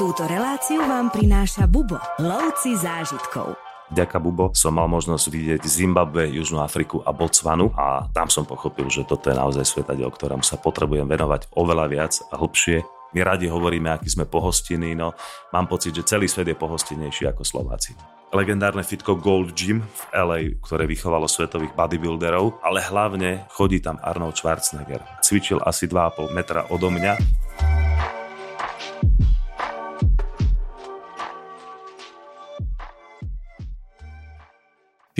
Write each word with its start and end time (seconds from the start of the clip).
Túto 0.00 0.24
reláciu 0.24 0.80
vám 0.80 1.12
prináša 1.12 1.68
Bubo, 1.68 2.00
lovci 2.16 2.72
zážitkov. 2.72 3.52
Ďaka 3.92 4.16
Bubo 4.16 4.48
som 4.56 4.80
mal 4.80 4.88
možnosť 4.88 5.28
vidieť 5.28 5.60
Zimbabwe, 5.68 6.24
Južnú 6.24 6.64
Afriku 6.64 7.04
a 7.04 7.12
Botswanu 7.12 7.68
a 7.76 8.08
tam 8.08 8.32
som 8.32 8.48
pochopil, 8.48 8.88
že 8.88 9.04
toto 9.04 9.28
je 9.28 9.36
naozaj 9.36 9.60
svetadiel, 9.60 10.08
ktorému 10.08 10.40
sa 10.40 10.56
potrebujem 10.56 11.04
venovať 11.04 11.52
oveľa 11.52 11.84
viac 11.92 12.16
a 12.32 12.40
hlbšie. 12.40 12.80
My 13.12 13.28
radi 13.28 13.52
hovoríme, 13.52 13.92
aký 13.92 14.08
sme 14.08 14.24
pohostinní, 14.24 14.96
no 14.96 15.12
mám 15.52 15.68
pocit, 15.68 15.92
že 15.92 16.08
celý 16.08 16.32
svet 16.32 16.48
je 16.48 16.56
pohostinnejší 16.56 17.28
ako 17.28 17.44
Slováci 17.44 17.92
legendárne 18.30 18.86
fitko 18.86 19.18
Gold 19.18 19.58
Gym 19.58 19.82
v 19.82 20.02
LA, 20.14 20.40
ktoré 20.62 20.86
vychovalo 20.86 21.26
svetových 21.26 21.74
bodybuilderov, 21.74 22.62
ale 22.62 22.78
hlavne 22.78 23.50
chodí 23.50 23.82
tam 23.82 23.98
Arnold 24.06 24.38
Schwarzenegger. 24.38 25.02
Cvičil 25.18 25.58
asi 25.66 25.90
2,5 25.90 26.30
metra 26.30 26.62
odo 26.70 26.94
mňa 26.94 27.18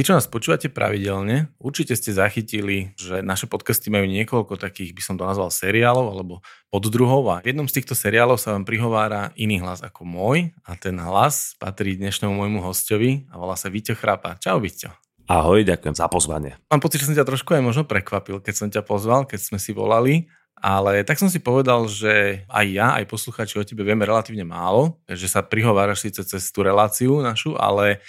Tí, 0.00 0.08
čo 0.08 0.16
nás 0.16 0.24
počúvate 0.24 0.72
pravidelne, 0.72 1.52
určite 1.60 1.92
ste 1.92 2.16
zachytili, 2.16 2.96
že 2.96 3.20
naše 3.20 3.44
podcasty 3.44 3.92
majú 3.92 4.08
niekoľko 4.08 4.56
takých, 4.56 4.96
by 4.96 5.02
som 5.04 5.20
to 5.20 5.28
nazval, 5.28 5.52
seriálov 5.52 6.16
alebo 6.16 6.40
poddruhov 6.72 7.28
a 7.28 7.44
v 7.44 7.52
jednom 7.52 7.68
z 7.68 7.76
týchto 7.76 7.92
seriálov 7.92 8.40
sa 8.40 8.56
vám 8.56 8.64
prihovára 8.64 9.28
iný 9.36 9.60
hlas 9.60 9.84
ako 9.84 10.08
môj 10.08 10.56
a 10.64 10.72
ten 10.80 10.96
hlas 10.96 11.52
patrí 11.60 12.00
dnešnému 12.00 12.32
môjmu 12.32 12.64
hostovi 12.64 13.28
a 13.28 13.36
volá 13.36 13.60
sa 13.60 13.68
Víťo 13.68 13.92
Chrápa. 13.92 14.40
Čau 14.40 14.56
Víťo. 14.64 14.88
Ahoj, 15.28 15.68
ďakujem 15.68 15.92
za 15.92 16.08
pozvanie. 16.08 16.56
Mám 16.72 16.80
pocit, 16.80 17.04
že 17.04 17.12
som 17.12 17.20
ťa 17.20 17.28
trošku 17.28 17.52
aj 17.52 17.60
možno 17.60 17.84
prekvapil, 17.84 18.40
keď 18.40 18.54
som 18.56 18.72
ťa 18.72 18.80
pozval, 18.80 19.28
keď 19.28 19.52
sme 19.52 19.60
si 19.60 19.76
volali, 19.76 20.32
ale 20.56 21.04
tak 21.04 21.20
som 21.20 21.28
si 21.28 21.44
povedal, 21.44 21.84
že 21.92 22.48
aj 22.48 22.66
ja, 22.72 22.96
aj 22.96 23.04
posluchači 23.04 23.60
o 23.60 23.68
tebe 23.68 23.84
vieme 23.84 24.08
relatívne 24.08 24.48
málo, 24.48 24.96
že 25.04 25.28
sa 25.28 25.44
prihováraš 25.44 26.08
síce 26.08 26.24
cez 26.24 26.48
tú 26.48 26.64
reláciu 26.64 27.20
našu, 27.20 27.52
ale 27.60 28.00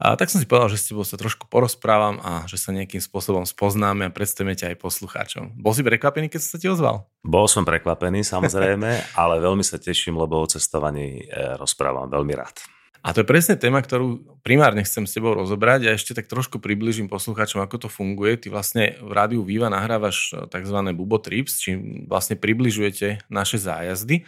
a 0.00 0.16
tak 0.18 0.32
som 0.32 0.42
si 0.42 0.48
povedal, 0.48 0.72
že 0.72 0.80
s 0.80 0.88
tebou 0.90 1.06
sa 1.06 1.14
trošku 1.14 1.46
porozprávam 1.46 2.18
a 2.24 2.48
že 2.50 2.58
sa 2.58 2.74
nejakým 2.74 2.98
spôsobom 2.98 3.46
spoznáme 3.46 4.08
a 4.08 4.14
predstavíme 4.14 4.56
ťa 4.56 4.74
aj 4.74 4.76
poslucháčom. 4.82 5.44
Bol 5.54 5.72
si 5.76 5.86
prekvapený, 5.86 6.26
keď 6.32 6.40
som 6.42 6.50
sa 6.56 6.58
ti 6.58 6.66
ozval? 6.66 7.06
Bol 7.22 7.46
som 7.46 7.62
prekvapený, 7.62 8.26
samozrejme, 8.26 8.90
ale 9.22 9.34
veľmi 9.38 9.62
sa 9.62 9.78
teším, 9.78 10.18
lebo 10.18 10.42
o 10.42 10.50
cestovaní 10.50 11.22
e, 11.22 11.54
rozprávam 11.54 12.10
veľmi 12.10 12.34
rád. 12.34 12.56
A 13.02 13.10
to 13.10 13.26
je 13.26 13.30
presne 13.30 13.58
téma, 13.58 13.82
ktorú 13.82 14.38
primárne 14.46 14.86
chcem 14.86 15.10
s 15.10 15.18
tebou 15.18 15.34
rozobrať 15.34 15.90
a 15.90 15.94
ešte 15.98 16.14
tak 16.14 16.30
trošku 16.30 16.62
približím 16.62 17.10
poslucháčom, 17.10 17.58
ako 17.58 17.86
to 17.86 17.88
funguje. 17.90 18.38
Ty 18.38 18.54
vlastne 18.54 18.94
v 19.02 19.10
rádiu 19.10 19.42
Viva 19.42 19.66
nahrávaš 19.66 20.30
tzv. 20.46 20.78
Bubo 20.94 21.18
Trips, 21.18 21.58
čím 21.58 22.06
vlastne 22.06 22.38
približujete 22.38 23.26
naše 23.26 23.58
zájazdy. 23.58 24.22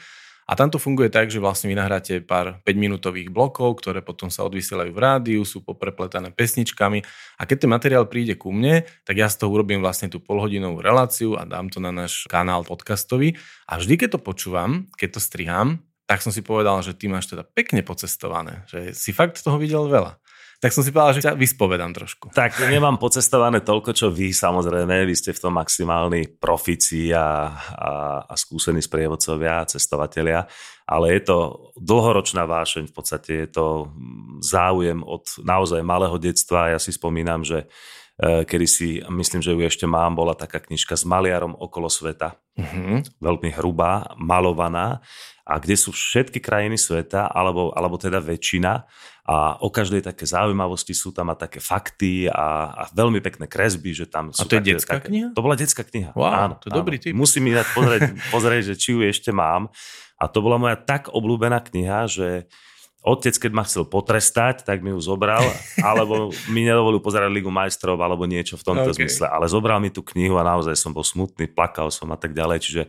A 0.45 0.53
tam 0.57 0.69
to 0.69 0.77
funguje 0.77 1.09
tak, 1.09 1.33
že 1.33 1.41
vlastne 1.41 1.73
vy 1.73 1.77
nahráte 1.77 2.21
pár 2.21 2.61
5-minútových 2.69 3.33
blokov, 3.33 3.81
ktoré 3.81 4.05
potom 4.05 4.29
sa 4.29 4.45
odvysielajú 4.45 4.93
v 4.93 5.01
rádiu, 5.01 5.41
sú 5.45 5.65
poprepletané 5.65 6.33
pesničkami. 6.37 7.01
A 7.41 7.43
keď 7.49 7.65
ten 7.65 7.71
materiál 7.73 8.05
príde 8.05 8.37
ku 8.37 8.53
mne, 8.53 8.85
tak 9.09 9.17
ja 9.17 9.29
z 9.33 9.41
toho 9.41 9.57
urobím 9.57 9.81
vlastne 9.81 10.13
tú 10.13 10.21
polhodinovú 10.21 10.85
reláciu 10.85 11.41
a 11.41 11.49
dám 11.49 11.73
to 11.73 11.81
na 11.81 11.93
náš 11.93 12.29
kanál 12.29 12.65
podcastový. 12.65 13.41
A 13.65 13.81
vždy, 13.81 14.05
keď 14.05 14.17
to 14.17 14.21
počúvam, 14.21 14.85
keď 15.01 15.17
to 15.17 15.21
strihám, 15.21 15.69
tak 16.05 16.21
som 16.21 16.29
si 16.29 16.45
povedal, 16.45 16.85
že 16.85 16.93
ty 16.93 17.09
máš 17.09 17.33
teda 17.33 17.49
pekne 17.49 17.81
pocestované, 17.81 18.69
že 18.69 18.93
si 18.93 19.17
fakt 19.17 19.41
toho 19.41 19.57
videl 19.57 19.89
veľa 19.89 20.21
tak 20.65 20.73
som 20.73 20.81
si 20.81 20.97
povedal, 20.97 21.13
že 21.13 21.29
ťa 21.29 21.37
vyspovedám 21.37 21.93
trošku. 21.93 22.33
Tak 22.33 22.57
nemám 22.73 22.97
pocestované 22.97 23.61
toľko, 23.61 23.93
čo 23.93 24.09
vy 24.09 24.33
samozrejme, 24.33 25.05
vy 25.05 25.13
ste 25.13 25.37
v 25.37 25.43
tom 25.45 25.61
maximálni 25.61 26.41
profici 26.41 27.13
a, 27.13 27.53
a, 27.53 27.93
a 28.25 28.33
skúsení 28.33 28.81
sprievodcovia, 28.81 29.69
cestovatelia, 29.69 30.49
ale 30.89 31.21
je 31.21 31.29
to 31.29 31.39
dlhoročná 31.77 32.49
vášeň, 32.49 32.89
v 32.89 32.95
podstate 32.97 33.31
je 33.45 33.49
to 33.53 33.93
záujem 34.41 35.05
od 35.05 35.29
naozaj 35.45 35.85
malého 35.85 36.17
detstva. 36.17 36.73
Ja 36.73 36.81
si 36.81 36.97
spomínam, 36.97 37.45
že 37.45 37.69
e, 38.17 38.49
kedy 38.49 38.65
si, 38.65 39.05
myslím, 39.05 39.45
že 39.45 39.53
ju 39.53 39.61
ešte 39.61 39.85
mám, 39.85 40.17
bola 40.17 40.33
taká 40.33 40.65
knižka 40.65 40.97
s 40.97 41.05
maliarom 41.05 41.53
okolo 41.61 41.93
sveta. 41.93 42.41
Mm-hmm. 42.57 43.21
Veľmi 43.21 43.53
hrubá, 43.53 44.17
malovaná 44.17 45.05
a 45.45 45.61
kde 45.61 45.77
sú 45.77 45.93
všetky 45.93 46.41
krajiny 46.41 46.81
sveta, 46.81 47.29
alebo, 47.29 47.69
alebo 47.77 48.01
teda 48.01 48.17
väčšina 48.17 48.89
a 49.25 49.57
o 49.65 49.73
každej 49.73 50.05
také 50.05 50.29
zaujímavosti 50.29 50.93
sú 50.93 51.09
tam 51.09 51.33
a 51.33 51.37
také 51.37 51.57
fakty 51.57 52.29
a, 52.29 52.77
a 52.77 52.83
veľmi 52.93 53.25
pekné 53.25 53.49
kresby, 53.49 53.97
že 53.97 54.05
tam 54.05 54.37
sú 54.37 54.45
A 54.45 54.49
to 54.49 54.61
také, 54.61 54.61
je 54.61 54.77
detská 54.77 54.95
také, 55.01 55.09
kniha? 55.09 55.29
To 55.33 55.41
bola 55.41 55.57
detská 55.57 55.81
kniha. 55.81 56.13
Wow, 56.13 56.29
áno, 56.29 56.55
to 56.61 56.69
je 56.69 56.73
dobrý 56.77 56.97
typ. 57.01 57.17
Musím 57.17 57.49
ináč 57.49 57.73
pozrieť, 57.73 58.13
pozrieť, 58.37 58.63
že 58.69 58.75
či 58.77 58.93
ju 58.93 59.01
ešte 59.01 59.33
mám. 59.33 59.73
A 60.21 60.29
to 60.29 60.45
bola 60.45 60.61
moja 60.61 60.77
tak 60.77 61.09
obľúbená 61.09 61.65
kniha, 61.65 62.05
že 62.05 62.53
otec, 63.01 63.49
keď 63.49 63.53
ma 63.57 63.65
chcel 63.65 63.89
potrestať, 63.89 64.61
tak 64.61 64.85
mi 64.85 64.93
ju 64.93 65.01
zobral, 65.01 65.41
alebo 65.89 66.29
mi 66.53 66.69
nedovolil 66.69 67.01
pozerať 67.01 67.33
Ligu 67.33 67.49
majstrov, 67.49 67.97
alebo 68.05 68.29
niečo 68.29 68.61
v 68.61 68.77
tomto 68.77 68.93
okay. 68.93 69.09
zmysle. 69.09 69.33
Ale 69.33 69.49
zobral 69.49 69.81
mi 69.81 69.89
tú 69.89 70.05
knihu 70.05 70.37
a 70.37 70.45
naozaj 70.45 70.77
som 70.77 70.93
bol 70.93 71.05
smutný, 71.05 71.49
plakal 71.49 71.89
som 71.89 72.13
a 72.13 72.21
tak 72.21 72.37
ďalej. 72.37 72.61
Čiže 72.61 72.83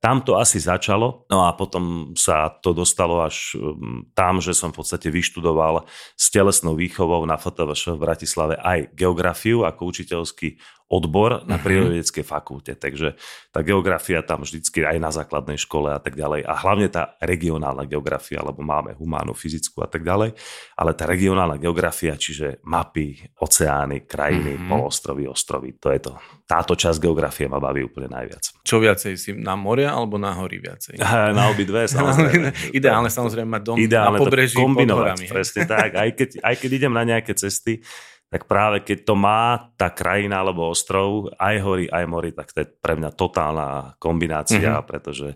tam 0.00 0.24
to 0.24 0.40
asi 0.40 0.56
začalo, 0.56 1.28
no 1.28 1.44
a 1.44 1.52
potom 1.52 2.16
sa 2.16 2.48
to 2.48 2.72
dostalo 2.72 3.20
až 3.20 3.52
um, 3.60 4.08
tam, 4.16 4.40
že 4.40 4.56
som 4.56 4.72
v 4.72 4.80
podstate 4.80 5.12
vyštudoval 5.12 5.84
s 6.16 6.32
telesnou 6.32 6.72
výchovou 6.72 7.20
na 7.28 7.36
FTVŠ 7.36 8.00
v 8.00 8.02
Bratislave 8.08 8.54
aj 8.56 8.96
geografiu 8.96 9.68
ako 9.68 9.92
učiteľský 9.92 10.56
odbor 10.90 11.46
na 11.46 11.54
mhm. 11.56 11.62
prírodovedeckej 11.62 12.24
fakulte. 12.26 12.74
Takže 12.74 13.14
tá 13.54 13.62
geografia 13.62 14.26
tam 14.26 14.42
vždycky 14.42 14.82
aj 14.82 14.98
na 14.98 15.14
základnej 15.14 15.54
škole 15.54 15.94
a 15.94 16.02
tak 16.02 16.18
ďalej. 16.18 16.42
A 16.42 16.52
hlavne 16.58 16.90
tá 16.90 17.14
regionálna 17.22 17.86
geografia, 17.86 18.42
lebo 18.42 18.66
máme 18.66 18.98
humánu, 18.98 19.30
fyzickú 19.30 19.86
a 19.86 19.88
tak 19.88 20.02
ďalej. 20.02 20.34
Ale 20.74 20.90
tá 20.98 21.06
regionálna 21.06 21.62
geografia, 21.62 22.18
čiže 22.18 22.58
mapy, 22.66 23.22
oceány, 23.38 24.10
krajiny, 24.10 24.58
mm-hmm. 24.58 24.66
polostrovy, 24.66 25.30
ostrovy, 25.30 25.78
to 25.78 25.94
je 25.94 26.10
to. 26.10 26.12
Táto 26.50 26.74
časť 26.74 26.98
geografie 26.98 27.46
ma 27.46 27.62
baví 27.62 27.86
úplne 27.86 28.10
najviac. 28.10 28.66
Čo 28.66 28.82
viacej 28.82 29.14
si 29.14 29.30
na 29.38 29.54
moria 29.54 29.94
alebo 29.94 30.18
na 30.18 30.34
hory 30.34 30.58
viacej? 30.58 30.98
Na 31.38 31.46
obidve, 31.54 31.86
samozrejme. 31.94 32.74
Ideálne 32.74 33.06
samozrejme 33.06 33.46
mať 33.46 33.62
dom 33.62 33.76
Ideálne 33.78 34.18
na 34.18 34.22
pobreží 34.26 34.58
kombinovať, 34.58 35.14
pod 35.14 35.30
presne 35.30 35.62
tak. 35.70 35.94
Aj 35.94 36.10
keď, 36.10 36.42
aj 36.42 36.54
keď 36.58 36.70
idem 36.74 36.92
na 36.92 37.06
nejaké 37.06 37.38
cesty, 37.38 37.86
tak 38.30 38.46
práve 38.46 38.86
keď 38.86 38.98
to 39.02 39.14
má 39.18 39.74
tá 39.74 39.90
krajina 39.90 40.38
alebo 40.38 40.70
ostrov, 40.70 41.34
aj 41.34 41.56
hory, 41.60 41.84
aj 41.90 42.04
mori, 42.06 42.30
tak 42.30 42.54
to 42.54 42.62
je 42.62 42.70
pre 42.70 42.94
mňa 42.94 43.10
totálna 43.18 43.68
kombinácia, 43.98 44.78
mm-hmm. 44.78 44.86
pretože 44.86 45.34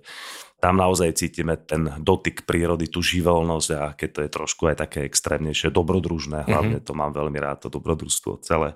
tam 0.64 0.80
naozaj 0.80 1.12
cítime 1.20 1.60
ten 1.60 1.92
dotyk 2.00 2.48
prírody, 2.48 2.88
tú 2.88 3.04
živelnosť 3.04 3.69
a 3.76 3.92
keď 3.92 4.08
to 4.08 4.20
je 4.25 4.30
trošku 4.32 4.62
aj 4.72 4.88
také 4.88 5.04
extrémnejšie, 5.04 5.69
dobrodružné, 5.69 6.48
hlavne 6.48 6.80
mm-hmm. 6.80 6.88
to 6.88 6.97
mám 6.97 7.12
veľmi 7.12 7.36
rád, 7.36 7.69
to 7.69 7.69
dobrodružstvo 7.69 8.41
celé, 8.41 8.72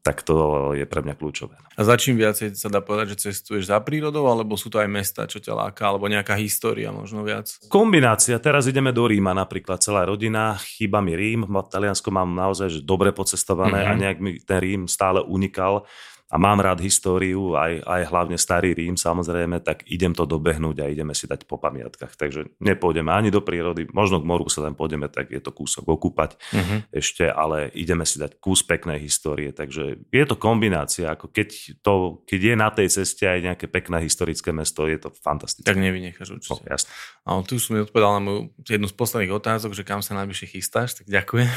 tak 0.00 0.24
to 0.24 0.72
je 0.72 0.88
pre 0.88 1.04
mňa 1.04 1.12
kľúčové. 1.12 1.60
A 1.76 1.80
za 1.84 2.00
čím 2.00 2.16
viacej 2.16 2.56
sa 2.56 2.72
dá 2.72 2.80
povedať, 2.80 3.12
že 3.12 3.28
cestuješ 3.28 3.68
za 3.68 3.76
prírodou, 3.84 4.24
alebo 4.32 4.56
sú 4.56 4.72
to 4.72 4.80
aj 4.80 4.88
mesta, 4.88 5.28
čo 5.28 5.36
ťa 5.36 5.52
láka, 5.52 5.92
alebo 5.92 6.08
nejaká 6.08 6.40
história 6.40 6.88
možno 6.88 7.20
viac? 7.20 7.52
Kombinácia. 7.68 8.40
Teraz 8.40 8.64
ideme 8.64 8.96
do 8.96 9.04
Ríma 9.04 9.36
napríklad, 9.36 9.84
celá 9.84 10.08
rodina, 10.08 10.56
chýba 10.56 11.04
mi 11.04 11.12
Rím, 11.12 11.44
v 11.44 11.52
Taliansko 11.68 12.08
mám 12.16 12.32
naozaj 12.32 12.72
že 12.72 12.80
dobre 12.80 13.12
pocestované 13.12 13.84
mm-hmm. 13.84 13.92
a 13.92 14.00
nejak 14.00 14.18
mi 14.24 14.40
ten 14.40 14.56
Rím 14.56 14.82
stále 14.88 15.20
unikal 15.20 15.84
a 16.26 16.42
mám 16.42 16.58
rád 16.58 16.82
históriu, 16.82 17.54
aj, 17.54 17.86
aj 17.86 18.02
hlavne 18.10 18.34
starý 18.34 18.74
Rím 18.74 18.98
samozrejme, 18.98 19.62
tak 19.62 19.86
idem 19.86 20.10
to 20.10 20.26
dobehnúť 20.26 20.82
a 20.82 20.90
ideme 20.90 21.14
si 21.14 21.30
dať 21.30 21.46
po 21.46 21.54
pamiatkách. 21.54 22.18
Takže 22.18 22.58
nepôjdeme 22.58 23.14
ani 23.14 23.30
do 23.30 23.38
prírody, 23.38 23.86
možno 23.94 24.18
k 24.18 24.26
moru 24.26 24.50
sa 24.50 24.66
tam 24.66 24.74
pôjdeme, 24.74 25.06
tak 25.06 25.30
je 25.30 25.38
to 25.38 25.54
kúsok 25.54 25.86
okúpať 25.86 26.34
uh-huh. 26.34 26.78
ešte, 26.90 27.30
ale 27.30 27.70
ideme 27.78 28.02
si 28.02 28.18
dať 28.18 28.42
kus 28.42 28.66
peknej 28.66 28.98
histórie. 28.98 29.54
Takže 29.54 30.02
je 30.10 30.24
to 30.26 30.34
kombinácia, 30.34 31.14
ako 31.14 31.30
keď, 31.30 31.78
to, 31.86 32.18
keď 32.26 32.40
je 32.42 32.54
na 32.58 32.68
tej 32.74 32.88
ceste 32.90 33.22
aj 33.22 33.46
nejaké 33.46 33.66
pekné 33.70 34.02
historické 34.02 34.50
mesto, 34.50 34.90
je 34.90 34.98
to 34.98 35.14
fantastické. 35.14 35.62
Tak 35.62 35.78
nevynecháš 35.78 36.42
určite. 36.42 36.58
No, 36.58 36.66
jasne. 36.66 36.90
A 37.22 37.38
tu 37.46 37.62
som 37.62 37.78
mi 37.78 37.86
odpovedal 37.86 38.18
na 38.18 38.22
moju 38.26 38.40
jednu 38.66 38.90
z 38.90 38.94
posledných 38.98 39.30
otázok, 39.30 39.78
že 39.78 39.86
kam 39.86 40.02
sa 40.02 40.18
najbližšie 40.18 40.58
chystáš, 40.58 40.98
tak 40.98 41.06
ďakujem. 41.06 41.50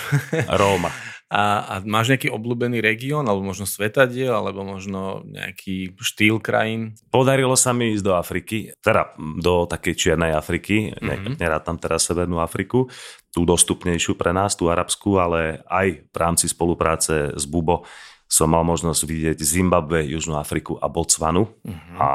Róma. 0.62 0.94
A, 1.30 1.62
a 1.62 1.74
máš 1.86 2.10
nejaký 2.10 2.34
obľúbený 2.34 2.82
región, 2.82 3.22
alebo 3.30 3.46
možno 3.46 3.70
svetadiel, 3.70 4.34
alebo 4.34 4.59
možno 4.64 5.24
nejaký 5.28 5.96
štýl 6.00 6.40
krajín? 6.42 6.96
Podarilo 7.10 7.54
sa 7.60 7.76
mi 7.76 7.94
ísť 7.96 8.06
do 8.06 8.14
Afriky, 8.16 8.74
teda 8.80 9.14
do 9.18 9.68
takej 9.68 9.96
čiernej 9.96 10.34
Afriky, 10.36 10.94
mm-hmm. 10.94 11.38
nerad 11.40 11.64
tam 11.64 11.78
teraz 11.78 12.08
Severnú 12.08 12.40
Afriku, 12.40 12.88
tú 13.30 13.46
dostupnejšiu 13.46 14.18
pre 14.18 14.34
nás, 14.34 14.58
tú 14.58 14.68
arabskú, 14.74 15.22
ale 15.22 15.62
aj 15.70 15.88
v 16.10 16.18
rámci 16.18 16.50
spolupráce 16.50 17.34
s 17.38 17.46
Bubo 17.46 17.86
som 18.30 18.54
mal 18.54 18.62
možnosť 18.62 19.02
vidieť 19.10 19.38
Zimbabwe, 19.42 20.06
Južnú 20.06 20.38
Afriku 20.38 20.78
a 20.78 20.86
Botswanu 20.86 21.50
uh-huh. 21.50 21.98
a 21.98 22.10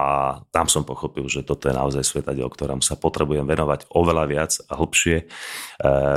tam 0.54 0.70
som 0.70 0.86
pochopil, 0.86 1.26
že 1.26 1.42
toto 1.42 1.66
je 1.66 1.74
naozaj 1.74 2.06
svetadiel, 2.06 2.46
ktorom 2.46 2.78
sa 2.78 2.94
potrebujem 2.94 3.42
venovať 3.42 3.90
oveľa 3.90 4.24
viac 4.30 4.52
a 4.70 4.78
hlbšie. 4.78 5.16
E, 5.18 5.24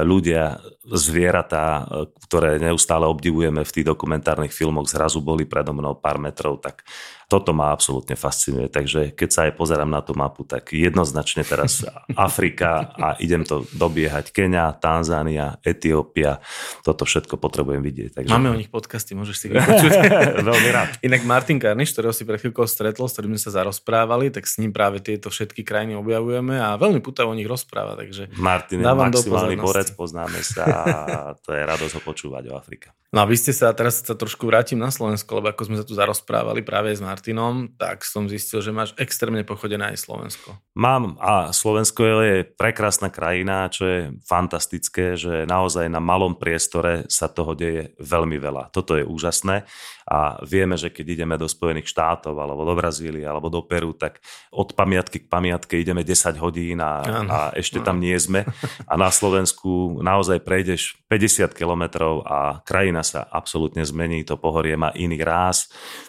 ľudia, 0.06 0.62
zvieratá, 0.86 1.90
ktoré 2.30 2.62
neustále 2.62 3.10
obdivujeme 3.10 3.66
v 3.66 3.74
tých 3.74 3.90
dokumentárnych 3.90 4.54
filmoch, 4.54 4.86
zrazu 4.86 5.18
boli 5.18 5.50
predo 5.50 5.74
mnou 5.74 5.98
pár 5.98 6.22
metrov, 6.22 6.62
tak 6.62 6.86
toto 7.28 7.52
ma 7.52 7.76
absolútne 7.76 8.16
fascinuje. 8.16 8.72
Takže 8.72 9.12
keď 9.12 9.30
sa 9.30 9.40
aj 9.52 9.60
pozerám 9.60 9.92
na 9.92 10.00
tú 10.00 10.16
mapu, 10.16 10.48
tak 10.48 10.72
jednoznačne 10.72 11.44
teraz 11.44 11.84
Afrika 12.16 12.96
a 12.96 13.20
idem 13.20 13.44
to 13.44 13.68
dobiehať 13.76 14.32
Kenia, 14.32 14.72
Tanzánia, 14.80 15.60
Etiópia. 15.60 16.40
Toto 16.88 17.04
všetko 17.04 17.36
potrebujem 17.36 17.84
vidieť. 17.84 18.24
Takže... 18.24 18.32
Máme 18.32 18.56
o 18.56 18.58
nich 18.58 18.72
podcasty, 18.72 19.12
môžeš 19.12 19.36
si 19.44 19.46
vypočuť. 19.52 19.92
Veľmi 20.48 20.70
rád. 20.72 20.90
Inak 21.04 21.28
Martin 21.28 21.60
Karniš, 21.60 21.92
ktorého 21.92 22.16
si 22.16 22.24
pred 22.24 22.40
chvíľkou 22.40 22.64
stretol, 22.64 23.12
s 23.12 23.20
ktorým 23.20 23.36
sme 23.36 23.42
sa 23.44 23.52
zarozprávali, 23.60 24.32
tak 24.32 24.48
s 24.48 24.56
ním 24.64 24.72
práve 24.72 25.04
tieto 25.04 25.28
všetky 25.28 25.68
krajiny 25.68 26.00
objavujeme 26.00 26.56
a 26.56 26.80
veľmi 26.80 27.04
putavo 27.04 27.36
o 27.36 27.38
nich 27.38 27.48
rozpráva. 27.48 28.00
Takže 28.00 28.32
Martin 28.40 28.80
je 28.80 28.88
maximálny 28.88 29.60
borec, 29.60 29.92
poznáme 30.00 30.40
sa 30.40 30.64
a 30.64 30.96
to 31.44 31.52
je 31.52 31.60
radosť 31.60 31.94
ho 32.00 32.02
počúvať 32.08 32.44
o 32.48 32.56
Afrike. 32.56 32.96
No 33.08 33.24
a 33.24 33.26
vy 33.26 33.40
ste 33.40 33.56
sa, 33.56 33.72
teraz 33.72 34.04
sa 34.04 34.20
trošku 34.20 34.44
vrátim 34.52 34.76
na 34.76 34.92
Slovensko, 34.92 35.40
lebo 35.40 35.48
ako 35.48 35.64
sme 35.72 35.80
sa 35.80 35.88
tu 35.88 35.96
zarozprávali 35.96 36.60
práve 36.60 36.92
s 36.92 37.00
Martinom, 37.00 37.72
tak 37.80 38.04
som 38.04 38.28
zistil, 38.28 38.60
že 38.60 38.76
máš 38.76 38.92
extrémne 39.00 39.48
pochodené 39.48 39.96
aj 39.96 40.04
Slovensko. 40.04 40.60
Mám 40.76 41.16
a 41.24 41.56
Slovensko 41.56 42.04
je 42.04 42.44
prekrásna 42.44 43.08
krajina, 43.08 43.72
čo 43.72 43.88
je 43.88 44.00
fantastické, 44.28 45.16
že 45.16 45.48
naozaj 45.48 45.88
na 45.88 46.04
malom 46.04 46.36
priestore 46.36 47.08
sa 47.08 47.32
toho 47.32 47.56
deje 47.56 47.96
veľmi 47.96 48.36
veľa. 48.44 48.76
Toto 48.76 49.00
je 49.00 49.08
úžasné 49.08 49.64
a 50.08 50.40
vieme, 50.40 50.80
že 50.80 50.88
keď 50.88 51.20
ideme 51.20 51.36
do 51.36 51.52
Spojených 51.52 51.92
štátov 51.92 52.32
alebo 52.32 52.64
do 52.64 52.72
Brazílie 52.80 53.28
alebo 53.28 53.52
do 53.52 53.60
Peru, 53.60 53.92
tak 53.92 54.24
od 54.56 54.72
pamiatky 54.72 55.24
k 55.24 55.28
pamiatke 55.28 55.76
ideme 55.76 56.08
10 56.08 56.40
hodín 56.40 56.80
a, 56.80 57.04
a 57.28 57.40
ešte 57.52 57.84
tam 57.84 58.00
nie 58.00 58.16
sme. 58.16 58.48
A 58.88 58.96
na 58.96 59.12
Slovensku 59.12 60.00
naozaj 60.00 60.48
prejdeš 60.48 60.96
50 61.12 61.52
kilometrov 61.52 62.24
a 62.24 62.64
krajina 62.64 63.04
sa 63.04 63.28
absolútne 63.28 63.84
zmení, 63.84 64.24
to 64.24 64.40
pohorie 64.40 64.80
má 64.80 64.96
iný 64.96 65.20
ráz. 65.20 65.68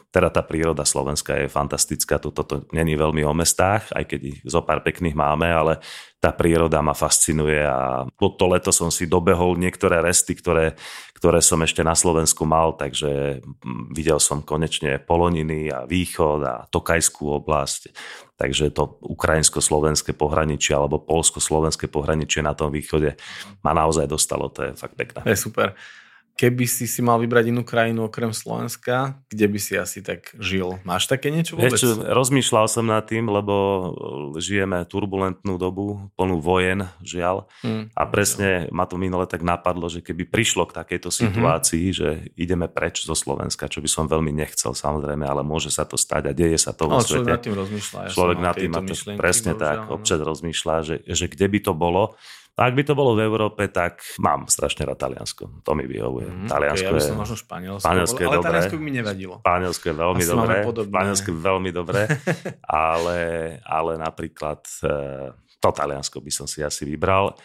Teda 0.09 0.33
tá 0.33 0.41
príroda 0.41 0.89
Slovenska 0.89 1.37
je 1.37 1.53
fantastická, 1.53 2.17
toto 2.17 2.65
není 2.73 2.97
veľmi 2.97 3.21
o 3.29 3.37
mestách, 3.37 3.93
aj 3.93 4.09
keď 4.09 4.21
ich 4.25 4.39
zo 4.47 4.65
pár 4.65 4.81
pekných 4.81 5.13
máme, 5.13 5.51
ale 5.53 5.85
tá 6.19 6.35
príroda 6.35 6.83
ma 6.83 6.99
fascinuje 6.99 7.63
a 7.63 8.03
toto 8.19 8.51
leto 8.51 8.75
som 8.75 8.91
si 8.91 9.07
dobehol 9.07 9.55
niektoré 9.55 10.03
resty, 10.03 10.35
ktoré, 10.35 10.75
ktoré 11.19 11.43
som 11.43 11.59
ešte 11.67 11.83
na 11.83 11.99
Slovensku 11.99 12.47
mal, 12.47 12.79
takže 12.79 13.43
videl 13.91 14.23
som 14.23 14.39
konečne 14.39 15.03
Poloniny 15.03 15.67
a 15.67 15.83
Východ 15.83 16.41
a 16.47 16.55
Tokajskú 16.71 17.43
oblasť, 17.43 17.91
takže 18.39 18.71
to 18.71 19.03
ukrajinsko-slovenské 19.03 20.15
pohraničie 20.15 20.79
alebo 20.79 21.03
polsko-slovenské 21.03 21.91
pohraničie 21.91 22.47
na 22.47 22.55
tom 22.55 22.71
východe 22.71 23.19
ma 23.67 23.75
naozaj 23.75 24.07
dostalo, 24.07 24.47
to 24.47 24.71
je 24.71 24.79
fakt 24.79 24.95
pekné. 24.95 25.27
Je 25.27 25.43
super 25.51 25.75
keby 26.39 26.71
si 26.71 26.87
si 26.87 27.03
mal 27.03 27.19
vybrať 27.19 27.51
inú 27.51 27.67
krajinu 27.67 28.07
okrem 28.07 28.31
Slovenska, 28.31 29.19
kde 29.27 29.47
by 29.51 29.59
si 29.59 29.75
asi 29.75 29.99
tak 30.07 30.31
žil? 30.39 30.79
Máš 30.87 31.11
také 31.11 31.35
niečo 31.35 31.59
vôbec? 31.59 31.75
Vieš, 31.75 32.07
rozmýšľal 32.07 32.71
som 32.71 32.87
nad 32.87 33.03
tým, 33.03 33.27
lebo 33.27 33.55
žijeme 34.39 34.87
turbulentnú 34.87 35.59
dobu, 35.59 36.07
plnú 36.15 36.39
vojen, 36.39 36.87
žiaľ. 37.03 37.51
Hmm. 37.67 37.91
A 37.99 38.07
presne 38.07 38.71
ma 38.71 38.87
to 38.87 38.95
minule 38.95 39.27
tak 39.27 39.43
napadlo, 39.43 39.91
že 39.91 39.99
keby 39.99 40.31
prišlo 40.31 40.71
k 40.71 40.79
takejto 40.79 41.11
mhm. 41.11 41.17
situácii, 41.19 41.87
mm-hmm. 41.91 41.99
že 41.99 42.09
ideme 42.39 42.71
preč 42.71 43.03
zo 43.03 43.19
Slovenska, 43.19 43.67
čo 43.67 43.83
by 43.83 43.91
som 43.91 44.07
veľmi 44.07 44.31
nechcel 44.31 44.79
samozrejme, 44.79 45.27
ale 45.27 45.43
môže 45.43 45.75
sa 45.75 45.83
to 45.83 45.99
stať 45.99 46.31
a 46.31 46.33
deje 46.33 46.55
sa 46.63 46.71
to 46.71 46.87
vo 46.87 47.03
svete. 47.03 47.19
Človek 47.19 47.35
nad 47.35 47.43
tým 47.43 47.57
rozmýšľa. 47.59 47.99
Ja 47.99 48.11
človek 48.15 48.39
nad 48.39 48.55
tým, 48.55 48.73
presne 49.19 49.53
tak, 49.59 49.91
občas 49.91 50.23
rozmýšľa, 50.23 50.75
že, 50.87 50.97
že 51.03 51.27
kde 51.27 51.47
by 51.51 51.59
to 51.67 51.73
bolo. 51.75 52.15
A 52.59 52.67
ak 52.67 52.75
by 52.75 52.83
to 52.83 52.99
bolo 52.99 53.15
v 53.15 53.23
Európe, 53.23 53.71
tak 53.71 54.03
mám 54.19 54.51
strašne 54.51 54.83
rád 54.83 54.99
Taliansko. 54.99 55.63
To 55.63 55.79
mi 55.79 55.87
vyhovuje. 55.87 56.27
Mm, 56.27 56.49
Taliansko 56.51 56.91
okay, 56.91 56.91
ja 56.91 56.99
by 56.99 57.07
som 57.07 57.17
možno 57.23 57.37
Španielsko, 57.39 57.87
Španielsko 57.87 58.19
je 58.19 58.27
ale 58.27 58.35
dobré. 58.35 58.49
Taliansko 58.51 58.75
by 58.75 58.83
mi 58.83 58.93
nevadilo. 58.99 59.35
Španielsko 59.47 59.85
je 59.87 59.95
veľmi 59.95 60.23
Asi 60.27 60.31
dobré. 60.35 60.57
Španielsko 60.67 61.29
je 61.31 61.39
veľmi 61.39 61.71
dobré, 61.71 62.03
ale, 62.91 63.21
ale 63.63 63.93
napríklad 63.95 64.67
e, 64.83 64.91
to 65.63 65.71
Taliansko 65.71 66.19
by 66.19 66.33
som 66.35 66.51
si 66.51 66.59
asi 66.67 66.83
vybral. 66.83 67.39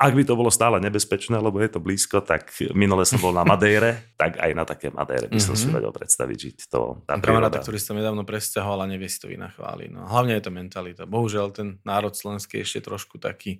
Ak 0.00 0.14
by 0.14 0.22
to 0.22 0.38
bolo 0.38 0.54
stále 0.54 0.78
nebezpečné, 0.78 1.34
lebo 1.42 1.58
je 1.58 1.76
to 1.76 1.82
blízko, 1.82 2.22
tak 2.22 2.54
minule 2.70 3.02
som 3.02 3.18
bol 3.18 3.34
na 3.34 3.42
Madejre, 3.42 4.06
tak 4.22 4.38
aj 4.38 4.54
na 4.54 4.62
také 4.62 4.94
Madejre 4.94 5.26
by 5.26 5.42
som 5.42 5.58
mm-hmm. 5.58 5.66
si 5.66 5.66
mhm. 5.66 5.74
vedel 5.82 5.90
predstaviť 5.90 6.38
žiť. 6.46 6.56
To, 6.70 7.02
tá 7.10 7.18
Kamaráta, 7.18 7.58
ktorý 7.58 7.82
sa 7.82 7.98
nedávno 7.98 8.22
presťahoval 8.22 8.86
a 8.86 8.90
nevie 8.90 9.10
si 9.10 9.18
to 9.18 9.26
vynachváli. 9.26 9.90
No, 9.90 10.06
hlavne 10.06 10.38
je 10.38 10.46
to 10.46 10.54
mentalita. 10.54 11.10
Bohužiaľ 11.10 11.50
ten 11.50 11.82
národ 11.82 12.14
slovenský 12.14 12.62
je 12.62 12.70
ešte 12.70 12.86
trošku 12.86 13.18
taký 13.18 13.58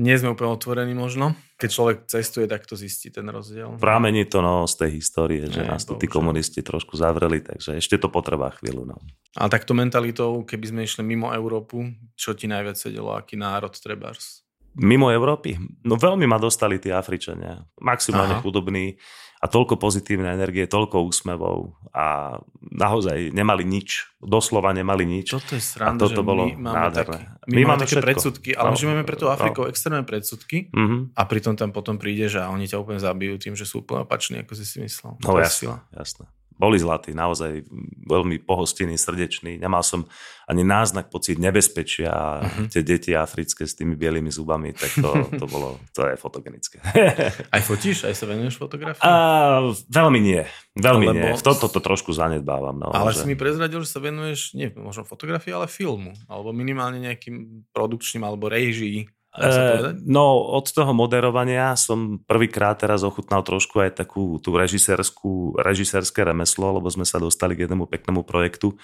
nie 0.00 0.16
sme 0.16 0.32
úplne 0.32 0.56
otvorení 0.56 0.96
možno. 0.96 1.36
Keď 1.60 1.68
človek 1.68 1.96
cestuje, 2.08 2.48
tak 2.48 2.64
to 2.64 2.72
zistí 2.72 3.12
ten 3.12 3.28
rozdiel. 3.28 3.76
Prámení 3.76 4.24
to 4.24 4.40
no, 4.40 4.64
z 4.64 4.80
tej 4.80 4.90
histórie, 4.96 5.44
že 5.44 5.60
Nie, 5.60 5.76
nás 5.76 5.84
tu 5.84 5.92
tí 6.00 6.08
komunisti 6.08 6.64
trošku 6.64 6.96
zavreli, 6.96 7.44
takže 7.44 7.76
ešte 7.76 8.00
to 8.00 8.08
potrvá 8.08 8.48
chvíľu. 8.56 8.88
No. 8.88 8.96
Ale 9.36 9.52
takto 9.52 9.76
mentalitou, 9.76 10.40
keby 10.48 10.66
sme 10.72 10.80
išli 10.88 11.04
mimo 11.04 11.28
Európu, 11.28 11.84
čo 12.16 12.32
ti 12.32 12.48
najviac 12.48 12.80
sedelo, 12.80 13.12
aký 13.12 13.36
národ 13.36 13.76
trebárs? 13.76 14.40
Mimo 14.80 15.12
Európy? 15.12 15.60
No 15.84 16.00
veľmi 16.00 16.24
ma 16.24 16.40
dostali 16.40 16.80
tí 16.80 16.88
Afričania. 16.88 17.60
Maximálne 17.82 18.38
Aha. 18.38 18.42
chudobní 18.42 18.96
a 19.40 19.46
toľko 19.48 19.80
pozitívnej 19.80 20.36
energie, 20.36 20.68
toľko 20.68 21.00
úsmevov 21.08 21.72
a 21.96 22.36
naozaj 22.60 23.32
nemali 23.32 23.64
nič, 23.64 24.20
doslova 24.20 24.76
nemali 24.76 25.08
nič. 25.08 25.32
Toto 25.32 25.56
je 25.56 25.64
sranda, 25.64 25.96
a 25.96 26.00
toto 26.04 26.20
bolo 26.20 26.52
my 26.52 26.60
máme 26.60 26.76
nádherné. 26.76 27.20
Taký, 27.24 27.48
my, 27.48 27.54
my 27.56 27.62
máme 27.64 27.84
také 27.88 27.88
všetko. 27.96 28.04
predsudky, 28.04 28.50
ale 28.52 28.68
no, 28.68 28.76
my 28.76 28.86
máme 28.92 29.04
pre 29.08 29.16
tú 29.16 29.26
Afrikou 29.32 29.64
no. 29.64 29.72
extrémne 29.72 30.04
predsudky 30.04 30.68
mm-hmm. 30.68 31.16
a 31.16 31.22
pritom 31.24 31.56
tam 31.56 31.72
potom 31.72 31.96
prídeš 31.96 32.36
a 32.36 32.52
oni 32.52 32.68
ťa 32.68 32.76
úplne 32.84 33.00
zabijú 33.00 33.40
tým, 33.40 33.56
že 33.56 33.64
sú 33.64 33.80
úplne 33.80 34.04
opační, 34.04 34.44
ako 34.44 34.52
si 34.52 34.68
si 34.68 34.76
myslel. 34.84 35.16
No 35.24 35.40
jasné, 35.40 35.80
jasné 35.96 36.28
boli 36.60 36.76
zlatí, 36.76 37.16
naozaj 37.16 37.64
veľmi 38.04 38.44
pohostinní, 38.44 39.00
srdečný. 39.00 39.56
Nemal 39.56 39.80
som 39.80 40.04
ani 40.44 40.66
náznak 40.66 41.08
pocit 41.08 41.38
nebezpečia 41.38 42.10
a 42.10 42.26
uh-huh. 42.42 42.66
tie 42.68 42.82
deti 42.82 43.14
africké 43.14 43.64
s 43.64 43.78
tými 43.78 43.94
bielými 43.94 44.28
zubami, 44.28 44.74
tak 44.74 44.92
to, 44.98 45.10
to 45.40 45.46
bolo, 45.46 45.78
to 45.96 46.04
je 46.10 46.18
fotogenické. 46.18 46.82
Aj 47.54 47.62
fotíš? 47.62 48.10
Aj 48.10 48.12
sa 48.12 48.26
venuješ 48.26 48.58
fotografii? 48.58 49.00
A, 49.00 49.62
veľmi 49.88 50.18
nie. 50.18 50.42
Veľmi 50.74 51.06
Lebo... 51.06 51.14
nie. 51.14 51.30
V 51.38 51.42
toto 51.46 51.70
to 51.70 51.78
trošku 51.78 52.10
zanedbávam. 52.10 52.82
No, 52.82 52.90
ale 52.90 53.14
že... 53.14 53.22
si 53.22 53.30
mi 53.30 53.38
prezradil, 53.38 53.80
že 53.86 53.94
sa 53.94 54.02
venuješ, 54.02 54.58
nie 54.58 54.74
možno 54.74 55.06
fotografii, 55.06 55.54
ale 55.54 55.70
filmu. 55.70 56.18
Alebo 56.26 56.50
minimálne 56.50 56.98
nejakým 56.98 57.70
produkčným 57.70 58.26
alebo 58.26 58.50
režii. 58.50 59.06
E, 59.30 59.94
no, 60.02 60.42
od 60.58 60.66
toho 60.74 60.90
moderovania 60.90 61.78
som 61.78 62.18
prvýkrát 62.26 62.82
teraz 62.82 63.06
ochutnal 63.06 63.46
trošku 63.46 63.78
aj 63.78 64.02
takú 64.02 64.42
tú 64.42 64.58
režisérskú, 64.58 65.54
režisérske 65.54 66.26
remeslo, 66.26 66.74
lebo 66.74 66.90
sme 66.90 67.06
sa 67.06 67.22
dostali 67.22 67.54
k 67.54 67.70
jednému 67.70 67.86
peknému 67.86 68.26
projektu 68.26 68.74
e, 68.74 68.76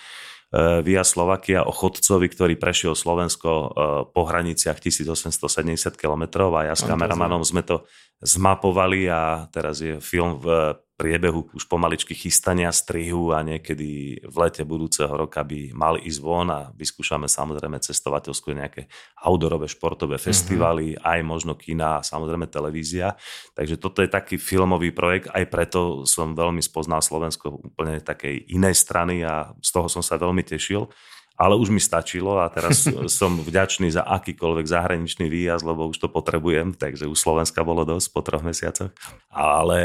Via 0.86 1.02
Slovakia 1.02 1.66
o 1.66 1.74
chodcovi, 1.74 2.30
ktorý 2.30 2.54
prešiel 2.62 2.94
Slovensko 2.94 3.50
e, 3.50 3.66
po 4.14 4.22
hraniciach 4.22 4.78
1870 4.78 5.98
km 5.98 6.46
a 6.54 6.70
ja 6.70 6.74
s 6.78 6.86
kameramanom 6.86 7.42
sme 7.42 7.66
to 7.66 7.82
zmapovali 8.22 9.10
a 9.10 9.50
teraz 9.50 9.82
je 9.82 9.98
film 9.98 10.38
v 10.38 10.78
priebehu 10.96 11.52
už 11.52 11.68
pomaličky 11.68 12.16
chystania 12.16 12.72
strihu 12.72 13.36
a 13.36 13.44
niekedy 13.44 14.20
v 14.24 14.36
lete 14.40 14.64
budúceho 14.64 15.12
roka 15.12 15.44
by 15.44 15.76
mal 15.76 16.00
ísť 16.00 16.20
von 16.24 16.48
a 16.48 16.72
vyskúšame 16.72 17.28
samozrejme 17.28 17.76
cestovateľskú 17.76 18.56
nejaké 18.56 18.88
outdoorové 19.20 19.68
športové 19.68 20.16
mhm. 20.16 20.24
festivaly, 20.24 20.86
mm-hmm. 20.96 21.04
aj 21.04 21.18
možno 21.22 21.52
kina 21.54 22.00
a 22.00 22.04
samozrejme 22.04 22.48
televízia. 22.48 23.14
Takže 23.52 23.76
toto 23.76 24.00
je 24.00 24.08
taký 24.08 24.40
filmový 24.40 24.90
projekt, 24.90 25.28
aj 25.36 25.44
preto 25.52 26.08
som 26.08 26.32
veľmi 26.32 26.64
spoznal 26.64 27.04
Slovensko 27.04 27.60
úplne 27.60 28.00
takej 28.00 28.48
inej 28.48 28.80
strany 28.80 29.20
a 29.20 29.52
z 29.60 29.70
toho 29.70 29.92
som 29.92 30.00
sa 30.00 30.16
veľmi 30.16 30.40
tešil 30.42 30.88
ale 31.36 31.54
už 31.54 31.68
mi 31.68 31.78
stačilo 31.78 32.40
a 32.40 32.48
teraz 32.48 32.88
som 33.20 33.40
vďačný 33.40 33.92
za 33.92 34.02
akýkoľvek 34.02 34.66
zahraničný 34.66 35.28
výjazd, 35.28 35.64
lebo 35.68 35.92
už 35.92 36.00
to 36.00 36.08
potrebujem, 36.08 36.72
takže 36.72 37.04
už 37.06 37.16
Slovenska 37.16 37.60
bolo 37.62 37.84
dosť 37.84 38.08
po 38.10 38.20
troch 38.24 38.42
mesiacoch. 38.42 38.90
Ale 39.28 39.80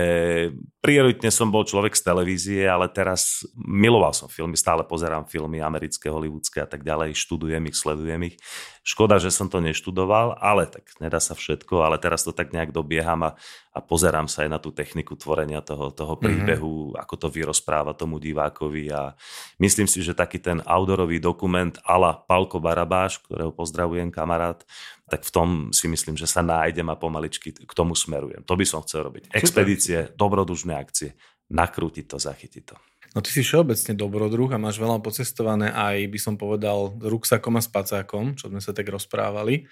prioritne 0.80 1.28
som 1.30 1.52
bol 1.52 1.68
človek 1.68 1.94
z 1.94 2.08
televízie, 2.08 2.64
ale 2.66 2.88
teraz 2.88 3.44
miloval 3.60 4.16
som 4.16 4.32
filmy, 4.32 4.56
stále 4.56 4.88
pozerám 4.88 5.28
filmy 5.28 5.60
americké, 5.60 6.08
hollywoodske 6.08 6.64
a 6.64 6.68
tak 6.68 6.88
ďalej, 6.88 7.20
študujem 7.20 7.68
ich, 7.68 7.76
sledujem 7.76 8.22
ich. 8.32 8.36
Škoda, 8.82 9.22
že 9.22 9.30
som 9.30 9.46
to 9.46 9.62
neštudoval, 9.62 10.42
ale 10.42 10.66
tak 10.66 10.90
nedá 10.98 11.22
sa 11.22 11.38
všetko, 11.38 11.86
ale 11.86 12.02
teraz 12.02 12.26
to 12.26 12.34
tak 12.34 12.50
nejak 12.50 12.74
dobieham 12.74 13.22
a, 13.30 13.38
a 13.78 13.80
pozerám 13.80 14.26
sa 14.26 14.42
aj 14.42 14.50
na 14.50 14.58
tú 14.58 14.74
techniku 14.74 15.14
tvorenia 15.14 15.62
toho, 15.62 15.94
toho 15.94 16.18
mhm. 16.18 16.22
príbehu, 16.22 16.74
mm-hmm. 16.90 16.98
ako 16.98 17.16
to 17.22 17.28
vyrozpráva 17.30 17.94
tomu 17.94 18.18
divákovi 18.18 18.90
a 18.90 19.14
myslím 19.62 19.86
si, 19.86 20.02
že 20.02 20.18
taký 20.18 20.42
ten 20.42 20.66
outdoorový 20.66 21.22
dokument 21.22 21.78
ala 21.86 22.18
Palko 22.26 22.58
Barabáš, 22.58 23.22
ktorého 23.22 23.54
pozdravujem 23.54 24.10
kamarát, 24.10 24.66
tak 25.06 25.30
v 25.30 25.32
tom 25.32 25.50
si 25.70 25.86
myslím, 25.86 26.18
že 26.18 26.26
sa 26.26 26.42
nájdem 26.42 26.90
a 26.90 26.98
pomaličky 26.98 27.54
k 27.54 27.74
tomu 27.78 27.94
smerujem. 27.94 28.42
To 28.50 28.58
by 28.58 28.66
som 28.66 28.82
chcel 28.82 29.06
robiť. 29.06 29.30
Expedície, 29.30 30.10
dobrodužné 30.18 30.74
akcie, 30.74 31.14
nakrútiť 31.54 32.06
to, 32.10 32.18
zachytiť 32.18 32.64
to. 32.66 32.76
No 33.12 33.20
ty 33.20 33.28
si 33.28 33.44
všeobecne 33.44 33.92
dobrodruh 34.00 34.48
a 34.56 34.62
máš 34.62 34.80
veľa 34.80 35.04
pocestované 35.04 35.68
aj, 35.68 36.08
by 36.08 36.20
som 36.20 36.36
povedal, 36.40 36.96
ruksakom 36.96 37.60
a 37.60 37.62
spacákom, 37.62 38.40
čo 38.40 38.48
sme 38.48 38.64
sa 38.64 38.72
tak 38.72 38.88
rozprávali. 38.88 39.68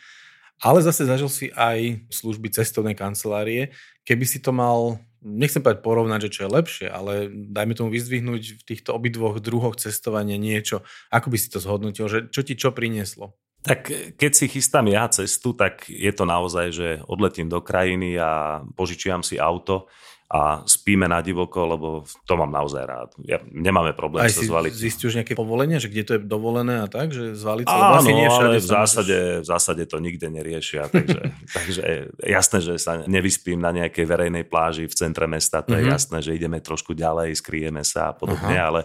Ale 0.60 0.84
zase 0.84 1.08
zažil 1.08 1.31
si 1.31 1.48
aj 1.55 2.03
služby 2.12 2.51
cestovnej 2.51 2.91
kancelárie. 2.91 3.72
Keby 4.03 4.25
si 4.27 4.43
to 4.43 4.51
mal 4.51 5.00
nechcem 5.24 5.60
povedať 5.60 5.84
porovnať, 5.84 6.19
že 6.27 6.34
čo 6.36 6.41
je 6.48 6.55
lepšie, 6.55 6.88
ale 6.88 7.27
dajme 7.31 7.75
tomu 7.75 7.89
vyzdvihnúť 7.91 8.43
v 8.60 8.63
týchto 8.63 8.96
obidvoch 8.96 9.43
druhoch 9.43 9.75
cestovania 9.75 10.39
niečo. 10.39 10.84
Ako 11.12 11.31
by 11.31 11.38
si 11.39 11.51
to 11.51 11.60
zhodnotil, 11.60 12.08
že 12.08 12.31
čo 12.31 12.41
ti 12.43 12.55
čo 12.55 12.72
prinieslo? 12.72 13.36
Tak 13.60 14.15
keď 14.15 14.31
si 14.31 14.48
chystám 14.48 14.88
ja 14.88 15.03
cestu, 15.12 15.51
tak 15.51 15.84
je 15.91 16.12
to 16.15 16.24
naozaj, 16.24 16.72
že 16.72 16.88
odletím 17.12 17.51
do 17.51 17.60
krajiny 17.60 18.15
a 18.15 18.63
požičiam 18.79 19.19
si 19.19 19.36
auto 19.36 19.91
a 20.29 20.62
spíme 20.63 21.09
na 21.09 21.19
divoko, 21.19 21.65
lebo 21.65 21.88
to 22.24 22.33
mám 22.38 22.53
naozaj 22.53 22.86
rád. 22.86 23.09
Ja, 23.19 23.41
nemáme 23.43 23.91
problém 23.91 24.21
Aj 24.21 24.29
sa 24.29 24.45
zvaliť. 24.45 24.69
zistí 24.71 25.03
už 25.03 25.17
nejaké 25.17 25.33
povolenie, 25.33 25.81
že 25.81 25.89
kde 25.89 26.03
to 26.05 26.12
je 26.13 26.21
dovolené 26.21 26.79
a 26.79 26.88
tak, 26.88 27.09
že 27.09 27.33
zvaliť 27.33 27.65
sa? 27.65 27.98
Áno, 27.98 28.05
nie 28.05 28.29
všade 28.29 28.45
ale 28.48 28.57
v 28.57 28.63
sa 28.63 28.74
zásade, 28.79 29.17
v 29.41 29.48
zásade 29.48 29.83
to 29.83 29.98
nikde 29.98 30.29
neriešia, 30.29 30.86
takže, 30.86 31.21
takže 31.57 31.83
jasné, 32.21 32.57
že 32.62 32.74
sa 32.77 33.01
nevyspím 33.03 33.57
na 33.57 33.74
nejakej 33.74 34.05
verejnej 34.05 34.45
pláži 34.45 34.86
v 34.86 34.93
centre 34.93 35.25
mesta, 35.25 35.59
to 35.59 35.74
je 35.74 35.81
Mhm. 35.81 35.89
jasné, 35.89 36.17
že 36.21 36.31
ideme 36.31 36.62
trošku 36.62 36.93
ďalej, 36.93 37.33
skryjeme 37.33 37.81
sa 37.81 38.09
a 38.09 38.15
podobne, 38.15 38.53
ale 38.53 38.81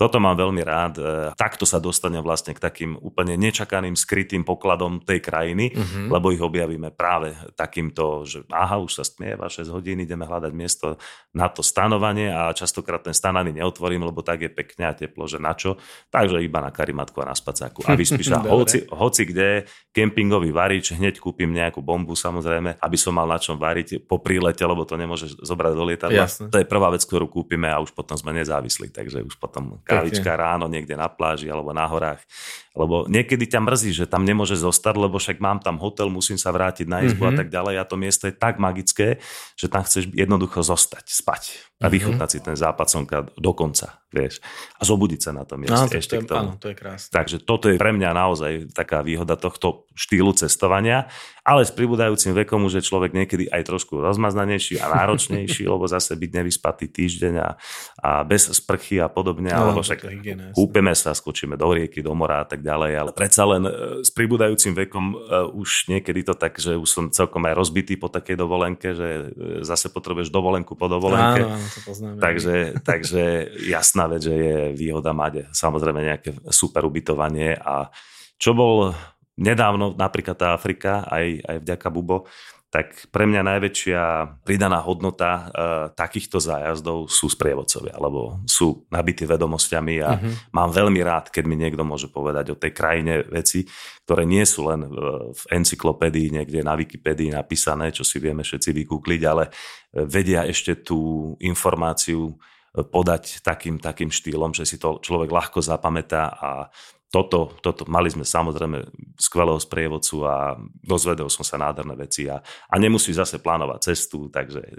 toto 0.00 0.16
mám 0.16 0.32
veľmi 0.32 0.64
rád. 0.64 0.94
E, 0.96 1.04
Takto 1.36 1.68
sa 1.68 1.76
dostanem 1.76 2.24
vlastne 2.24 2.56
k 2.56 2.60
takým 2.64 2.96
úplne 2.96 3.36
nečakaným, 3.36 3.92
skrytým 3.92 4.48
pokladom 4.48 5.04
tej 5.04 5.20
krajiny, 5.20 5.76
Mhm. 5.76 6.08
lebo 6.08 6.32
ich 6.32 6.40
objavíme 6.40 6.88
práve 6.88 7.36
takýmto, 7.52 8.24
že 8.24 8.48
aha, 8.48 8.80
už 8.80 8.96
sa 8.96 9.04
stmieva 9.04 9.52
6 9.52 9.68
hodín, 9.68 10.00
ideme 10.00 10.24
hľadať 10.24 10.52
miesto 10.56 10.96
na 11.36 11.52
to 11.52 11.60
stanovanie 11.60 12.32
a 12.32 12.48
častokrát 12.56 13.04
ten 13.04 13.12
stan 13.12 13.36
ani 13.36 13.52
neotvorím, 13.52 14.08
lebo 14.08 14.24
tak 14.24 14.40
je 14.40 14.48
pekne 14.48 14.88
a 14.88 14.96
teplo, 14.96 15.28
že 15.28 15.36
na 15.36 15.52
čo. 15.52 15.76
Takže 16.08 16.40
iba 16.40 16.64
na 16.64 16.72
karimatku 16.72 17.20
a 17.20 17.28
na 17.28 17.36
spacáku. 17.36 17.84
A 17.84 17.92
vyspíš 17.92 18.32
hoci, 18.48 18.88
hoci 18.88 19.22
kde, 19.28 19.68
kempingový 19.92 20.48
varič, 20.54 20.96
hneď 20.96 21.20
kúpim 21.20 21.52
nejakú 21.52 21.84
bombu 21.84 22.16
samozrejme, 22.16 22.80
aby 22.80 22.96
som 22.96 23.12
mal 23.12 23.28
na 23.28 23.36
čom 23.36 23.60
variť 23.60 24.06
po 24.08 24.16
prílete, 24.22 24.64
lebo 24.64 24.86
to 24.88 24.96
nemôžeš 24.96 25.42
zobrať 25.44 25.72
do 25.76 25.84
lietadla. 25.84 26.24
To 26.48 26.56
je 26.56 26.64
prvá 26.64 26.88
vec, 26.88 27.02
ktorú 27.04 27.26
kúpime 27.28 27.68
a 27.68 27.82
už 27.82 27.92
potom 27.92 28.14
sme 28.16 28.32
nezávislí, 28.32 28.94
takže 28.94 29.26
už 29.26 29.36
potom 29.36 29.82
kávička 29.90 30.32
ráno 30.38 30.70
niekde 30.70 30.94
na 30.94 31.10
pláži 31.10 31.50
alebo 31.50 31.74
na 31.74 31.86
horách. 31.90 32.22
Lebo 32.70 33.02
niekedy 33.06 33.50
ťa 33.50 33.60
mrzí, 33.60 33.90
že 33.92 34.06
tam 34.06 34.22
nemôže 34.22 34.54
zostať, 34.54 34.94
lebo 34.94 35.18
však 35.18 35.42
mám 35.42 35.58
tam 35.58 35.74
hotel, 35.76 36.06
musím 36.06 36.38
sa 36.38 36.54
vrátiť 36.54 36.86
na 36.86 37.02
izbu 37.02 37.26
Mhm. 37.26 37.30
a 37.30 37.34
tak 37.34 37.48
ďalej 37.50 37.74
a 37.76 37.84
to 37.84 37.98
miesto 37.98 38.30
je 38.30 38.34
tak 38.34 38.62
magické, 38.62 39.18
že 39.54 39.66
tam 39.66 39.82
chceš 39.82 40.06
jednoducho 40.14 40.62
zostať, 40.62 41.02
spať 41.04 41.42
a 41.82 41.88
Mhm. 41.88 41.92
vychutnať 41.92 42.28
si 42.30 42.38
ten 42.38 42.54
západ 42.54 42.86
slnka 42.86 43.18
do 43.34 43.52
konca, 43.52 43.98
vieš. 44.14 44.38
A 44.78 44.86
zobudiť 44.86 45.20
sa 45.20 45.30
na 45.32 45.42
tom 45.42 45.58
No, 45.58 45.66
mieste 45.66 45.90
to, 45.90 45.98
ešte 45.98 46.14
to, 46.14 46.20
k 46.20 46.22
je, 46.22 46.30
tomu. 46.30 46.38
áno, 46.38 46.52
to 46.62 46.66
je 46.70 46.76
krásne. 46.78 47.10
Takže 47.10 47.36
toto 47.42 47.66
je 47.66 47.74
pre 47.74 47.90
mňa 47.90 48.10
naozaj 48.14 48.52
taká 48.70 49.02
výhoda 49.02 49.34
tohto 49.34 49.90
štýlu 49.98 50.30
cestovania, 50.30 51.10
ale 51.42 51.66
s 51.66 51.72
pribúdajúcim 51.72 52.36
vekom 52.36 52.62
už 52.62 52.78
je 52.78 52.86
človek 52.86 53.10
niekedy 53.10 53.50
aj 53.50 53.66
trošku 53.66 53.98
rozmaznanejší 53.98 54.78
a 54.78 54.86
náročnejší, 54.94 55.66
lebo 55.72 55.90
zase 55.90 56.14
byť 56.14 56.30
nevyspatý 56.30 56.86
týždeň 56.86 57.34
a, 57.34 57.48
a 57.98 58.10
bez 58.22 58.46
sprchy 58.46 59.02
a 59.02 59.10
podobne, 59.10 59.50
No, 59.50 59.72
alebo 59.72 59.82
však 59.82 60.06
hygiena, 60.06 60.54
kúpeme 60.54 60.94
sa, 60.94 61.10
skočíme 61.10 61.58
do 61.58 61.66
rieky, 61.66 61.98
do 61.98 62.14
mora 62.14 62.40
a 62.40 62.48
tak 62.48 62.59
ďalej, 62.60 62.92
ale 62.94 63.10
predsa 63.16 63.42
len 63.48 63.64
e, 63.66 63.72
s 64.04 64.10
pribúdajúcim 64.12 64.76
vekom 64.76 65.12
e, 65.12 65.16
už 65.56 65.90
niekedy 65.90 66.22
to 66.22 66.38
tak, 66.38 66.60
že 66.60 66.76
už 66.76 66.88
som 66.88 67.04
celkom 67.08 67.42
aj 67.48 67.56
rozbitý 67.56 67.96
po 67.96 68.12
takej 68.12 68.36
dovolenke, 68.36 68.92
že 68.92 69.08
e, 69.08 69.22
zase 69.66 69.88
potrebuješ 69.90 70.28
dovolenku 70.28 70.76
po 70.76 70.86
dovolenke. 70.86 71.42
Áno, 71.42 71.56
áno, 71.56 71.66
to 71.66 71.80
poznáme. 71.82 72.18
Takže, 72.20 72.56
takže 72.84 73.22
jasná 73.66 74.06
vec, 74.06 74.22
že 74.28 74.34
je 74.36 74.58
výhoda 74.76 75.10
mať 75.16 75.50
samozrejme 75.50 76.00
nejaké 76.04 76.30
super 76.52 76.84
ubytovanie 76.86 77.56
a 77.56 77.88
čo 78.40 78.56
bol 78.56 78.92
nedávno, 79.40 79.96
napríklad 79.96 80.36
tá 80.36 80.48
Afrika, 80.52 81.04
aj, 81.08 81.40
aj 81.44 81.56
vďaka 81.64 81.88
Bubo, 81.88 82.28
tak 82.70 83.10
pre 83.10 83.26
mňa 83.26 83.42
najväčšia 83.42 84.02
pridaná 84.46 84.78
hodnota 84.78 85.30
e, 85.34 85.42
takýchto 85.98 86.38
zájazdov 86.38 87.10
sú 87.10 87.26
sprievodcovia, 87.26 87.98
lebo 87.98 88.46
sú 88.46 88.86
nabití 88.94 89.26
vedomosťami 89.26 89.94
a 90.06 90.10
Mhm. 90.14 90.54
mám 90.54 90.70
veľmi 90.70 91.02
rád, 91.02 91.34
keď 91.34 91.44
mi 91.50 91.58
niekto 91.58 91.82
môže 91.82 92.06
povedať 92.06 92.54
o 92.54 92.60
tej 92.60 92.70
krajine 92.70 93.26
veci, 93.26 93.66
ktoré 94.06 94.22
nie 94.22 94.46
sú 94.46 94.70
len 94.70 94.86
v, 94.86 94.96
v 95.34 95.42
encyklopédii, 95.50 96.30
niekde 96.30 96.62
na 96.62 96.78
Wikipédii 96.78 97.34
napísané, 97.34 97.90
čo 97.90 98.06
si 98.06 98.22
vieme 98.22 98.46
všetci 98.46 98.70
vygoogliť, 98.70 99.22
ale 99.26 99.50
e, 99.50 100.06
vedia 100.06 100.46
ešte 100.46 100.78
tú 100.86 101.34
informáciu 101.42 102.30
e, 102.30 102.34
podať 102.86 103.42
takým, 103.42 103.82
takým 103.82 104.14
štýlom, 104.14 104.54
že 104.54 104.62
si 104.62 104.78
to 104.78 105.02
človek 105.02 105.26
ľahko 105.26 105.58
zapamätá 105.58 106.38
a 106.38 106.50
toto, 107.10 107.58
toto, 107.58 107.82
mali 107.90 108.06
sme 108.06 108.22
samozrejme 108.22 108.86
skvelého 109.18 109.58
sprievodcu 109.58 110.16
a 110.22 110.54
dozvedel 110.78 111.26
som 111.26 111.42
sa 111.42 111.58
nádherné 111.58 111.98
veci 111.98 112.30
a, 112.30 112.38
a 112.40 112.74
nemusíš 112.78 113.18
zase 113.26 113.42
plánovať 113.42 113.90
cestu, 113.90 114.30
takže 114.30 114.62
e, 114.62 114.74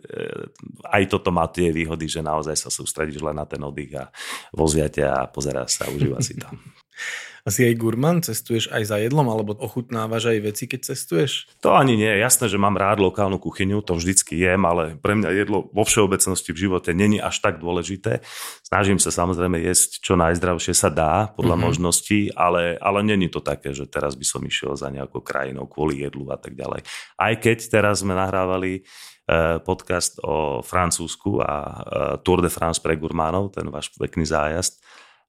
aj 0.95 1.11
toto 1.11 1.35
má 1.35 1.43
tie 1.51 1.75
výhody, 1.75 2.07
že 2.07 2.23
naozaj 2.23 2.55
sa 2.55 2.71
sústredíš 2.71 3.19
len 3.19 3.35
na 3.35 3.43
ten 3.43 3.59
oddych 3.59 3.99
a 3.99 4.07
vozia 4.55 4.87
a 4.87 5.27
pozeráš 5.27 5.83
sa 5.83 5.91
užíva 5.91 6.23
si 6.23 6.39
to. 6.39 6.47
Asi 7.41 7.65
aj 7.65 7.73
gurman, 7.81 8.21
cestuješ 8.21 8.69
aj 8.69 8.85
za 8.85 9.01
jedlom, 9.01 9.25
alebo 9.25 9.57
ochutnávaš 9.57 10.29
aj 10.29 10.45
veci, 10.45 10.69
keď 10.69 10.93
cestuješ? 10.93 11.49
To 11.65 11.73
ani 11.73 11.97
nie. 11.97 12.13
Jasné, 12.21 12.45
že 12.45 12.61
mám 12.61 12.77
rád 12.77 13.01
lokálnu 13.01 13.41
kuchyňu, 13.41 13.81
to 13.81 13.97
vždycky 13.97 14.37
jem, 14.37 14.61
ale 14.61 14.93
pre 15.01 15.17
mňa 15.17 15.33
jedlo 15.33 15.65
vo 15.73 15.81
všeobecnosti 15.81 16.53
v 16.53 16.69
živote 16.69 16.93
není 16.93 17.17
až 17.17 17.41
tak 17.41 17.57
dôležité. 17.57 18.21
Snažím 18.61 19.01
sa 19.01 19.09
samozrejme 19.09 19.57
jesť 19.57 20.05
čo 20.05 20.13
najzdravšie 20.21 20.77
sa 20.77 20.93
dá, 20.93 21.33
podľa 21.33 21.57
Mhm. 21.57 21.61
mm-hmm. 21.65 21.65
možností, 21.65 22.19
ale, 22.37 22.77
ale 22.77 23.01
není 23.01 23.25
to 23.25 23.41
také, 23.41 23.73
že 23.73 23.89
teraz 23.89 24.13
by 24.13 24.25
som 24.25 24.45
išiel 24.45 24.77
za 24.77 24.93
nejakou 24.93 25.25
krajinou 25.25 25.65
kvôli 25.65 26.05
jedlu 26.05 26.29
a 26.29 26.37
tak 26.37 26.53
ďalej. 26.53 26.85
Aj 27.17 27.33
keď 27.41 27.57
teraz 27.73 28.05
sme 28.05 28.13
nahrávali 28.13 28.85
eh, 29.25 29.57
podcast 29.65 30.21
o 30.21 30.61
Francúzsku 30.61 31.41
a 31.41 31.53
eh, 31.57 31.77
Tour 32.21 32.45
de 32.45 32.53
France 32.53 32.77
pre 32.77 32.93
gurmánov, 33.01 33.49
ten 33.49 33.65
váš 33.73 33.89
pekný 33.97 34.29
zájazd. 34.29 34.77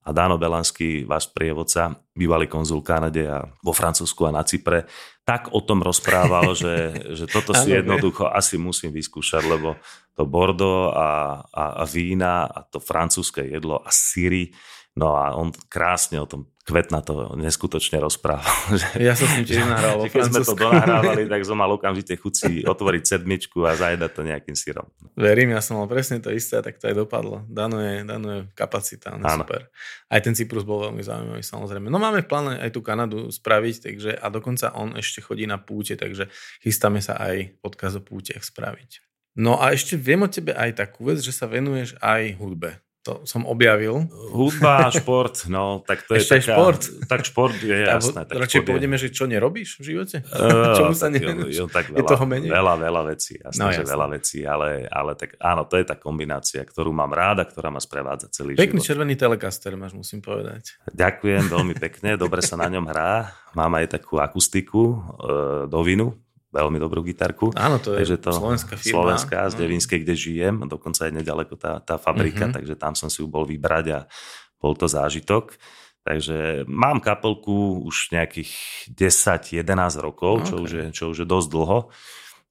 A 0.02 0.10
Dano 0.10 0.34
Belanský, 0.34 1.06
váš 1.06 1.30
prievodca, 1.30 1.94
bývalý 2.10 2.50
konzul 2.50 2.82
Kanade 2.82 3.22
a 3.30 3.46
vo 3.62 3.70
Francúzsku 3.70 4.26
a 4.26 4.34
na 4.34 4.42
Cypre, 4.42 4.90
tak 5.22 5.54
o 5.54 5.62
tom 5.62 5.78
rozprával, 5.78 6.58
že, 6.58 6.74
že 7.18 7.30
toto 7.30 7.54
si 7.54 7.70
jednoducho 7.70 8.26
asi 8.26 8.58
musím 8.58 8.90
vyskúšať, 8.90 9.46
lebo 9.46 9.78
to 10.18 10.26
Bordeaux 10.26 10.90
a, 10.92 11.40
a, 11.46 11.64
a 11.80 11.84
vína 11.86 12.50
a 12.50 12.66
to 12.66 12.82
francúzske 12.82 13.46
jedlo 13.46 13.80
a 13.80 13.88
syry, 13.88 14.52
no 14.96 15.16
a 15.16 15.32
on 15.36 15.52
krásne 15.68 16.20
o 16.20 16.28
tom 16.28 16.52
kvetna 16.62 17.02
to 17.02 17.34
neskutočne 17.34 17.98
rozprával. 17.98 18.46
Ja 19.02 19.18
som 19.18 19.26
s 19.26 19.34
ním 19.34 19.46
tiež 19.46 19.66
nahral 19.66 19.98
vo 19.98 20.06
keď 20.06 20.30
sme 20.30 20.46
to 20.46 20.54
donahrávali, 20.54 21.26
tak 21.26 21.42
som 21.42 21.58
mal 21.58 21.70
okamžite 21.74 22.14
chuť 22.14 22.34
si 22.34 22.50
otvoriť 22.62 23.02
sedmičku 23.02 23.66
a 23.66 23.74
zajedať 23.74 24.10
to 24.14 24.22
nejakým 24.22 24.54
syrom. 24.54 24.86
Verím, 25.18 25.58
ja 25.58 25.60
som 25.64 25.82
mal 25.82 25.90
presne 25.90 26.22
to 26.22 26.30
isté, 26.30 26.62
tak 26.62 26.78
to 26.78 26.86
aj 26.86 26.94
dopadlo. 26.94 27.42
Dano 27.50 27.82
je, 27.82 28.06
Dano 28.06 28.28
je 28.30 28.40
kapacita, 28.54 29.18
on 29.18 29.26
je 29.26 29.26
Áno. 29.26 29.42
super. 29.42 29.66
Aj 30.06 30.20
ten 30.22 30.38
Cyprus 30.38 30.62
bol 30.62 30.86
veľmi 30.86 31.02
zaujímavý, 31.02 31.42
samozrejme. 31.42 31.90
No 31.90 31.98
máme 31.98 32.22
v 32.22 32.30
pláne 32.30 32.52
aj 32.62 32.70
tú 32.70 32.80
Kanadu 32.80 33.26
spraviť, 33.34 33.90
takže 33.90 34.10
a 34.14 34.26
dokonca 34.30 34.70
on 34.78 34.94
ešte 34.94 35.18
chodí 35.18 35.50
na 35.50 35.58
púte, 35.58 35.98
takže 35.98 36.30
chystáme 36.62 37.02
sa 37.02 37.18
aj 37.18 37.58
podkaz 37.58 37.98
o 37.98 38.02
pútiach 38.04 38.46
spraviť. 38.46 39.02
No 39.34 39.58
a 39.58 39.72
ešte 39.72 39.96
viem 39.98 40.22
o 40.22 40.28
tebe 40.28 40.52
aj 40.52 40.78
takú 40.78 41.08
vec, 41.08 41.18
že 41.18 41.32
sa 41.32 41.48
venuješ 41.48 41.96
aj 41.98 42.36
hudbe. 42.38 42.78
To 43.02 43.26
som 43.26 43.42
objavil. 43.44 44.06
Hudba, 44.30 44.86
šport, 44.88 45.34
no 45.46 45.82
tak 45.82 46.06
to 46.06 46.14
je 46.14 46.22
Ešte 46.22 46.32
aj 46.32 46.40
taká, 46.40 46.54
šport. 46.54 46.82
Tak 47.02 47.20
šport 47.24 47.56
je 47.56 47.74
jasné. 47.74 48.22
Tak 48.22 48.36
Radšej 48.38 48.58
je- 48.58 48.68
povedeme, 48.68 48.94
že 48.94 49.10
čo 49.10 49.26
nerobíš 49.26 49.76
v 49.76 49.90
živote? 49.90 50.22
Uh, 50.24 50.70
Čomu 50.78 50.94
sa 50.94 51.10
nevenuješ? 51.10 51.50
jo, 51.52 51.66
jo, 51.66 51.66
tak 51.66 51.90
Je 51.90 51.98
veľa, 51.98 52.06
toho 52.06 52.24
menej? 52.24 52.46
Veľa, 52.48 52.74
veľa 52.78 53.02
vecí. 53.04 53.34
Jasné, 53.36 53.58
No, 53.58 53.66
že 53.68 53.82
jasné. 53.82 53.90
veľa 53.90 54.06
vecí, 54.08 54.38
ale, 54.44 54.68
ale 54.86 55.12
tak 55.12 55.34
áno, 55.36 55.62
to 55.64 55.74
je 55.74 55.84
tá 55.84 55.96
kombinácia, 55.96 56.62
ktorú 56.62 56.90
mám 56.90 57.10
rád 57.10 57.42
a 57.42 57.44
ktorá 57.44 57.68
ma 57.68 57.78
sprevádza 57.78 58.30
celý 58.30 58.54
Pekný 58.54 58.78
život. 58.78 58.86
červený 58.86 59.14
telecaster 59.16 59.74
máš, 59.74 59.92
musím 59.92 60.22
povedať. 60.22 60.78
Ďakujem 60.88 61.44
veľmi 61.48 61.74
pekne, 61.76 62.14
dobre 62.14 62.38
sa 62.38 62.54
na 62.54 62.68
ňom 62.68 62.86
hrá. 62.86 63.34
Mám 63.52 63.82
aj 63.82 63.98
takú 63.98 64.16
akustiku 64.16 64.82
e, 64.88 64.96
do 65.66 65.80
vinu, 65.82 66.14
veľmi 66.52 66.76
dobrú 66.76 67.00
gitarku. 67.00 67.50
Áno, 67.56 67.80
to 67.80 67.96
je 67.96 68.04
Takže 68.04 68.16
to 68.20 68.30
slovenská 68.30 68.74
firma. 68.76 68.92
Slovenská 68.94 69.38
z 69.48 69.54
No. 69.56 69.60
Devinskej, 69.64 69.98
kde 70.04 70.14
žijem, 70.14 70.54
dokonca 70.68 71.08
aj 71.08 71.12
nedaleko 71.16 71.56
tá, 71.56 71.80
tá 71.80 71.96
fabrika, 71.96 72.46
Mhm. 72.46 72.54
takže 72.54 72.74
tam 72.76 72.92
som 72.92 73.08
si 73.08 73.20
ju 73.20 73.26
bol 73.26 73.42
vybrať 73.42 73.86
a 73.90 73.98
bol 74.60 74.76
to 74.76 74.84
zážitok. 74.84 75.56
Takže 76.02 76.66
mám 76.66 76.98
kapelku 76.98 77.82
už 77.82 78.10
nejakých 78.10 78.50
10-11 78.90 79.96
rokov, 79.96 80.44
čo, 80.44 80.58
Ok. 80.58 80.62
už 80.66 80.70
je, 80.70 80.84
čo 80.90 81.04
už 81.10 81.22
je 81.22 81.26
dosť 81.26 81.48
dlho, 81.48 81.78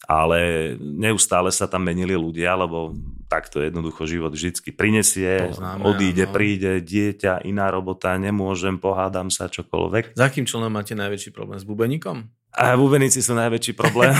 ale 0.09 0.73
neustále 0.79 1.53
sa 1.53 1.69
tam 1.69 1.85
menili 1.85 2.17
ľudia, 2.17 2.57
lebo 2.57 2.97
takto 3.31 3.63
jednoducho 3.63 4.03
život 4.09 4.35
vždycky 4.35 4.75
prinesie, 4.75 5.53
To 5.53 5.61
známe, 5.61 5.87
odíde, 5.87 6.27
áno. 6.27 6.35
príde, 6.35 6.83
dieťa, 6.83 7.47
iná 7.47 7.71
robota, 7.71 8.17
nemôžem, 8.19 8.75
pohádam 8.75 9.31
sa, 9.31 9.47
čokoľvek. 9.47 10.19
Za 10.19 10.27
akým 10.27 10.43
členom 10.43 10.73
máte 10.73 10.97
najväčší 10.99 11.31
problém? 11.31 11.61
S 11.61 11.63
bubeníkom? 11.63 12.27
A 12.51 12.75
bubenici 12.75 13.23
sú 13.23 13.31
najväčší 13.31 13.71
problém. 13.79 14.11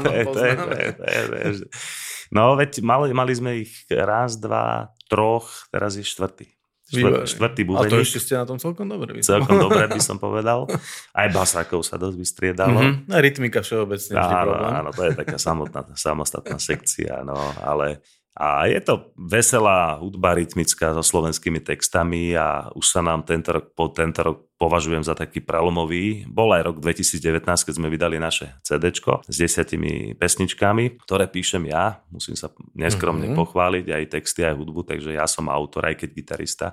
Áno, 0.00 0.08
poznáme. 0.08 0.96
No, 2.32 2.56
veď 2.56 2.80
mali, 2.80 3.12
mali 3.12 3.32
sme 3.36 3.50
ich 3.66 3.84
raz, 3.92 4.40
dva, 4.40 4.94
troch, 5.10 5.68
teraz 5.68 5.98
je 5.98 6.06
štvrtý. 6.06 6.48
Štvrt, 6.92 7.22
štvrtý 7.24 7.62
A 7.62 7.66
to 7.66 7.70
bubeník. 7.86 8.02
ešte 8.02 8.18
ste 8.18 8.34
na 8.34 8.44
tom 8.44 8.58
celkom 8.58 8.84
dobre. 8.84 9.14
by 9.14 9.22
Celkom 9.22 9.46
povedal. 9.48 9.64
dobre 9.64 9.84
by 9.88 10.00
som 10.00 10.16
povedal. 10.16 10.58
Aj 11.12 11.28
basákov 11.30 11.80
sa 11.80 11.94
dosť 11.94 12.16
vystriedalo. 12.16 12.74
Mhm. 12.76 12.92
A 13.08 13.16
rytmika 13.16 13.60
všeobecne 13.60 14.12
vždy 14.12 14.34
Áno, 14.36 14.50
problém. 14.50 14.72
áno, 14.74 14.90
to 14.90 15.02
je 15.02 15.12
taká 15.14 15.36
samotná, 15.36 15.80
samostatná 15.94 16.58
sekcia, 16.58 17.22
no, 17.22 17.34
ale 17.60 18.02
A 18.32 18.64
je 18.64 18.80
to 18.80 19.12
veselá 19.14 19.94
hudba 19.96 20.32
rytmická 20.32 20.94
so 20.94 21.02
slovenskými 21.02 21.60
textami 21.60 22.32
a 22.32 22.72
už 22.72 22.86
sa 22.88 23.02
nám 23.02 23.22
tento 23.22 23.52
rok, 23.52 23.74
po 23.74 23.90
tento 23.90 24.22
rok 24.22 24.49
považujem 24.60 25.00
za 25.00 25.16
taký 25.16 25.40
prelomový. 25.40 26.28
Bol 26.28 26.52
aj 26.52 26.68
rok 26.68 26.76
2019, 26.84 27.40
keď 27.40 27.74
sme 27.80 27.88
vydali 27.88 28.20
naše 28.20 28.60
CD 28.60 28.92
s 28.92 29.36
desiatimi 29.40 30.12
pesničkami, 30.20 31.00
ktoré 31.00 31.24
píšem 31.32 31.64
ja. 31.72 32.04
Musím 32.12 32.36
sa 32.36 32.52
neskromne 32.76 33.32
mm-hmm. 33.32 33.40
pochváliť, 33.40 33.86
aj 33.88 34.04
texty, 34.12 34.44
aj 34.44 34.60
hudbu, 34.60 34.84
takže 34.84 35.16
ja 35.16 35.24
som 35.24 35.48
autor, 35.48 35.88
aj 35.88 36.04
keď 36.04 36.08
gitarista. 36.12 36.66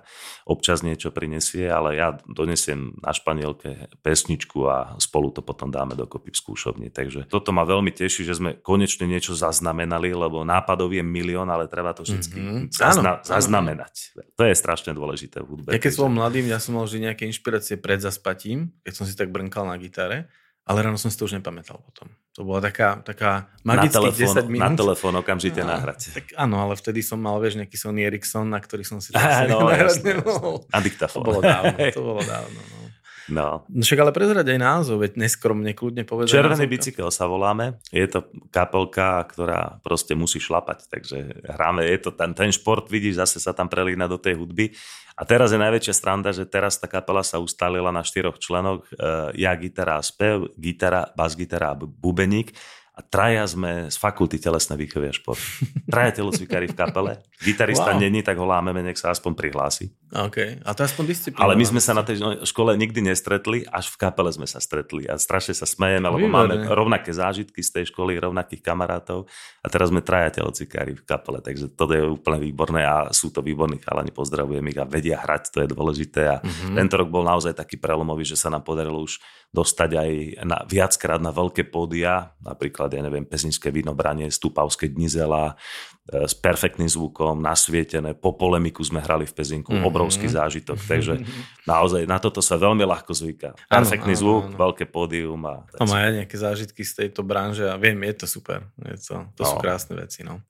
Občas 0.44 0.84
niečo 0.84 1.15
prinesie, 1.15 1.72
ale 1.72 1.96
ja 1.96 2.12
donesiem 2.27 2.91
na 3.00 3.15
španielke 3.15 3.88
pesničku 4.03 4.67
a 4.67 5.00
spolu 5.00 5.32
to 5.32 5.39
potom 5.39 5.72
dáme 5.72 5.96
dokopy 5.96 6.36
v 6.36 6.38
skúšovni. 6.44 6.91
Takže 6.91 7.32
toto 7.32 7.56
ma 7.56 7.63
veľmi 7.63 7.96
teší, 7.96 8.27
že 8.27 8.36
sme 8.36 8.60
konečne 8.60 9.08
niečo 9.08 9.32
zaznamenali, 9.32 10.12
lebo 10.12 10.44
nápadov 10.44 10.91
je 10.91 11.00
milión, 11.00 11.48
ale 11.48 11.72
treba 11.72 11.96
to 11.96 12.03
všetky 12.03 12.36
mm-hmm. 12.36 12.63
zazna- 12.67 13.24
áno, 13.24 13.24
zaznamenať. 13.24 13.96
Áno. 14.20 14.36
To 14.36 14.44
je 14.44 14.53
strašne 14.60 14.91
dôležité 14.91 15.39
v 15.39 15.56
hudbe. 15.56 15.72
Ja 15.72 15.79
keď 15.79 15.94
som 15.96 16.12
mladým, 16.12 16.51
ja 16.51 16.60
som 16.60 16.75
mal 16.75 16.84
vždy 16.84 17.08
nejaké 17.08 17.24
inšpirácie 17.32 17.76
pred 17.77 18.01
zaspatím, 18.01 18.74
keď 18.81 18.93
som 18.93 19.05
si 19.05 19.13
tak 19.13 19.29
brnkal 19.29 19.65
na 19.69 19.77
gitare, 19.77 20.27
ale 20.67 20.84
ráno 20.84 21.00
som 21.00 21.07
si 21.07 21.15
to 21.15 21.24
už 21.24 21.39
nepamätal 21.39 21.79
potom. 21.79 22.12
To 22.36 22.46
bola 22.46 22.60
taká, 22.60 23.00
taká 23.01 23.50
magických 23.63 24.13
telefón, 24.13 24.46
10 24.46 24.53
minút. 24.53 24.75
Na 24.75 24.77
telefón 24.77 25.13
okamžite 25.15 25.63
no, 25.63 25.74
nahrať. 25.74 26.12
Tak 26.12 26.25
áno, 26.36 26.60
ale 26.60 26.75
vtedy 26.75 27.00
som 27.01 27.17
mal, 27.17 27.39
vieš, 27.39 27.57
nejaký 27.57 27.79
Sony 27.79 28.03
Ericsson, 28.03 28.51
na 28.51 28.60
ktorý 28.60 28.84
som 28.84 29.00
si 29.00 29.10
to 29.15 29.17
no, 29.48 29.72
nahrať 29.72 30.03
nemohol. 30.03 30.67
A 30.69 30.77
diktafón. 30.84 31.24
To 31.24 31.27
bolo 31.34 31.41
dávno, 31.41 31.77
to 31.98 32.03
bolo 32.03 32.22
dávno. 32.22 32.60
No. 32.60 32.87
No. 33.27 33.67
no 33.67 33.81
však 33.84 34.00
ale 34.00 34.12
prezrať 34.15 34.48
aj 34.55 34.60
názov, 34.60 35.03
veď 35.03 35.19
neskromne, 35.19 35.75
kľudne 35.75 36.07
povedať. 36.07 36.31
Červený 36.31 36.63
názov. 36.63 36.74
bicykel 36.74 37.10
sa 37.12 37.27
voláme. 37.27 37.79
Je 37.91 38.07
to 38.07 38.24
kapelka, 38.50 39.24
ktorá 39.27 39.84
proste 39.84 40.15
musí 40.15 40.39
šlapať, 40.39 40.88
takže 40.88 41.43
hráme, 41.43 41.84
je 41.84 42.00
to 42.00 42.12
ten, 42.15 42.31
ten 42.31 42.50
šport, 42.55 42.88
vidíš, 42.88 43.19
zase 43.19 43.43
sa 43.43 43.51
tam 43.51 43.67
prelína 43.67 44.07
do 44.07 44.15
tej 44.15 44.39
hudby. 44.39 44.72
A 45.17 45.25
teraz 45.25 45.50
je 45.50 45.60
najväčšia 45.60 45.93
stranda, 45.98 46.29
že 46.29 46.46
teraz 46.46 46.77
tá 46.77 46.86
kapela 46.86 47.25
sa 47.25 47.41
ustalila 47.41 47.89
na 47.89 48.05
štyroch 48.05 48.38
členoch. 48.38 48.86
Uh, 48.93 49.34
ja, 49.34 49.57
gitara 49.57 49.98
a 49.98 50.05
spev, 50.05 50.53
gitara, 50.55 51.10
bas-gitara 51.17 51.74
a 51.74 51.79
bubeník 51.79 52.53
a 52.98 53.06
traja 53.06 53.46
sme 53.46 53.94
z 53.94 53.98
fakulty 54.01 54.42
telesné 54.42 54.74
výchovy 54.74 55.06
a 55.06 55.13
šport. 55.13 55.38
Traja 55.86 56.18
telocvikári 56.18 56.66
v 56.66 56.75
kapele. 56.75 57.22
Gitarista 57.38 57.94
wow. 57.94 58.01
není, 58.01 58.25
tak 58.25 58.42
ho 58.42 58.50
lámeme, 58.50 58.82
nech 58.82 58.98
sa 58.98 59.13
aspoň 59.13 59.38
prihlási. 59.38 59.94
OK, 60.08 60.66
a 60.66 60.70
to 60.74 60.82
je 60.82 60.88
aspoň 60.89 61.06
disciplína. 61.06 61.44
Ale 61.46 61.54
my 61.60 61.66
sme 61.68 61.82
sa 61.84 61.94
na 61.94 62.01
tej 62.01 62.24
škole 62.48 62.74
nikdy 62.74 63.06
nestretli, 63.06 63.70
až 63.70 63.94
v 63.94 64.01
kapele 64.01 64.34
sme 64.34 64.50
sa 64.50 64.58
stretli 64.58 65.06
a 65.06 65.20
strašne 65.22 65.54
sa 65.54 65.70
smejeme, 65.70 66.10
lebo 66.10 66.25
máme 66.25 66.66
rovnaké 66.74 67.13
zážitky 67.13 67.62
z 67.62 67.70
tej 67.70 67.86
školy, 67.94 68.18
rovnakých 68.18 68.63
kamarátov 68.66 69.30
a 69.62 69.68
teraz 69.70 69.94
sme 69.94 70.01
traja 70.01 70.42
telocvikári 70.42 70.98
v 70.98 71.04
kapele, 71.04 71.44
takže 71.44 71.70
to 71.75 71.86
je 71.92 72.01
úplne 72.08 72.39
výborné 72.39 72.88
a 72.88 73.12
sú 73.13 73.30
to 73.30 73.44
výborní 73.44 73.84
chalani, 73.84 74.16
pozdravujem 74.16 74.63
ich 74.72 74.80
a 74.80 74.88
vedia 74.88 75.20
hrať, 75.20 75.54
to 75.54 75.60
je 75.62 75.70
dôležité 75.70 76.22
a 76.25 76.36
mm-hmm. 76.39 76.75
tento 76.80 76.96
rok 76.98 77.12
bol 77.12 77.27
naozaj 77.27 77.54
taký 77.54 77.75
prelomový, 77.75 78.24
že 78.24 78.39
sa 78.39 78.48
nám 78.48 78.63
podarilo 78.63 79.04
už 79.04 79.20
dostať 79.51 79.92
aj 79.92 80.12
na, 80.44 80.58
viackrát 80.68 81.20
na 81.20 81.32
veľké 81.32 81.68
pódia, 81.72 82.36
napríklad, 82.44 82.87
ja 82.94 83.03
neviem, 83.03 83.27
Pezinské 83.27 83.74
vinobranie, 83.74 84.32
Stupavské 84.32 84.88
dnizela, 84.88 85.60
e, 86.08 86.24
s 86.24 86.32
perfektným 86.38 86.88
zvukom, 86.88 87.41
nasvietené, 87.44 88.15
po 88.15 88.38
polemiku 88.38 88.79
sme 88.86 89.03
hrali 89.03 89.27
v 89.27 89.34
Pezinku, 89.36 89.75
mm-hmm. 89.75 89.89
obrovský 89.89 90.32
zážitok, 90.32 90.79
takže 90.79 91.25
naozaj 91.67 92.08
na 92.08 92.22
toto 92.22 92.39
sa 92.39 92.56
veľmi 92.56 92.86
ľahko 92.86 93.12
zvyká. 93.12 93.58
Perfektný 93.67 94.15
ano, 94.15 94.22
zvuk, 94.22 94.44
ano. 94.48 94.56
veľké 94.56 94.86
pódium. 94.88 95.41
A 95.50 95.67
Mám 95.84 95.98
aj 95.98 96.24
nejaké 96.24 96.38
zážitky 96.39 96.86
z 96.86 97.06
tejto 97.06 97.25
branže 97.25 97.67
a 97.67 97.75
viem, 97.75 97.98
je 98.08 98.13
to 98.24 98.25
super, 98.29 98.70
je 98.88 98.96
to, 99.01 99.27
to 99.36 99.44
no. 99.44 99.50
sú 99.51 99.56
krásne 99.60 100.00
veci. 100.00 100.24
No. 100.24 100.46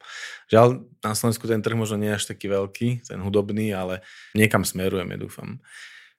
Žiaľ, 0.53 0.84
na 1.01 1.13
Slovensku 1.15 1.48
ten 1.48 1.63
trh 1.63 1.74
možno 1.74 1.98
nie 1.98 2.12
je 2.13 2.17
až 2.20 2.25
taký 2.36 2.51
veľký, 2.51 3.08
ten 3.08 3.20
hudobný, 3.24 3.72
ale 3.72 4.06
niekam 4.36 4.62
smerujeme, 4.62 5.17
dúfam. 5.17 5.58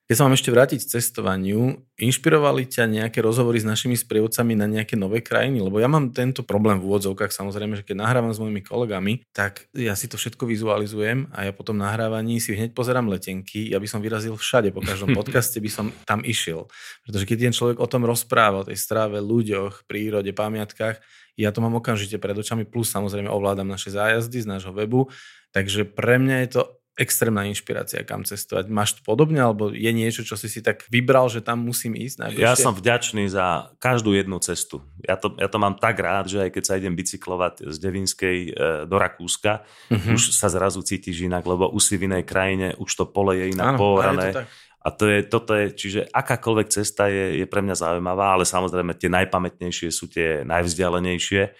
Keď 0.09 0.17
sa 0.17 0.25
mám 0.25 0.41
ešte 0.41 0.49
vrátiť 0.49 0.81
k 0.81 0.93
cestovaniu, 0.97 1.85
inšpirovali 2.01 2.65
ťa 2.65 2.89
nejaké 2.89 3.21
rozhovory 3.21 3.61
s 3.61 3.69
našimi 3.69 3.93
sprievodcami 3.93 4.57
na 4.57 4.65
nejaké 4.65 4.97
nové 4.97 5.21
krajiny? 5.21 5.61
Lebo 5.61 5.85
ja 5.85 5.85
mám 5.85 6.17
tento 6.17 6.41
problém 6.41 6.81
v 6.81 6.89
úvodzovkách, 6.89 7.29
samozrejme, 7.29 7.77
že 7.77 7.85
keď 7.85 8.09
nahrávam 8.09 8.33
s 8.33 8.41
mojimi 8.41 8.65
kolegami, 8.65 9.21
tak 9.37 9.69
ja 9.77 9.93
si 9.93 10.09
to 10.09 10.17
všetko 10.17 10.49
vizualizujem 10.49 11.29
a 11.37 11.45
ja 11.45 11.53
potom 11.53 11.77
nahrávaní 11.77 12.41
si 12.41 12.57
hneď 12.57 12.73
pozerám 12.73 13.05
letenky, 13.13 13.69
ja 13.69 13.77
by 13.77 13.85
som 13.85 14.01
vyrazil 14.01 14.33
všade, 14.33 14.73
po 14.73 14.81
každom 14.81 15.13
podcaste 15.21 15.61
by 15.61 15.69
som 15.69 15.93
tam 16.09 16.25
išiel. 16.25 16.73
Pretože 17.05 17.29
keď 17.29 17.37
ten 17.45 17.53
človek 17.53 17.77
o 17.77 17.85
tom 17.85 18.09
rozpráva, 18.09 18.65
o 18.65 18.69
tej 18.73 18.81
stráve, 18.81 19.21
ľuďoch, 19.21 19.85
prírode, 19.85 20.33
pamiatkách, 20.33 21.05
ja 21.37 21.53
to 21.53 21.61
mám 21.61 21.77
okamžite 21.77 22.17
pred 22.17 22.33
očami, 22.33 22.65
plus 22.65 22.89
samozrejme 22.89 23.29
ovládam 23.29 23.69
naše 23.69 23.93
zájazdy 23.93 24.41
z 24.41 24.49
nášho 24.57 24.73
webu, 24.73 25.13
takže 25.53 25.85
pre 25.85 26.17
mňa 26.17 26.49
je 26.49 26.49
to 26.57 26.63
extrémna 26.99 27.47
inšpirácia, 27.47 28.03
kam 28.03 28.27
cestovať. 28.27 28.67
Máš 28.67 28.99
to 28.99 29.07
podobne, 29.07 29.39
alebo 29.39 29.71
je 29.71 29.87
niečo, 29.95 30.27
čo 30.27 30.35
si 30.35 30.51
si 30.51 30.59
tak 30.59 30.83
vybral, 30.91 31.31
že 31.31 31.39
tam 31.39 31.63
musím 31.63 31.95
ísť? 31.95 32.27
Najbližšie? 32.27 32.43
Ja 32.43 32.59
som 32.59 32.75
vďačný 32.75 33.31
za 33.31 33.71
každú 33.79 34.19
jednu 34.19 34.43
cestu. 34.43 34.83
Ja 35.07 35.15
to, 35.15 35.39
ja 35.39 35.47
to 35.47 35.63
mám 35.63 35.79
tak 35.79 36.03
rád, 36.03 36.27
že 36.27 36.51
aj 36.51 36.51
keď 36.59 36.63
sa 36.67 36.75
idem 36.75 36.99
bicyklovať 36.99 37.71
z 37.71 37.77
Devinskej 37.79 38.39
e, 38.51 38.51
do 38.91 38.97
Rakúska, 38.99 39.63
uh-huh. 39.63 40.19
už 40.19 40.35
sa 40.35 40.51
zrazu 40.51 40.83
cítiš 40.83 41.23
inak, 41.23 41.47
lebo 41.47 41.71
už 41.71 41.83
si 41.87 41.95
v 41.95 42.11
inej 42.11 42.27
krajine, 42.27 42.75
už 42.83 42.91
to 42.91 43.07
pole 43.07 43.39
je 43.39 43.55
inak 43.55 43.79
pohorané. 43.79 44.51
A 44.79 44.95
to 44.95 45.11
je, 45.11 45.27
toto 45.27 45.53
je, 45.55 45.75
čiže 45.75 46.01
akákoľvek 46.11 46.69
cesta 46.71 47.11
je, 47.11 47.43
je 47.43 47.47
pre 47.51 47.63
mňa 47.63 47.77
zaujímavá, 47.79 48.39
ale 48.39 48.47
samozrejme 48.47 48.95
tie 48.95 49.11
najpamätnejšie 49.11 49.91
sú 49.91 50.11
tie 50.11 50.43
najvzdialenejšie. 50.47 51.51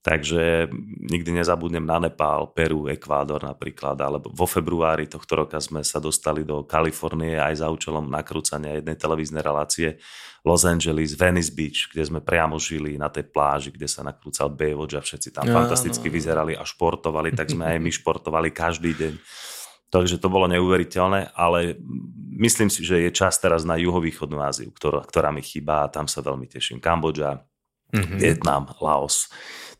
Takže 0.00 0.72
nikdy 1.12 1.44
nezabudnem 1.44 1.84
na 1.84 2.00
Nepál, 2.00 2.48
Peru, 2.56 2.88
Ekvádor 2.88 3.44
napríklad, 3.44 4.00
alebo 4.00 4.32
vo 4.32 4.48
februári 4.48 5.04
tohto 5.04 5.44
roka 5.44 5.60
sme 5.60 5.84
sa 5.84 6.00
dostali 6.00 6.40
do 6.40 6.64
Kalifornie 6.64 7.36
aj 7.36 7.60
za 7.60 7.68
účelom 7.68 8.08
nakrúcania 8.08 8.80
jednej 8.80 8.96
televíznej 8.96 9.44
relácie 9.44 10.00
Los 10.40 10.64
Angeles, 10.64 11.12
Venice 11.12 11.52
Beach, 11.52 11.92
kde 11.92 12.00
sme 12.00 12.24
priamo 12.24 12.56
žili 12.56 12.96
na 12.96 13.12
tej 13.12 13.28
pláži, 13.28 13.68
kde 13.68 13.84
sa 13.84 14.00
nakrúcal 14.00 14.48
Baywatch 14.48 14.96
a 14.96 15.04
všetci 15.04 15.36
tam 15.36 15.44
no, 15.44 15.52
fantasticky 15.52 16.08
no. 16.08 16.14
vyzerali 16.16 16.56
a 16.56 16.64
športovali, 16.64 17.36
tak 17.36 17.52
sme 17.52 17.76
aj 17.76 17.78
my 17.84 17.90
športovali 18.00 18.48
každý 18.56 18.96
deň. 18.96 19.14
Takže 19.92 20.16
to 20.16 20.32
bolo 20.32 20.48
neuveriteľné, 20.48 21.36
ale 21.36 21.76
myslím 22.40 22.72
si, 22.72 22.86
že 22.88 23.04
je 23.04 23.10
čas 23.12 23.36
teraz 23.36 23.68
na 23.68 23.76
juhovýchodnú 23.76 24.40
Áziu, 24.40 24.72
ktorá, 24.72 25.04
ktorá 25.04 25.28
mi 25.28 25.44
chýba 25.44 25.84
a 25.84 25.92
tam 25.92 26.08
sa 26.08 26.24
veľmi 26.24 26.48
teším. 26.48 26.80
Kambodža, 26.80 27.44
mm-hmm. 27.92 28.16
Vietnam, 28.16 28.70
Laos. 28.80 29.28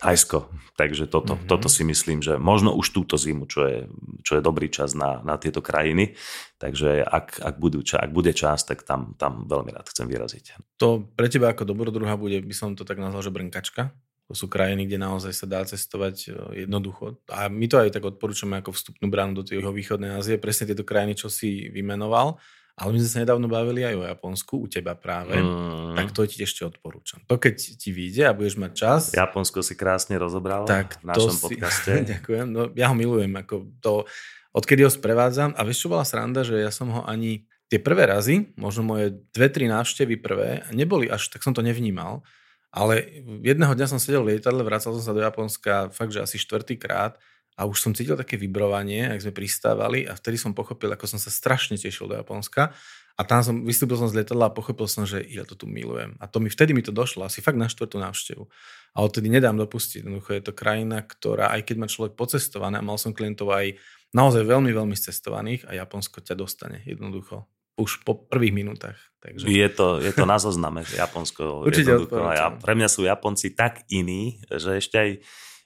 Thajsko. 0.00 0.48
Takže 0.80 1.04
toto, 1.12 1.36
mm-hmm. 1.36 1.48
toto 1.48 1.68
si 1.68 1.84
myslím, 1.84 2.24
že 2.24 2.40
možno 2.40 2.72
už 2.72 2.88
túto 2.96 3.20
zimu, 3.20 3.44
čo 3.44 3.68
je, 3.68 3.78
čo 4.24 4.40
je 4.40 4.42
dobrý 4.42 4.72
čas 4.72 4.96
na, 4.96 5.20
na 5.20 5.36
tieto 5.36 5.60
krajiny. 5.60 6.16
Takže 6.56 7.04
ak, 7.04 7.36
ak, 7.44 7.54
budú, 7.60 7.84
ak 7.84 8.08
bude 8.08 8.32
čas, 8.32 8.64
tak 8.64 8.80
tam, 8.88 9.12
tam 9.20 9.44
veľmi 9.44 9.76
rád 9.76 9.92
chcem 9.92 10.08
vyraziť. 10.08 10.76
To 10.80 11.04
pre 11.04 11.28
teba 11.28 11.52
ako 11.52 11.68
dobrodruha 11.68 12.16
bude, 12.16 12.40
by 12.40 12.54
som 12.56 12.72
to 12.72 12.88
tak 12.88 12.96
nazval, 12.96 13.20
že 13.20 13.28
brnkačka? 13.28 13.92
To 14.30 14.38
sú 14.38 14.46
krajiny, 14.46 14.86
kde 14.86 15.02
naozaj 15.02 15.34
sa 15.34 15.46
dá 15.50 15.60
cestovať 15.66 16.16
e, 16.30 16.64
jednoducho. 16.64 17.18
A 17.28 17.50
my 17.50 17.66
to 17.66 17.82
aj 17.82 17.90
tak 17.90 18.06
odporúčame 18.06 18.62
ako 18.62 18.70
vstupnú 18.70 19.10
bránu 19.10 19.34
do 19.34 19.42
tej 19.42 19.58
východnej 19.58 20.16
Ázie. 20.16 20.38
Presne 20.38 20.70
tieto 20.70 20.86
krajiny, 20.86 21.18
čo 21.18 21.26
si 21.26 21.66
vymenoval. 21.68 22.38
Ale 22.80 22.96
my 22.96 22.98
sme 23.04 23.10
sa 23.12 23.18
nedávno 23.20 23.44
bavili 23.44 23.84
aj 23.84 23.94
o 24.00 24.04
Japonsku, 24.08 24.64
u 24.64 24.66
teba 24.66 24.96
práve, 24.96 25.36
mm. 25.36 26.00
tak 26.00 26.16
to 26.16 26.24
ti 26.24 26.40
ešte 26.40 26.64
odporúčam. 26.64 27.20
To 27.28 27.36
keď 27.36 27.76
ti 27.76 27.92
vyjde 27.92 28.24
a 28.24 28.32
budeš 28.32 28.56
mať 28.56 28.72
čas... 28.72 29.00
Japonsko 29.12 29.60
si 29.60 29.76
krásne 29.76 30.16
rozobral 30.16 30.64
tak 30.64 30.96
v 31.04 31.12
našom 31.12 31.36
si, 31.36 31.42
podcaste. 31.44 31.92
ďakujem, 32.16 32.48
no, 32.48 32.72
ja 32.72 32.88
ho 32.88 32.96
milujem, 32.96 33.36
ako 33.36 33.68
to, 33.84 34.08
odkedy 34.56 34.88
ho 34.88 34.90
sprevádzam. 34.90 35.52
A 35.54 35.60
vieš, 35.68 35.84
čo 35.84 35.92
bola 35.92 36.08
sranda, 36.08 36.40
že 36.40 36.56
ja 36.56 36.72
som 36.72 36.88
ho 36.88 37.04
ani... 37.04 37.44
Tie 37.70 37.78
prvé 37.78 38.02
razy, 38.02 38.50
možno 38.58 38.82
moje 38.82 39.14
dve, 39.30 39.46
tri 39.46 39.70
návštevy 39.70 40.18
prvé, 40.18 40.66
neboli 40.74 41.06
až, 41.06 41.30
tak 41.30 41.46
som 41.46 41.54
to 41.54 41.62
nevnímal, 41.62 42.26
ale 42.70 43.22
jedného 43.46 43.74
dňa 43.78 43.86
som 43.86 44.02
sedel 44.02 44.26
v 44.26 44.34
lietadle, 44.34 44.62
vracal 44.62 44.90
som 44.94 45.02
sa 45.02 45.14
do 45.14 45.22
Japonska 45.22 45.90
fakt, 45.94 46.10
že 46.10 46.18
asi 46.18 46.34
štvrtýkrát 46.38 47.14
a 47.58 47.66
už 47.66 47.82
som 47.82 47.92
cítil 47.92 48.16
také 48.16 48.38
vibrovanie, 48.38 49.08
ak 49.10 49.20
sme 49.20 49.32
pristávali 49.34 50.06
a 50.06 50.16
vtedy 50.16 50.40
som 50.40 50.56
pochopil, 50.56 50.90
ako 50.92 51.06
som 51.06 51.18
sa 51.20 51.28
strašne 51.28 51.76
tešil 51.76 52.08
do 52.08 52.16
Japonska 52.16 52.72
a 53.18 53.22
tam 53.26 53.44
som, 53.44 53.54
vystúpil 53.68 54.00
som 54.00 54.08
z 54.08 54.16
letadla 54.16 54.48
a 54.48 54.54
pochopil 54.54 54.88
som, 54.88 55.04
že 55.04 55.20
ja 55.28 55.44
to 55.44 55.52
tu 55.52 55.68
milujem. 55.68 56.16
A 56.16 56.24
to 56.24 56.40
mi 56.40 56.48
vtedy 56.48 56.72
mi 56.72 56.80
to 56.80 56.88
došlo, 56.88 57.28
asi 57.28 57.44
fakt 57.44 57.60
na 57.60 57.68
štvrtú 57.68 58.00
návštevu. 58.00 58.48
A 58.96 58.98
odtedy 59.04 59.28
nedám 59.28 59.60
dopustiť. 59.60 60.00
Jednoducho 60.00 60.32
je 60.32 60.42
to 60.42 60.56
krajina, 60.56 61.04
ktorá, 61.04 61.52
aj 61.52 61.68
keď 61.68 61.76
má 61.84 61.86
človek 61.90 62.16
pocestované, 62.16 62.80
a 62.80 62.86
mal 62.86 62.96
som 62.96 63.12
klientov 63.12 63.52
aj 63.52 63.76
naozaj 64.16 64.40
veľmi, 64.40 64.72
veľmi 64.72 64.96
cestovaných 64.96 65.68
a 65.68 65.76
Japonsko 65.76 66.24
ťa 66.24 66.34
dostane 66.34 66.80
jednoducho 66.88 67.44
už 67.80 68.04
po 68.04 68.12
prvých 68.16 68.52
minútach. 68.56 68.96
Takže... 69.20 69.48
Je, 69.48 69.68
to, 69.72 70.00
je 70.00 70.12
to 70.12 70.24
na 70.28 70.36
zozname 70.40 70.84
Japonsko. 70.84 71.42
Určite 71.68 72.08
A 72.12 72.32
ja, 72.36 72.46
pre 72.52 72.72
mňa 72.76 72.88
sú 72.88 73.04
Japonci 73.04 73.52
tak 73.52 73.84
iní, 73.88 74.40
že 74.48 74.80
ešte 74.80 74.96
aj 74.96 75.10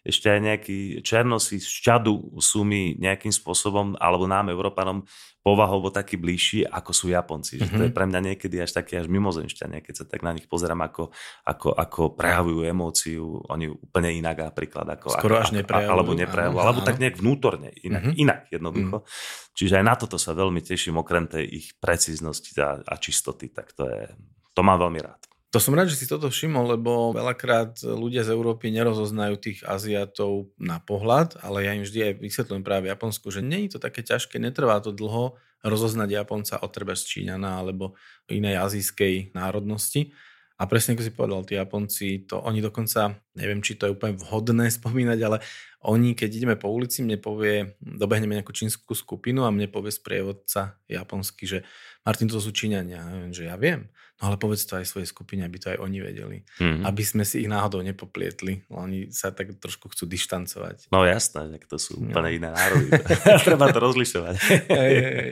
ešte 0.04 0.28
aj 0.28 0.40
nejakí 0.44 0.78
černosi 1.00 1.56
z 1.56 1.70
Čadu 1.80 2.36
sú 2.36 2.60
mi 2.60 2.92
nejakým 3.00 3.32
spôsobom, 3.32 3.96
alebo 3.96 4.28
nám, 4.28 4.52
Európanom, 4.52 5.08
povahovo 5.40 5.88
taký 5.92 6.20
bližší, 6.20 6.64
ako 6.64 6.92
sú 6.92 7.06
Japonci. 7.12 7.56
Mm-hmm. 7.56 7.68
Že 7.68 7.72
to 7.72 7.82
je 7.84 7.92
mhm. 7.92 7.96
pre 7.96 8.06
mňa 8.08 8.20
niekedy 8.32 8.56
až 8.60 8.76
taký 8.76 9.00
až 9.00 9.08
mimozemšťania, 9.08 9.80
keď 9.80 9.94
sa 10.00 10.04
tak 10.08 10.20
na 10.20 10.36
nich 10.36 10.48
pozerám, 10.48 10.80
ako, 10.84 11.12
ako, 11.44 11.68
ako 11.72 12.00
prejavujú 12.16 12.60
emóciu, 12.64 13.44
oni 13.48 13.72
úplne 13.72 14.12
inak 14.12 14.44
napríklad. 14.44 14.88
Ako, 14.96 15.12
Skoro 15.12 15.40
ako, 15.40 15.44
až 15.44 15.48
neprejavujú. 15.56 15.92
Alebo 15.92 16.12
neprejavujú, 16.16 16.60
alebo 16.60 16.80
tak 16.84 16.96
nejak 17.00 17.16
vnútorne, 17.20 17.72
inak, 17.80 18.02
mm-hmm. 18.08 18.22
inak 18.24 18.40
jednoducho. 18.48 18.96
Mm-hmm. 19.04 19.52
Čiže 19.56 19.74
aj 19.80 19.84
na 19.84 19.94
toto 19.96 20.16
sa 20.16 20.32
veľmi 20.32 20.60
teším, 20.64 21.00
okrem 21.00 21.28
tej 21.28 21.44
ich 21.48 21.66
precíznosti 21.80 22.52
a, 22.60 22.80
a 22.80 22.94
čistoty, 23.00 23.52
tak 23.52 23.72
to 23.72 23.88
je, 23.88 24.04
to 24.52 24.60
mám 24.60 24.80
veľmi 24.80 25.00
rád. 25.00 25.20
To 25.54 25.62
som 25.62 25.70
rád, 25.70 25.86
že 25.86 26.02
si 26.02 26.10
toto 26.10 26.26
všimol, 26.26 26.74
lebo 26.74 27.14
veľakrát 27.14 27.78
ľudia 27.86 28.26
z 28.26 28.34
Európy 28.34 28.74
nerozoznajú 28.74 29.38
tých 29.38 29.62
Aziatov 29.62 30.50
na 30.58 30.82
pohľad, 30.82 31.38
ale 31.46 31.62
ja 31.62 31.78
im 31.78 31.86
vždy 31.86 32.10
aj 32.10 32.12
vysvetľujem 32.18 32.66
práve 32.66 32.90
Japonsku, 32.90 33.30
že 33.30 33.38
je 33.38 33.70
to 33.70 33.78
také 33.78 34.02
ťažké, 34.02 34.42
netrvá 34.42 34.82
to 34.82 34.90
dlho 34.90 35.38
rozoznať 35.62 36.10
Japonca 36.10 36.58
od 36.58 36.70
treba 36.74 36.98
z 36.98 37.06
Číňana 37.06 37.62
alebo 37.62 37.94
inej 38.26 38.66
azijskej 38.66 39.30
národnosti. 39.30 40.10
A 40.58 40.66
presne 40.66 40.98
ako 40.98 41.06
si 41.06 41.14
povedal, 41.14 41.46
tí 41.46 41.54
Japonci, 41.54 42.26
to 42.26 42.42
oni 42.42 42.58
dokonca, 42.58 43.14
neviem, 43.38 43.62
či 43.62 43.78
to 43.78 43.86
je 43.86 43.94
úplne 43.94 44.18
vhodné 44.18 44.66
spomínať, 44.82 45.18
ale 45.22 45.38
oni, 45.86 46.18
keď 46.18 46.30
ideme 46.34 46.56
po 46.58 46.66
ulici, 46.66 47.06
mne 47.06 47.22
povie, 47.22 47.78
dobehneme 47.78 48.34
nejakú 48.34 48.50
čínsku 48.50 48.90
skupinu 48.90 49.46
a 49.46 49.54
mne 49.54 49.70
povie 49.70 49.94
sprievodca 49.94 50.82
japonsky, 50.90 51.46
že 51.46 51.58
Martin, 52.02 52.26
to 52.26 52.42
sú 52.42 52.50
Číňania. 52.50 53.06
Ja 53.06 53.14
viem, 53.22 53.32
že 53.34 53.44
ja 53.46 53.54
viem. 53.54 53.86
No 54.22 54.30
ale 54.30 54.38
povedz 54.38 54.62
to 54.62 54.78
aj 54.78 54.86
svojej 54.86 55.10
skupine, 55.10 55.42
aby 55.42 55.58
to 55.58 55.74
aj 55.74 55.78
oni 55.82 55.98
vedeli. 55.98 56.38
Mm-hmm. 56.62 56.86
Aby 56.86 57.02
sme 57.02 57.26
si 57.26 57.42
ich 57.42 57.50
náhodou 57.50 57.82
nepoplietli. 57.82 58.62
Oni 58.70 59.10
sa 59.10 59.34
tak 59.34 59.58
trošku 59.58 59.90
chcú 59.90 60.06
dištancovať. 60.06 60.86
No 60.94 61.02
jasné, 61.02 61.50
že 61.50 61.66
to 61.66 61.78
sú 61.82 61.98
no. 61.98 62.14
úplne 62.14 62.30
no. 62.30 62.36
iné 62.38 62.48
národy. 62.54 62.94
Treba 63.50 63.74
to 63.74 63.82
rozlišovať. 63.82 64.34
hej, 64.70 64.94
hej. 65.02 65.30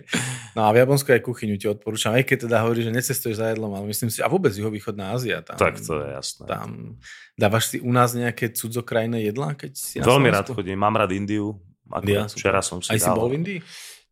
No 0.58 0.66
a 0.66 0.74
v 0.74 0.82
Japonsku 0.82 1.14
aj 1.14 1.22
kuchyňu 1.22 1.62
ti 1.62 1.70
odporúčam. 1.70 2.10
Aj 2.10 2.26
keď 2.26 2.50
teda 2.50 2.58
hovorí, 2.66 2.82
že 2.82 2.90
necestuješ 2.90 3.38
za 3.38 3.54
jedlom, 3.54 3.70
ale 3.70 3.86
myslím 3.86 4.10
si, 4.10 4.18
a 4.18 4.26
vôbec 4.26 4.50
juhovýchodná 4.50 5.14
Ázia. 5.14 5.46
Tam, 5.46 5.62
tak 5.62 5.78
to 5.78 6.02
je 6.02 6.08
jasné. 6.18 6.44
Tam, 6.50 6.98
dávaš 7.38 7.70
si 7.70 7.76
u 7.78 7.90
nás 7.94 8.10
nejaké 8.18 8.50
cudzokrajné 8.50 9.22
jedlá? 9.30 9.54
Keď 9.54 9.72
si 9.78 10.02
Veľmi 10.02 10.26
rád 10.26 10.50
chodím. 10.50 10.82
Mám 10.82 10.98
rád 10.98 11.14
Indiu. 11.14 11.54
Ako 11.86 12.34
včera 12.34 12.64
som 12.64 12.80
si 12.82 12.90
Aj 12.90 12.98
dal. 12.98 13.14
si 13.14 13.18
bol 13.20 13.28
v 13.30 13.36
Indii? 13.38 13.60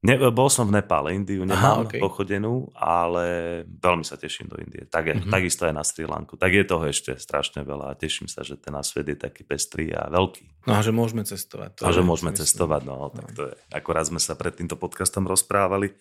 Ne, 0.00 0.16
bol 0.32 0.48
som 0.48 0.64
v 0.64 0.80
Nepále, 0.80 1.12
Indiu 1.12 1.44
nemám 1.44 1.84
Aha, 1.84 1.84
okay. 1.84 2.00
pochodenú, 2.00 2.72
ale 2.72 3.60
veľmi 3.68 4.00
sa 4.00 4.16
teším 4.16 4.48
do 4.48 4.56
Indie. 4.56 4.88
Tak 4.88 5.04
je, 5.04 5.14
mm-hmm. 5.20 5.28
Takisto 5.28 5.68
aj 5.68 5.74
na 5.76 5.84
Sri 5.84 6.08
Lanku. 6.08 6.40
Tak 6.40 6.56
je 6.56 6.64
toho 6.64 6.88
ešte 6.88 7.20
strašne 7.20 7.60
veľa 7.60 7.92
a 7.92 7.98
teším 8.00 8.24
sa, 8.24 8.40
že 8.40 8.56
ten 8.56 8.72
svet 8.80 9.12
je 9.12 9.16
taký 9.20 9.44
pestrý 9.44 9.92
a 9.92 10.08
veľký. 10.08 10.64
No 10.64 10.72
a 10.72 10.80
že 10.80 10.96
môžeme 10.96 11.20
cestovať. 11.28 11.84
To 11.84 11.84
a 11.84 11.92
že 11.92 12.00
môžeme 12.00 12.32
myslím. 12.32 12.40
cestovať, 12.48 12.82
no, 12.88 12.96
no. 12.96 13.06
tak 13.12 13.28
to 13.36 13.42
je. 13.52 13.54
Akorát 13.76 14.08
sme 14.08 14.16
sa 14.16 14.32
pred 14.40 14.56
týmto 14.56 14.80
podcastom 14.80 15.28
rozprávali 15.28 15.92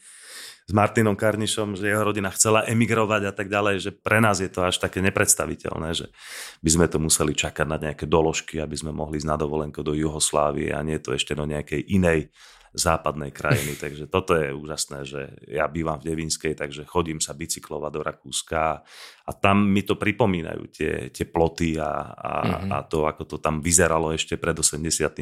s 0.63 0.71
Martinom 0.71 1.19
Karnišom, 1.19 1.75
že 1.75 1.91
jeho 1.91 2.05
rodina 2.05 2.31
chcela 2.31 2.63
emigrovať 2.71 3.21
a 3.27 3.33
tak 3.35 3.51
ďalej, 3.51 3.75
že 3.83 3.91
pre 3.91 4.23
nás 4.23 4.39
je 4.39 4.47
to 4.47 4.63
až 4.63 4.79
také 4.79 5.03
nepredstaviteľné, 5.03 5.91
že 5.91 6.07
by 6.63 6.69
sme 6.71 6.85
to 6.87 7.03
museli 7.03 7.35
čakať 7.35 7.67
na 7.67 7.75
nejaké 7.75 8.07
doložky, 8.07 8.63
aby 8.63 8.79
sme 8.79 8.95
mohli 8.95 9.19
ísť 9.19 9.27
na 9.27 9.35
dovolenku 9.35 9.83
do 9.83 9.91
Juhoslávie 9.91 10.71
a 10.71 10.79
nie 10.87 11.01
to 11.03 11.11
ešte 11.11 11.35
do 11.35 11.43
nejakej 11.43 11.83
inej 11.83 12.31
západnej 12.73 13.33
krajiny. 13.33 13.73
Takže 13.83 14.05
toto 14.05 14.37
je 14.37 14.53
úžasné, 14.53 15.05
že 15.05 15.21
ja 15.49 15.65
bývam 15.65 15.97
v 15.97 16.13
Devinskej, 16.13 16.53
takže 16.53 16.85
chodím 16.85 17.17
sa 17.17 17.33
bicyklovať 17.33 17.91
do 17.91 18.01
Rakúska 18.05 18.81
a 19.25 19.31
tam 19.33 19.69
mi 19.69 19.81
to 19.81 19.97
pripomínajú 19.97 20.63
tie, 20.69 20.93
tie 21.09 21.25
ploty 21.25 21.77
a, 21.81 22.13
a, 22.13 22.31
mm-hmm. 22.45 22.71
a 22.73 22.77
to, 22.85 23.05
ako 23.05 23.23
to 23.25 23.37
tam 23.41 23.61
vyzeralo 23.61 24.13
ešte 24.13 24.37
pred 24.37 24.57
89. 24.57 25.17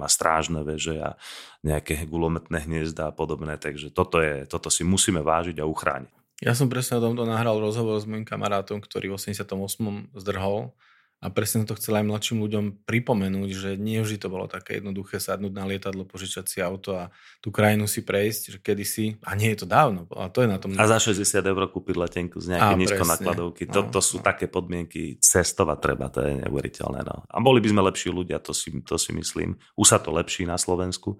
a 0.00 0.08
strážne 0.08 0.60
veže 0.64 1.00
a 1.00 1.16
nejaké 1.64 2.04
gulometné 2.08 2.64
hniezda 2.64 3.10
a 3.10 3.16
podobné. 3.16 3.56
Takže 3.60 3.92
toto, 3.92 4.20
je, 4.20 4.48
toto 4.48 4.68
si 4.72 4.84
musíme 4.84 5.20
vážiť 5.20 5.60
a 5.60 5.68
uchrániť. 5.68 6.12
Ja 6.38 6.54
som 6.54 6.70
presne 6.70 7.02
o 7.02 7.04
tomto 7.04 7.26
nahral 7.26 7.58
rozhovor 7.58 7.98
s 7.98 8.06
mojim 8.06 8.22
kamarátom, 8.22 8.78
ktorý 8.78 9.10
v 9.10 9.18
88. 9.18 10.14
zdrhol 10.14 10.70
a 11.18 11.26
presne 11.34 11.66
to 11.66 11.74
chcel 11.74 11.98
aj 11.98 12.06
mladším 12.06 12.38
ľuďom 12.46 12.64
pripomenúť, 12.86 13.50
že 13.50 13.70
nie 13.74 13.98
vždy 13.98 14.22
to 14.22 14.30
bolo 14.30 14.46
také 14.46 14.78
jednoduché 14.78 15.18
sadnúť 15.18 15.50
na 15.50 15.66
lietadlo, 15.66 16.06
požičať 16.06 16.46
si 16.46 16.58
auto 16.62 16.94
a 16.94 17.10
tú 17.42 17.50
krajinu 17.50 17.90
si 17.90 18.06
prejsť, 18.06 18.42
že 18.54 18.58
kedysi, 18.62 19.18
a 19.26 19.34
nie 19.34 19.50
je 19.50 19.62
to 19.62 19.66
dávno, 19.66 20.06
a 20.14 20.30
to 20.30 20.46
je 20.46 20.48
na 20.48 20.62
tom... 20.62 20.78
A 20.78 20.86
za 20.86 21.02
60 21.02 21.26
eur 21.42 21.62
kúpiť 21.74 21.98
letenku 21.98 22.38
z 22.38 22.54
nejakej 22.54 22.76
nízkonakladovky, 22.86 23.66
no, 23.66 23.72
toto 23.82 23.98
sú 23.98 24.22
no. 24.22 24.24
také 24.26 24.46
podmienky, 24.46 25.18
cestovať 25.18 25.78
treba, 25.82 26.06
to 26.06 26.22
je 26.22 26.38
neuveriteľné. 26.46 27.00
No. 27.02 27.26
A 27.26 27.36
boli 27.42 27.58
by 27.58 27.68
sme 27.74 27.82
lepší 27.82 28.14
ľudia, 28.14 28.38
to 28.38 28.54
si, 28.54 28.70
to 28.86 28.94
si 28.94 29.10
myslím. 29.10 29.58
Už 29.74 29.90
sa 29.90 29.98
to 29.98 30.14
lepší 30.14 30.46
na 30.46 30.54
Slovensku. 30.54 31.18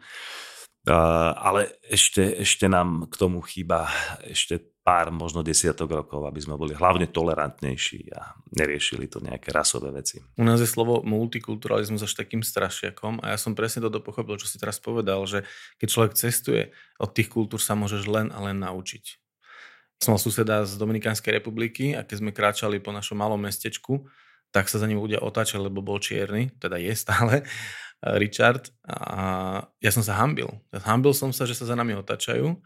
Uh, 0.88 1.36
ale 1.36 1.76
ešte, 1.84 2.40
ešte 2.40 2.64
nám 2.64 3.12
k 3.12 3.14
tomu 3.20 3.44
chýba 3.44 3.92
ešte 4.24 4.56
pár, 4.80 5.12
možno 5.12 5.44
desiatok 5.44 5.92
rokov, 5.92 6.24
aby 6.24 6.40
sme 6.40 6.56
boli 6.56 6.72
hlavne 6.72 7.12
tolerantnejší 7.12 8.08
a 8.16 8.32
neriešili 8.56 9.04
to 9.04 9.20
nejaké 9.20 9.52
rasové 9.52 9.92
veci. 9.92 10.24
U 10.40 10.48
nás 10.48 10.64
je 10.64 10.70
slovo 10.70 11.04
multikulturalizmus 11.04 12.00
až 12.08 12.16
takým 12.16 12.40
strašiakom 12.40 13.20
a 13.20 13.36
ja 13.36 13.38
som 13.38 13.52
presne 13.52 13.84
toto 13.84 14.00
pochopil, 14.00 14.40
čo 14.40 14.48
si 14.48 14.56
teraz 14.56 14.80
povedal, 14.80 15.20
že 15.28 15.44
keď 15.76 15.88
človek 15.92 16.12
cestuje, 16.16 16.72
od 16.96 17.12
tých 17.12 17.28
kultúr 17.28 17.60
sa 17.60 17.76
môžeš 17.76 18.08
len 18.08 18.32
a 18.32 18.40
len 18.48 18.56
naučiť. 18.64 19.20
Som 20.00 20.16
mal 20.16 20.22
suseda 20.24 20.64
z 20.64 20.80
Dominikánskej 20.80 21.36
republiky 21.36 21.92
a 21.92 22.00
keď 22.00 22.16
sme 22.24 22.32
kráčali 22.32 22.80
po 22.80 22.88
našom 22.88 23.20
malom 23.20 23.44
mestečku, 23.44 24.08
tak 24.48 24.72
sa 24.72 24.80
za 24.80 24.88
ním 24.88 25.04
ľudia 25.04 25.20
otáčali, 25.20 25.68
lebo 25.68 25.84
bol 25.84 26.00
čierny, 26.00 26.48
teda 26.56 26.80
je 26.80 26.96
stále, 26.96 27.44
Richard. 28.18 28.70
A 28.86 29.66
ja 29.82 29.90
som 29.90 30.04
sa 30.06 30.18
hambil. 30.18 30.48
Hambil 30.70 31.12
som 31.14 31.34
sa, 31.34 31.46
že 31.48 31.58
sa 31.58 31.66
za 31.66 31.74
nami 31.74 31.98
otáčajú 31.98 32.58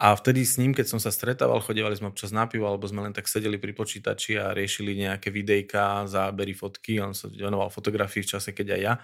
a 0.00 0.16
vtedy 0.16 0.48
s 0.48 0.56
ním, 0.56 0.72
keď 0.72 0.96
som 0.96 0.96
sa 0.96 1.12
stretával, 1.12 1.60
chodevali 1.60 1.92
sme 1.92 2.08
občas 2.08 2.32
na 2.32 2.48
pivo, 2.48 2.64
alebo 2.64 2.88
sme 2.88 3.04
len 3.04 3.12
tak 3.12 3.28
sedeli 3.28 3.60
pri 3.60 3.76
počítači 3.76 4.40
a 4.40 4.56
riešili 4.56 4.96
nejaké 4.96 5.28
videjka, 5.28 6.08
zábery, 6.08 6.56
fotky. 6.56 7.04
On 7.04 7.12
sa 7.12 7.28
venoval 7.28 7.68
fotografii 7.68 8.24
v 8.24 8.30
čase, 8.32 8.56
keď 8.56 8.80
aj 8.80 8.80
ja. 8.80 8.94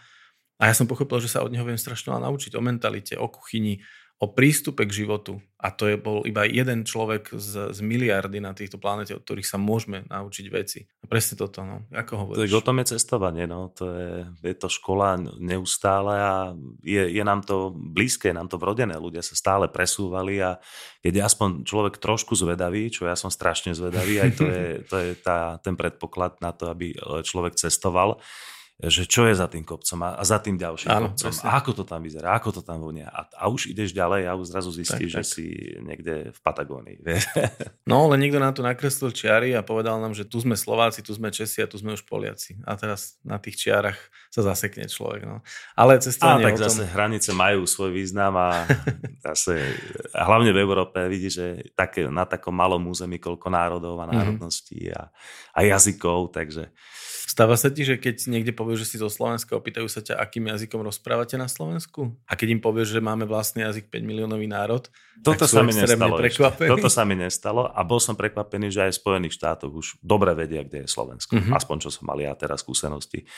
A 0.56 0.72
ja 0.72 0.74
som 0.74 0.88
pochopil, 0.88 1.20
že 1.20 1.28
sa 1.28 1.44
od 1.44 1.52
neho 1.52 1.68
viem 1.68 1.76
strašne 1.76 2.16
naučiť 2.16 2.56
o 2.56 2.64
mentalite, 2.64 3.12
o 3.20 3.28
kuchyni, 3.28 3.84
o 4.16 4.32
prístupe 4.32 4.88
k 4.88 5.04
životu. 5.04 5.44
A 5.60 5.72
to 5.72 5.88
je 5.88 5.96
bol 6.00 6.24
iba 6.24 6.48
jeden 6.48 6.88
človek 6.88 7.36
z, 7.36 7.72
z 7.72 7.78
miliardy 7.84 8.40
na 8.40 8.56
týchto 8.56 8.80
planete, 8.80 9.12
od 9.12 9.24
ktorých 9.24 9.48
sa 9.48 9.60
môžeme 9.60 10.08
naučiť 10.08 10.46
veci. 10.52 10.84
A 11.04 11.08
presne 11.08 11.36
toto, 11.36 11.64
no. 11.64 11.84
Ako 11.92 12.12
hovoríš? 12.24 12.48
Tak 12.48 12.60
o 12.60 12.64
tom 12.64 12.80
je 12.80 12.96
cestovanie, 12.96 13.44
no. 13.44 13.72
To 13.76 13.84
je, 13.92 14.12
je 14.40 14.54
to 14.56 14.68
škola 14.72 15.20
neustále 15.36 16.14
a 16.16 16.34
je, 16.80 17.12
je 17.12 17.22
nám 17.24 17.44
to 17.44 17.76
blízke, 17.76 18.32
nám 18.32 18.48
to 18.48 18.56
vrodené. 18.56 18.96
Ľudia 18.96 19.20
sa 19.20 19.36
stále 19.36 19.68
presúvali 19.68 20.40
a 20.40 20.60
keď 21.04 21.12
je 21.12 21.22
aspoň 21.24 21.48
človek 21.68 22.00
trošku 22.00 22.32
zvedavý, 22.36 22.88
čo 22.88 23.04
ja 23.04 23.16
som 23.16 23.28
strašne 23.28 23.76
zvedavý, 23.76 24.20
aj 24.20 24.32
to 24.32 24.44
je, 24.48 24.64
to 24.88 24.96
je 24.96 25.10
tá, 25.20 25.60
ten 25.60 25.76
predpoklad 25.76 26.40
na 26.40 26.56
to, 26.56 26.72
aby 26.72 26.96
človek 27.20 27.56
cestoval, 27.56 28.20
že 28.76 29.08
čo 29.08 29.24
je 29.24 29.32
za 29.32 29.48
tým 29.48 29.64
kopcom 29.64 30.04
a, 30.04 30.20
a 30.20 30.22
za 30.28 30.36
tým 30.36 30.60
ďalším 30.60 30.92
Áno, 30.92 31.08
kopcom 31.08 31.32
presne. 31.32 31.48
a 31.48 31.50
ako 31.56 31.70
to 31.80 31.84
tam 31.88 32.00
vyzerá, 32.04 32.36
ako 32.36 32.60
to 32.60 32.62
tam 32.62 32.84
vonia 32.84 33.08
a, 33.08 33.24
a 33.24 33.48
už 33.48 33.72
ideš 33.72 33.96
ďalej 33.96 34.28
a 34.28 34.36
už 34.36 34.52
zrazu 34.52 34.68
zistíš, 34.68 35.16
tak, 35.16 35.24
že 35.24 35.24
tak. 35.24 35.32
si 35.32 35.44
niekde 35.80 36.14
v 36.36 36.38
Patagónii. 36.44 37.00
no, 37.88 38.04
ale 38.04 38.20
niekto 38.20 38.36
nám 38.36 38.52
tu 38.52 38.60
nakreslil 38.60 39.16
čiary 39.16 39.56
a 39.56 39.64
povedal 39.64 39.96
nám, 39.96 40.12
že 40.12 40.28
tu 40.28 40.36
sme 40.44 40.52
Slováci, 40.60 41.00
tu 41.00 41.16
sme 41.16 41.32
Česi 41.32 41.64
a 41.64 41.70
tu 41.70 41.80
sme 41.80 41.96
už 41.96 42.04
Poliaci. 42.04 42.60
A 42.68 42.76
teraz 42.76 43.16
na 43.24 43.40
tých 43.40 43.56
čiarach 43.64 43.96
sa 44.28 44.44
zasekne 44.44 44.84
človek. 44.84 45.24
No. 45.24 45.40
Ale 45.72 45.96
cestovanie... 45.96 46.44
A 46.44 46.48
tak 46.52 46.60
tom... 46.60 46.68
zase 46.68 46.84
hranice 46.84 47.32
majú 47.32 47.64
svoj 47.64 47.96
význam 47.96 48.36
a 48.36 48.68
zase 49.32 49.56
a 50.12 50.28
hlavne 50.28 50.52
v 50.52 50.60
Európe 50.60 51.00
vidíš, 51.08 51.32
že 51.32 51.48
také, 51.72 52.04
na 52.12 52.28
takom 52.28 52.52
malom 52.52 52.84
území 52.92 53.16
koľko 53.16 53.48
národov 53.48 53.96
a 54.04 54.04
mhm. 54.04 54.12
národností 54.12 54.92
mm-hmm. 54.92 55.00
a, 55.00 55.02
a 55.56 55.58
jazykov, 55.64 56.36
takže 56.36 56.68
Stáva 57.36 57.52
sa 57.60 57.68
ti, 57.68 57.84
že 57.84 58.00
keď 58.00 58.32
niekde 58.32 58.56
povieš, 58.56 58.88
že 58.88 58.88
si 58.88 58.96
zo 58.96 59.12
Slovenska, 59.12 59.60
opýtajú 59.60 59.84
sa 59.92 60.00
ťa, 60.00 60.16
akým 60.16 60.48
jazykom 60.48 60.80
rozprávate 60.80 61.36
na 61.36 61.52
Slovensku? 61.52 62.16
A 62.24 62.32
keď 62.32 62.56
im 62.56 62.64
povieš, 62.64 62.96
že 62.96 63.04
máme 63.04 63.28
vlastný 63.28 63.60
jazyk 63.60 63.92
5 63.92 64.08
miliónový 64.08 64.48
národ, 64.48 64.88
toto 65.20 65.44
sa 65.44 65.60
mi 65.60 65.76
nestalo 65.76 66.16
Toto 66.56 66.88
sa 66.88 67.04
mi 67.04 67.12
nestalo 67.12 67.68
a 67.68 67.84
bol 67.84 68.00
som 68.00 68.16
prekvapený, 68.16 68.72
že 68.72 68.88
aj 68.88 68.92
v 68.96 69.00
Spojených 69.04 69.36
štátoch 69.36 69.68
už 69.68 70.00
dobre 70.00 70.32
vedia, 70.32 70.64
kde 70.64 70.84
je 70.84 70.88
Slovensko. 70.88 71.36
Mm-hmm. 71.36 71.52
Aspoň 71.52 71.76
čo 71.84 71.90
som 71.92 72.08
mal 72.08 72.16
ja 72.24 72.32
teraz 72.32 72.64
skúsenosti 72.64 73.28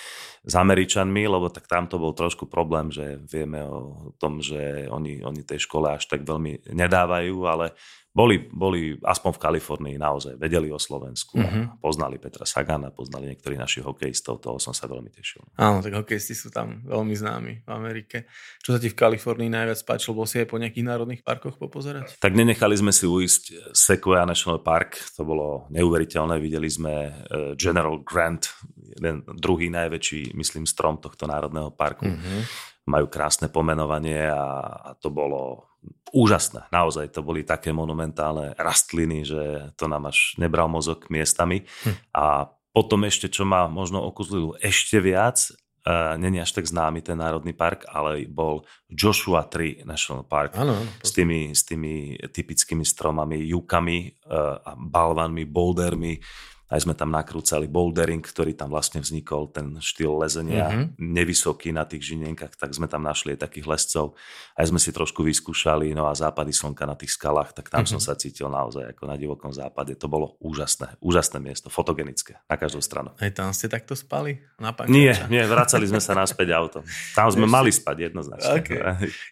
s 0.46 0.54
Američanmi, 0.54 1.26
lebo 1.26 1.50
tak 1.50 1.66
tam 1.66 1.90
to 1.90 1.98
bol 1.98 2.14
trošku 2.14 2.46
problém, 2.46 2.94
že 2.94 3.18
vieme 3.26 3.66
o 3.66 4.14
tom, 4.22 4.38
že 4.38 4.86
oni, 4.86 5.26
oni 5.26 5.42
tej 5.42 5.66
škole 5.66 5.90
až 5.90 6.06
tak 6.06 6.22
veľmi 6.22 6.70
nedávajú, 6.70 7.34
ale 7.50 7.74
boli, 8.18 8.42
boli 8.50 8.98
aspoň 8.98 9.30
v 9.38 9.42
Kalifornii 9.46 9.94
naozaj, 9.94 10.34
vedeli 10.34 10.74
o 10.74 10.78
Slovensku 10.82 11.38
mm-hmm. 11.38 11.62
mhm. 11.62 11.78
poznali 11.78 12.18
Petra 12.18 12.42
Sagana, 12.42 12.90
poznali 12.90 13.30
niektorí 13.30 13.54
našich 13.54 13.86
hokejistov, 13.86 14.42
toho 14.42 14.58
som 14.58 14.74
sa 14.74 14.90
veľmi 14.90 15.06
tešil. 15.14 15.46
Áno, 15.54 15.78
tak 15.78 15.94
hokejisti 15.94 16.34
sú 16.34 16.50
tam 16.50 16.82
veľmi 16.82 17.14
známi 17.14 17.52
v 17.62 17.70
Amerike. 17.70 18.26
Čo 18.58 18.74
sa 18.74 18.82
ti 18.82 18.90
v 18.90 18.98
Kalifornii 18.98 19.46
najviac 19.46 19.78
páčilo? 19.86 20.18
Bol 20.18 20.26
si 20.26 20.42
aj 20.42 20.50
po 20.50 20.58
nejakých 20.58 20.82
národných 20.90 21.22
parkoch 21.22 21.54
popozerať? 21.62 22.18
Tak 22.18 22.34
nenechali 22.34 22.74
sme 22.74 22.90
si 22.90 23.06
uísť 23.06 23.70
Sequoia 23.70 24.26
National 24.26 24.58
Park, 24.66 24.98
to 25.14 25.22
bolo 25.22 25.70
neuveriteľné, 25.70 26.42
videli 26.42 26.66
sme 26.66 26.94
eh, 27.06 27.12
General 27.54 28.02
Grant, 28.02 28.50
jeden 28.98 29.22
druhý 29.38 29.70
najväčší, 29.70 30.34
myslím, 30.34 30.66
strom 30.66 30.98
tohto 30.98 31.30
národného 31.30 31.70
parku. 31.70 32.10
Mm-hmm 32.10 32.74
majú 32.88 33.04
krásne 33.12 33.52
pomenovanie 33.52 34.32
a, 34.32 34.64
a 34.80 34.90
to 34.96 35.12
bolo 35.12 35.67
úžasné. 36.12 36.68
Naozaj 36.72 37.12
to 37.12 37.20
boli 37.20 37.44
také 37.44 37.72
monumentálne 37.72 38.56
rastliny, 38.56 39.24
že 39.28 39.72
to 39.76 39.90
nám 39.90 40.08
až 40.08 40.36
nebral 40.40 40.68
mozog 40.68 41.08
miestami. 41.12 41.68
Hm. 41.84 41.94
A 42.16 42.26
potom 42.72 43.04
ešte, 43.04 43.26
čo 43.28 43.42
ma 43.42 43.66
možno 43.66 44.04
okuzlilo 44.04 44.54
ešte 44.62 45.02
viac, 45.02 45.50
uh, 45.88 46.14
není 46.20 46.38
až 46.38 46.54
tak 46.54 46.68
známy 46.68 47.02
ten 47.02 47.18
národný 47.18 47.52
park, 47.56 47.88
ale 47.90 48.28
bol 48.28 48.62
Joshua 48.86 49.44
Tree 49.48 49.82
National 49.82 50.22
Park 50.24 50.54
ano, 50.54 50.78
s, 51.02 51.10
tými, 51.10 51.52
s 51.56 51.66
tými 51.66 52.14
typickými 52.30 52.84
stromami, 52.86 53.42
jukami, 53.50 54.14
uh, 54.30 54.62
balvanmi, 54.78 55.42
bouldermi, 55.48 56.20
aj 56.68 56.84
sme 56.84 56.92
tam 56.92 57.08
nakrúcali 57.08 57.64
bouldering, 57.64 58.20
ktorý 58.20 58.52
tam 58.52 58.68
vlastne 58.68 59.00
vznikol, 59.00 59.48
ten 59.48 59.80
štýl 59.80 60.20
lezenia 60.20 60.68
mm-hmm. 60.68 61.00
nevysoký 61.00 61.72
na 61.72 61.88
tých 61.88 62.12
žinienkach, 62.12 62.60
tak 62.60 62.76
sme 62.76 62.84
tam 62.84 63.08
našli 63.08 63.32
aj 63.32 63.48
takých 63.48 63.66
lescov. 63.72 64.12
Aj 64.52 64.68
sme 64.68 64.76
si 64.76 64.92
trošku 64.92 65.24
vyskúšali, 65.24 65.96
no 65.96 66.04
a 66.04 66.12
západy 66.12 66.52
slnka 66.52 66.84
na 66.84 66.92
tých 66.92 67.16
skalách, 67.16 67.56
tak 67.56 67.72
tam 67.72 67.88
mm-hmm. 67.88 67.96
som 67.96 68.00
sa 68.04 68.20
cítil 68.20 68.52
naozaj 68.52 68.92
ako 68.92 69.08
na 69.08 69.16
divokom 69.16 69.48
západe. 69.48 69.96
To 69.96 70.12
bolo 70.12 70.36
úžasné, 70.44 71.00
úžasné 71.00 71.40
miesto, 71.40 71.72
fotogenické 71.72 72.36
na 72.44 72.60
každú 72.60 72.84
stranu. 72.84 73.16
Aj 73.16 73.32
tam 73.32 73.56
ste 73.56 73.72
takto 73.72 73.96
spali? 73.96 74.44
Na 74.60 74.76
nie, 74.92 75.10
nie, 75.32 75.40
vracali 75.48 75.88
sme 75.88 76.04
sa 76.04 76.12
naspäť 76.12 76.52
autom. 76.52 76.84
Tam 77.16 77.32
sme 77.32 77.48
Ešte... 77.48 77.56
mali 77.56 77.70
spať 77.72 77.96
jednoznačne. 78.12 78.60
Okay. 78.60 78.80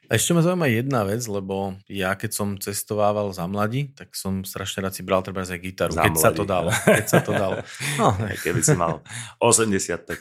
Ešte 0.08 0.32
ma 0.32 0.40
zaujíma 0.40 0.72
jedna 0.72 1.04
vec, 1.04 1.20
lebo 1.28 1.76
ja 1.84 2.16
keď 2.16 2.30
som 2.32 2.48
cestovával 2.56 3.28
za 3.36 3.44
mladí, 3.44 3.92
tak 3.92 4.16
som 4.16 4.40
strašne 4.40 4.88
rád 4.88 4.96
si 4.96 5.04
bral 5.04 5.20
treba 5.20 5.44
aj 5.44 5.60
gitaru, 5.60 5.92
za 5.92 6.00
keď 6.00 6.14
mladí. 6.16 6.24
sa 6.24 6.30
to 6.32 6.44
dalo. 6.48 6.70
Keď 6.72 7.06
sa 7.06 7.20
to 7.26 7.32
dalo. 7.34 7.58
No, 7.98 8.12
keby 8.14 8.60
si 8.62 8.76
mal 8.78 9.02
80, 9.42 10.06
tak... 10.06 10.18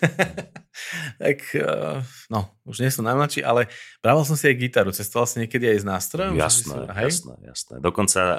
tak, 1.23 1.39
eh, 1.53 1.99
no, 2.31 2.55
už 2.65 2.81
nie 2.81 2.89
som 2.89 3.05
najmladší, 3.05 3.45
ale 3.45 3.69
brával 4.01 4.25
som 4.25 4.33
si 4.33 4.49
aj 4.49 4.57
gitaru. 4.57 4.89
Cestoval 4.89 5.29
si 5.29 5.37
niekedy 5.37 5.69
aj 5.69 5.77
s 5.81 5.85
nástrojom? 5.85 6.33
Jasné, 6.33 6.73
si, 6.81 6.97
jasné, 6.97 7.33
jasné. 7.45 7.75
Dokonca 7.77 8.21
uh, 8.25 8.37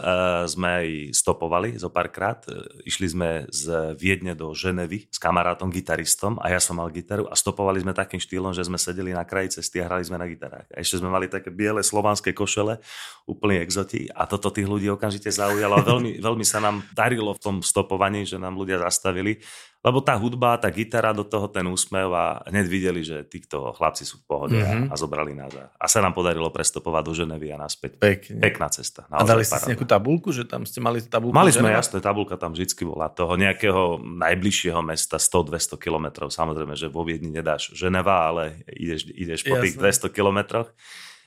sme 0.50 0.68
aj 0.82 0.88
stopovali 1.14 1.78
zo 1.78 1.94
párkrát. 1.94 2.42
Išli 2.82 3.06
sme 3.06 3.30
z 3.54 3.94
Viedne 3.94 4.34
do 4.34 4.50
Ženevy 4.50 5.06
s 5.06 5.18
kamarátom, 5.22 5.70
gitaristom 5.70 6.42
a 6.42 6.50
ja 6.50 6.58
som 6.58 6.82
mal 6.82 6.90
gitaru 6.90 7.30
a 7.30 7.38
stopovali 7.38 7.86
sme 7.86 7.94
takým 7.94 8.18
štýlom, 8.18 8.50
že 8.50 8.66
sme 8.66 8.82
sedeli 8.82 9.14
na 9.14 9.22
kraji 9.22 9.62
cesty 9.62 9.78
a 9.78 9.86
hrali 9.86 10.02
sme 10.02 10.18
na 10.18 10.26
gitarách. 10.26 10.66
A 10.74 10.82
ešte 10.82 10.98
sme 10.98 11.08
mali 11.12 11.30
také 11.30 11.54
biele 11.54 11.86
slovanské 11.86 12.34
košele, 12.34 12.82
úplne 13.30 13.62
exoti 13.62 14.10
a 14.10 14.26
toto 14.26 14.50
tých 14.50 14.66
ľudí 14.66 14.90
okamžite 14.90 15.30
zaujalo. 15.30 15.86
veľmi, 15.86 16.18
veľmi 16.18 16.42
sa 16.42 16.58
nám 16.58 16.82
darilo 16.90 17.30
v 17.30 17.40
tom 17.42 17.56
stopovaní, 17.62 18.26
že 18.26 18.42
nám 18.42 18.55
ľudia 18.56 18.80
zastavili 18.80 19.38
lebo 19.86 20.02
tá 20.02 20.18
hudba, 20.18 20.58
tá 20.58 20.66
gitara 20.66 21.14
do 21.14 21.22
toho, 21.22 21.46
ten 21.46 21.62
úsmev 21.62 22.10
a 22.10 22.42
hneď 22.50 22.66
videli, 22.66 23.06
že 23.06 23.22
títo 23.22 23.70
chlapci 23.70 24.02
sú 24.02 24.18
v 24.18 24.24
pohode 24.26 24.58
mm-hmm. 24.58 24.90
a, 24.90 24.98
a 24.98 24.98
zobrali 24.98 25.30
nás. 25.30 25.54
A 25.78 25.86
sa 25.86 26.02
nám 26.02 26.10
podarilo 26.10 26.50
prestopovať 26.50 27.02
do 27.06 27.12
Ženevy 27.14 27.54
a 27.54 27.56
naspäť. 27.62 28.02
Pekne. 28.02 28.42
Pekná 28.42 28.66
cesta. 28.66 29.06
A 29.06 29.22
dali 29.22 29.46
ste 29.46 29.62
nejakú 29.70 29.86
tabulku, 29.86 30.34
že 30.34 30.42
tam 30.42 30.66
ste 30.66 30.82
mali 30.82 30.98
tabulku? 31.06 31.30
Mali 31.30 31.54
sme, 31.54 31.70
jasné, 31.70 32.02
tabulka 32.02 32.34
tam 32.34 32.50
vždy 32.50 32.66
bola. 32.82 33.06
Toho 33.14 33.38
nejakého 33.38 34.02
najbližšieho 34.02 34.82
mesta 34.82 35.22
100-200 35.22 35.78
kilometrov. 35.78 36.34
Samozrejme, 36.34 36.74
že 36.74 36.90
vo 36.90 37.06
Viedni 37.06 37.30
nedáš 37.30 37.70
Ženeva, 37.70 38.34
ale 38.34 38.66
ideš, 38.66 39.06
ideš 39.14 39.46
po 39.46 39.54
jasné. 39.54 39.70
tých 39.70 39.74
200 40.10 40.10
kilometroch 40.10 40.74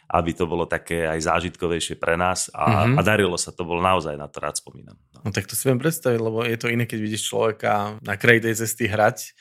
aby 0.10 0.32
to 0.34 0.50
bolo 0.50 0.65
také 0.65 1.06
aj 1.06 1.22
zážitkovejšie 1.22 2.02
pre 2.02 2.17
nás 2.17 2.50
a, 2.50 2.89
mm-hmm. 2.89 2.98
a 2.98 3.02
darilo 3.06 3.38
sa, 3.38 3.54
to 3.54 3.62
bolo 3.62 3.78
naozaj 3.78 4.17
na 4.17 4.26
to 4.26 4.41
rád 4.41 4.58
spomínam. 4.58 4.98
No. 5.13 5.22
no 5.22 5.30
tak 5.30 5.45
to 5.45 5.54
si 5.54 5.69
viem 5.69 5.78
predstaviť, 5.78 6.17
lebo 6.17 6.41
je 6.41 6.58
to 6.58 6.67
iné, 6.67 6.89
keď 6.89 7.00
vidíš 7.00 7.30
človeka 7.30 8.02
na 8.02 8.17
kraji 8.17 8.50
tej 8.50 8.65
cesty 8.65 8.89
hrať, 8.89 9.38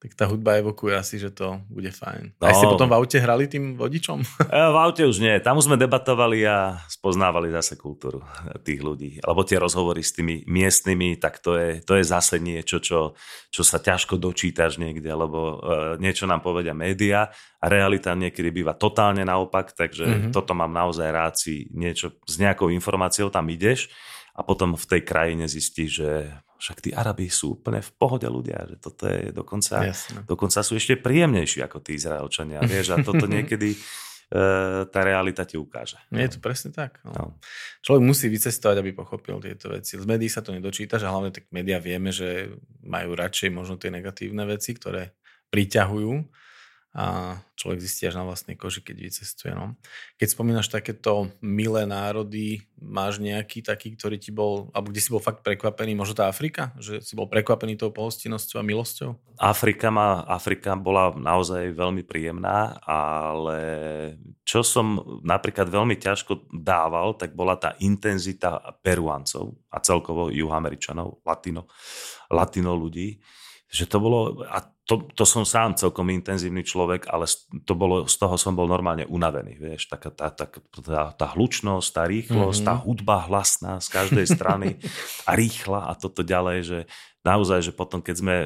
tak 0.00 0.16
tá 0.16 0.24
hudba 0.24 0.56
evokuje 0.56 0.96
asi, 0.96 1.20
že 1.20 1.28
to 1.28 1.60
bude 1.68 1.92
fajn. 1.92 2.32
No, 2.40 2.48
a 2.48 2.56
ste 2.56 2.64
potom 2.64 2.88
v 2.88 2.96
aute 2.96 3.20
hrali 3.20 3.44
tým 3.44 3.76
vodičom? 3.76 4.24
E, 4.48 4.56
v 4.72 4.76
aute 4.80 5.04
už 5.04 5.20
nie. 5.20 5.36
Tam 5.44 5.60
už 5.60 5.68
sme 5.68 5.76
debatovali 5.76 6.40
a 6.48 6.80
spoznávali 6.88 7.52
zase 7.52 7.76
kultúru 7.76 8.24
tých 8.64 8.80
ľudí. 8.80 9.20
Alebo 9.20 9.44
tie 9.44 9.60
rozhovory 9.60 10.00
s 10.00 10.16
tými 10.16 10.48
miestnymi, 10.48 11.20
tak 11.20 11.44
to 11.44 11.52
je, 11.60 11.84
to 11.84 12.00
je 12.00 12.04
zase 12.08 12.40
niečo, 12.40 12.80
čo, 12.80 13.12
čo 13.52 13.60
sa 13.60 13.76
ťažko 13.76 14.16
dočítaš 14.16 14.80
niekde, 14.80 15.12
lebo 15.12 15.60
uh, 15.60 16.00
niečo 16.00 16.24
nám 16.24 16.40
povedia 16.40 16.72
média 16.72 17.28
a 17.60 17.66
realita 17.68 18.16
niekedy 18.16 18.48
býva 18.48 18.72
totálne 18.72 19.20
naopak, 19.20 19.76
takže 19.76 20.04
mm-hmm. 20.08 20.32
toto 20.32 20.56
mám 20.56 20.72
naozaj 20.72 21.08
rád 21.12 21.36
si 21.36 21.68
niečo 21.76 22.16
s 22.24 22.40
nejakou 22.40 22.72
informáciou 22.72 23.28
tam 23.28 23.44
ideš 23.52 23.92
a 24.32 24.40
potom 24.40 24.80
v 24.80 24.86
tej 24.96 25.02
krajine 25.04 25.44
zistíš, 25.44 25.90
že 26.00 26.10
však 26.60 26.78
tí 26.84 26.90
Arabi 26.92 27.32
sú 27.32 27.56
úplne 27.56 27.80
v 27.80 27.90
pohode 27.96 28.28
ľudia, 28.28 28.68
že 28.68 28.76
toto 28.76 29.08
je 29.08 29.32
dokonca, 29.32 29.80
Jasne. 29.80 30.28
dokonca 30.28 30.60
sú 30.60 30.76
ešte 30.76 31.00
príjemnejší 31.00 31.64
ako 31.64 31.80
tí 31.80 31.96
Izraelčania, 31.96 32.60
vieš, 32.70 32.92
a 32.92 32.96
toto 33.00 33.24
niekedy 33.24 33.72
e, 33.72 33.78
tá 34.84 35.00
realita 35.00 35.48
ti 35.48 35.56
ukáže. 35.56 35.96
Nie 36.12 36.28
je 36.28 36.36
to 36.36 36.40
presne 36.44 36.70
tak. 36.70 37.00
No. 37.02 37.16
No. 37.16 37.24
Človek 37.80 38.04
musí 38.04 38.28
vycestovať, 38.28 38.76
aby 38.76 38.92
pochopil 38.92 39.40
tieto 39.40 39.72
veci. 39.72 39.96
Z 39.96 40.04
médií 40.04 40.28
sa 40.28 40.44
to 40.44 40.52
nedočítaš 40.52 41.08
a 41.08 41.12
hlavne 41.16 41.32
tak 41.32 41.48
médiá 41.48 41.80
vieme, 41.80 42.12
že 42.12 42.52
majú 42.84 43.16
radšej 43.16 43.48
možno 43.48 43.80
tie 43.80 43.88
negatívne 43.88 44.44
veci, 44.44 44.76
ktoré 44.76 45.16
priťahujú 45.48 46.12
a 46.90 47.38
človek 47.54 47.78
zistí 47.86 48.10
až 48.10 48.18
na 48.18 48.26
vlastnej 48.26 48.58
koži, 48.58 48.82
keď 48.82 48.96
vycestuje. 48.98 49.54
No. 49.54 49.78
Keď 50.18 50.34
spomínaš 50.34 50.66
takéto 50.66 51.30
milé 51.38 51.86
národy, 51.86 52.66
máš 52.82 53.22
nejaký 53.22 53.62
taký, 53.62 53.94
ktorý 53.94 54.18
ti 54.18 54.34
bol, 54.34 54.74
alebo 54.74 54.90
kde 54.90 54.98
si 54.98 55.14
bol 55.14 55.22
fakt 55.22 55.46
prekvapený, 55.46 55.94
možno 55.94 56.18
tá 56.18 56.26
Afrika? 56.26 56.74
Že 56.82 56.98
si 56.98 57.14
bol 57.14 57.30
prekvapený 57.30 57.78
tou 57.78 57.94
pohostinnosťou 57.94 58.58
a 58.58 58.66
milosťou? 58.66 59.10
Afrika, 59.38 59.94
ma, 59.94 60.26
Afrika 60.26 60.74
bola 60.74 61.14
naozaj 61.14 61.70
veľmi 61.78 62.02
príjemná, 62.02 62.82
ale 62.82 63.58
čo 64.42 64.66
som 64.66 64.98
napríklad 65.22 65.70
veľmi 65.70 65.94
ťažko 65.94 66.50
dával, 66.50 67.14
tak 67.14 67.38
bola 67.38 67.54
tá 67.54 67.78
intenzita 67.78 68.58
Peruancov 68.82 69.54
a 69.70 69.78
celkovo 69.78 70.34
juhoameričanov, 70.34 71.22
latino, 71.22 71.70
latino 72.34 72.74
ľudí 72.74 73.22
že 73.70 73.86
to 73.86 74.02
bolo, 74.02 74.42
a 74.50 74.66
to, 74.88 75.06
to 75.14 75.24
som 75.28 75.46
sám 75.46 75.78
celkom 75.78 76.10
intenzívny 76.10 76.66
človek, 76.66 77.06
ale 77.06 77.28
to 77.62 77.74
bolo, 77.78 78.10
z 78.10 78.16
toho 78.18 78.34
som 78.34 78.58
bol 78.58 78.66
normálne 78.66 79.06
unavený, 79.06 79.54
vieš, 79.54 79.86
taká 79.86 80.10
tá, 80.10 80.32
tá, 80.34 80.50
tá, 80.50 81.14
tá 81.14 81.26
hlučnosť, 81.36 81.88
tá 81.94 82.04
rýchlosť, 82.10 82.58
mm-hmm. 82.58 82.70
tá 82.70 82.74
hudba 82.82 83.16
hlasná 83.30 83.78
z 83.78 83.88
každej 83.92 84.26
strany 84.26 84.68
a 85.28 85.38
rýchla 85.38 85.86
a 85.86 85.92
toto 85.94 86.26
ďalej, 86.26 86.58
že 86.66 86.78
naozaj, 87.24 87.70
že 87.70 87.72
potom, 87.76 88.00
keď 88.00 88.16
sme 88.16 88.36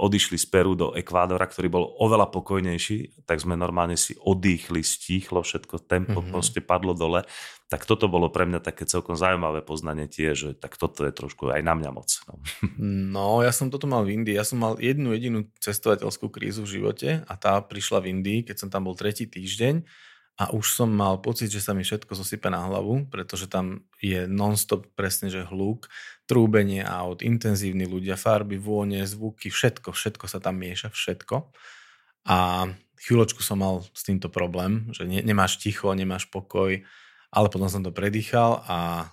odišli 0.00 0.40
z 0.40 0.46
Peru 0.48 0.72
do 0.72 0.96
Ekvádora, 0.96 1.44
ktorý 1.44 1.68
bol 1.68 1.84
oveľa 2.00 2.32
pokojnejší, 2.32 3.24
tak 3.28 3.40
sme 3.40 3.54
normálne 3.56 4.00
si 4.00 4.16
odýchli, 4.16 4.80
stíchlo, 4.80 5.44
všetko 5.44 5.84
tempo 5.84 6.20
mm-hmm. 6.20 6.32
proste 6.32 6.60
padlo 6.64 6.96
dole. 6.96 7.22
Tak 7.64 7.88
toto 7.88 8.12
bolo 8.12 8.28
pre 8.28 8.44
mňa 8.44 8.60
také 8.60 8.84
celkom 8.84 9.16
zaujímavé 9.16 9.64
poznanie 9.64 10.04
tie, 10.04 10.36
že 10.36 10.52
tak 10.52 10.76
toto 10.76 11.02
je 11.08 11.12
trošku 11.16 11.48
aj 11.48 11.64
na 11.64 11.74
mňa 11.74 11.90
moc. 11.90 12.12
No. 12.28 12.34
no, 13.16 13.28
ja 13.40 13.50
som 13.50 13.72
toto 13.72 13.88
mal 13.88 14.04
v 14.04 14.20
Indii. 14.20 14.36
Ja 14.36 14.44
som 14.44 14.60
mal 14.60 14.76
jednu 14.76 15.16
jedinú 15.16 15.48
cestovateľskú 15.74 16.30
krízu 16.30 16.62
v 16.62 16.78
živote 16.78 17.10
a 17.26 17.34
tá 17.34 17.58
prišla 17.58 17.98
v 17.98 18.14
Indii, 18.14 18.40
keď 18.46 18.62
som 18.62 18.68
tam 18.70 18.86
bol 18.86 18.94
tretí 18.94 19.26
týždeň 19.26 19.82
a 20.34 20.50
už 20.50 20.74
som 20.74 20.90
mal 20.90 21.22
pocit, 21.22 21.46
že 21.46 21.62
sa 21.62 21.78
mi 21.78 21.86
všetko 21.86 22.10
zosype 22.10 22.50
na 22.50 22.66
hlavu, 22.66 23.06
pretože 23.06 23.46
tam 23.46 23.86
je 24.02 24.26
non-stop 24.26 24.90
presne, 24.98 25.30
že 25.30 25.46
hluk, 25.46 25.86
trúbenie 26.26 26.82
aut, 26.82 27.22
intenzívni 27.22 27.86
ľudia, 27.86 28.18
farby, 28.18 28.58
vône, 28.58 29.06
zvuky, 29.06 29.46
všetko, 29.54 29.94
všetko 29.94 30.26
sa 30.26 30.42
tam 30.42 30.58
mieša, 30.58 30.90
všetko. 30.90 31.54
A 32.26 32.66
chvíľočku 32.98 33.46
som 33.46 33.62
mal 33.62 33.86
s 33.94 34.02
týmto 34.02 34.26
problém, 34.26 34.90
že 34.90 35.06
ne, 35.06 35.22
nemáš 35.22 35.62
ticho, 35.62 35.94
nemáš 35.94 36.26
pokoj, 36.26 36.82
ale 37.34 37.50
potom 37.50 37.66
som 37.66 37.82
to 37.82 37.90
predýchal 37.90 38.62
a 38.70 39.10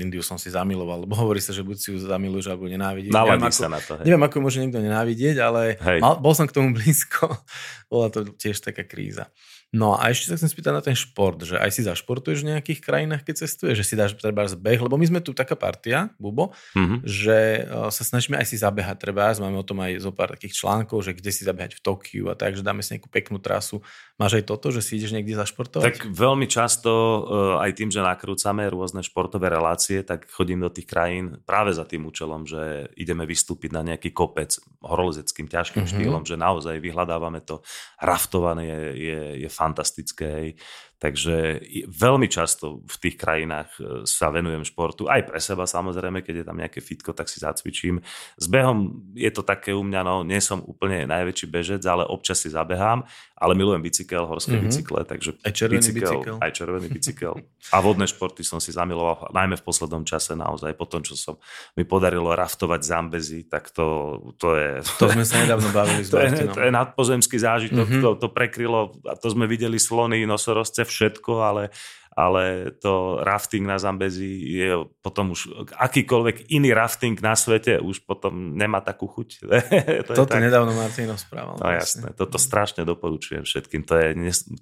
Indiu 0.00 0.24
som 0.24 0.40
si 0.40 0.48
zamiloval, 0.48 1.04
lebo 1.04 1.12
hovorí 1.20 1.36
sa, 1.36 1.52
že 1.52 1.60
buď 1.60 1.76
si 1.76 1.92
ju 1.92 2.00
zamiluješ, 2.00 2.48
alebo 2.48 2.64
nenávidíš. 2.64 3.12
Naladí 3.12 3.52
sa 3.52 3.68
na 3.68 3.76
to. 3.76 4.00
Hej. 4.00 4.08
Neviem, 4.08 4.24
ako 4.24 4.36
môže 4.40 4.58
niekto 4.64 4.80
nenávidieť, 4.80 5.36
ale 5.44 5.76
mal, 6.00 6.16
bol 6.16 6.32
som 6.32 6.48
k 6.48 6.56
tomu 6.56 6.72
blízko. 6.72 7.28
Bola 7.92 8.08
to 8.08 8.24
tiež 8.24 8.64
taká 8.64 8.88
kríza. 8.88 9.28
No 9.68 10.00
a 10.00 10.08
ešte 10.08 10.32
sa 10.32 10.40
chcem 10.40 10.48
spýtať 10.48 10.72
na 10.72 10.80
ten 10.80 10.96
šport, 10.96 11.44
že 11.44 11.60
aj 11.60 11.68
si 11.76 11.84
zašportuješ 11.84 12.40
v 12.40 12.56
nejakých 12.56 12.80
krajinách, 12.80 13.20
keď 13.20 13.44
cestuješ, 13.44 13.84
že 13.84 13.84
si 13.84 13.94
dáš 14.00 14.16
treba 14.16 14.48
zbeh, 14.48 14.80
lebo 14.80 14.96
my 14.96 15.04
sme 15.04 15.20
tu 15.20 15.36
taká 15.36 15.60
partia, 15.60 16.08
Bubo, 16.16 16.56
mm-hmm. 16.72 17.04
že 17.04 17.68
e, 17.68 17.92
sa 17.92 18.00
snažíme 18.00 18.40
aj 18.40 18.48
si 18.48 18.56
zabehať, 18.56 18.96
treba, 18.96 19.28
máme 19.36 19.60
o 19.60 19.68
tom 19.68 19.84
aj 19.84 20.00
zo 20.00 20.08
pár 20.08 20.32
takých 20.32 20.56
článkov, 20.64 21.04
že 21.04 21.12
kde 21.12 21.28
si 21.28 21.44
zabehať 21.44 21.76
v 21.76 21.80
Tokiu 21.84 22.32
a 22.32 22.34
tak, 22.34 22.56
že 22.56 22.64
dáme 22.64 22.80
si 22.80 22.96
nejakú 22.96 23.12
peknú 23.12 23.36
trasu. 23.44 23.84
Máš 24.16 24.40
aj 24.40 24.48
toto, 24.48 24.72
že 24.72 24.80
si 24.80 24.96
ideš 24.96 25.12
niekde 25.12 25.36
zašportovať? 25.36 25.84
Tak 25.84 26.16
veľmi 26.16 26.48
často, 26.48 26.88
e, 26.88 27.20
aj 27.60 27.70
tým, 27.76 27.92
že 27.92 28.00
nakrúcame 28.00 28.72
rôzne 28.72 29.04
športové 29.04 29.52
relácie, 29.52 30.00
tak 30.00 30.32
chodím 30.32 30.64
do 30.64 30.72
tých 30.72 30.88
krajín 30.88 31.44
práve 31.44 31.76
za 31.76 31.84
tým 31.84 32.08
účelom, 32.08 32.48
že 32.48 32.88
ideme 32.96 33.28
vystúpiť 33.28 33.76
na 33.76 33.84
nejaký 33.84 34.16
kopec 34.16 34.56
horolezeckým 34.80 35.44
ťažkým 35.44 35.84
mm-hmm. 35.84 36.00
štýlom, 36.00 36.24
že 36.24 36.40
naozaj 36.40 36.80
vyhľadávame 36.80 37.44
to. 37.44 37.60
Raftovanie 38.00 38.64
je, 38.64 38.80
je, 38.96 39.20
je 39.44 39.48
fantastické. 39.58 40.54
Takže 40.98 41.62
veľmi 41.86 42.26
často 42.26 42.82
v 42.82 42.96
tých 42.98 43.14
krajinách 43.14 43.70
e, 43.78 43.82
sa 44.02 44.34
venujem 44.34 44.66
športu, 44.66 45.06
aj 45.06 45.30
pre 45.30 45.38
seba 45.38 45.62
samozrejme, 45.62 46.26
keď 46.26 46.42
je 46.42 46.46
tam 46.50 46.58
nejaké 46.58 46.82
fitko, 46.82 47.14
tak 47.14 47.30
si 47.30 47.38
zacvičím. 47.38 48.02
S 48.34 48.46
behom 48.50 49.06
je 49.14 49.30
to 49.30 49.46
také 49.46 49.70
u 49.70 49.86
mňa, 49.86 50.00
no 50.02 50.26
nie 50.26 50.42
som 50.42 50.58
úplne 50.58 51.06
najväčší 51.06 51.46
bežec, 51.46 51.82
ale 51.86 52.02
občas 52.02 52.42
si 52.42 52.50
zabehám, 52.50 53.06
ale 53.38 53.52
milujem 53.54 53.78
bicykel, 53.78 54.26
horské 54.26 54.58
mm-hmm. 54.58 54.66
bicykle, 54.66 55.00
takže 55.06 55.30
aj 55.46 55.52
červený 55.54 55.78
bicykel, 55.78 56.02
bicykel. 56.02 56.36
Aj 56.42 56.50
červený 56.50 56.88
bicykel. 56.90 57.34
A 57.70 57.76
vodné 57.78 58.10
športy 58.10 58.42
som 58.42 58.58
si 58.58 58.74
zamiloval, 58.74 59.30
najmä 59.30 59.54
v 59.54 59.62
poslednom 59.62 60.02
čase 60.02 60.34
naozaj, 60.34 60.74
po 60.74 60.90
tom, 60.90 61.06
čo 61.06 61.14
som 61.14 61.38
mi 61.78 61.86
podarilo 61.86 62.34
raftovať 62.34 62.80
Zambezi, 62.82 63.46
tak 63.46 63.70
to, 63.70 64.18
to 64.34 64.58
je... 64.58 64.82
To 64.98 65.06
sme 65.14 65.22
sa 65.22 65.46
nedávno 65.46 65.70
bavili 65.70 66.02
s 66.02 66.10
to, 66.14 66.18
je, 66.18 66.50
to 66.50 66.58
je 66.58 66.74
nadpozemský 66.74 67.38
zážitok, 67.38 67.86
mm-hmm. 67.86 68.02
to, 68.02 68.10
to 68.18 68.28
prekrylo, 68.34 68.98
a 69.06 69.14
to 69.14 69.30
sme 69.30 69.46
videli 69.46 69.78
slony, 69.78 70.26
nosorozce, 70.26 70.87
všetko, 70.88 71.32
ale, 71.44 71.62
ale 72.18 72.74
to 72.82 73.22
rafting 73.22 73.62
na 73.62 73.78
Zambezi 73.78 74.26
je 74.58 74.74
potom 75.04 75.36
už 75.36 75.70
akýkoľvek 75.70 76.50
iný 76.50 76.74
rafting 76.74 77.14
na 77.22 77.38
svete 77.38 77.78
už 77.78 78.02
potom 78.02 78.58
nemá 78.58 78.82
takú 78.82 79.06
chuť. 79.06 79.28
to 80.10 80.12
Toto 80.24 80.34
tak... 80.34 80.42
nedávno 80.42 80.74
Martin 80.74 81.06
rozprával. 81.06 81.62
No 81.62 81.70
jasné, 81.70 82.10
toto 82.18 82.34
strašne 82.40 82.82
doporučujem 82.82 83.46
všetkým. 83.46 83.86
To 83.86 83.94
je, 83.94 84.08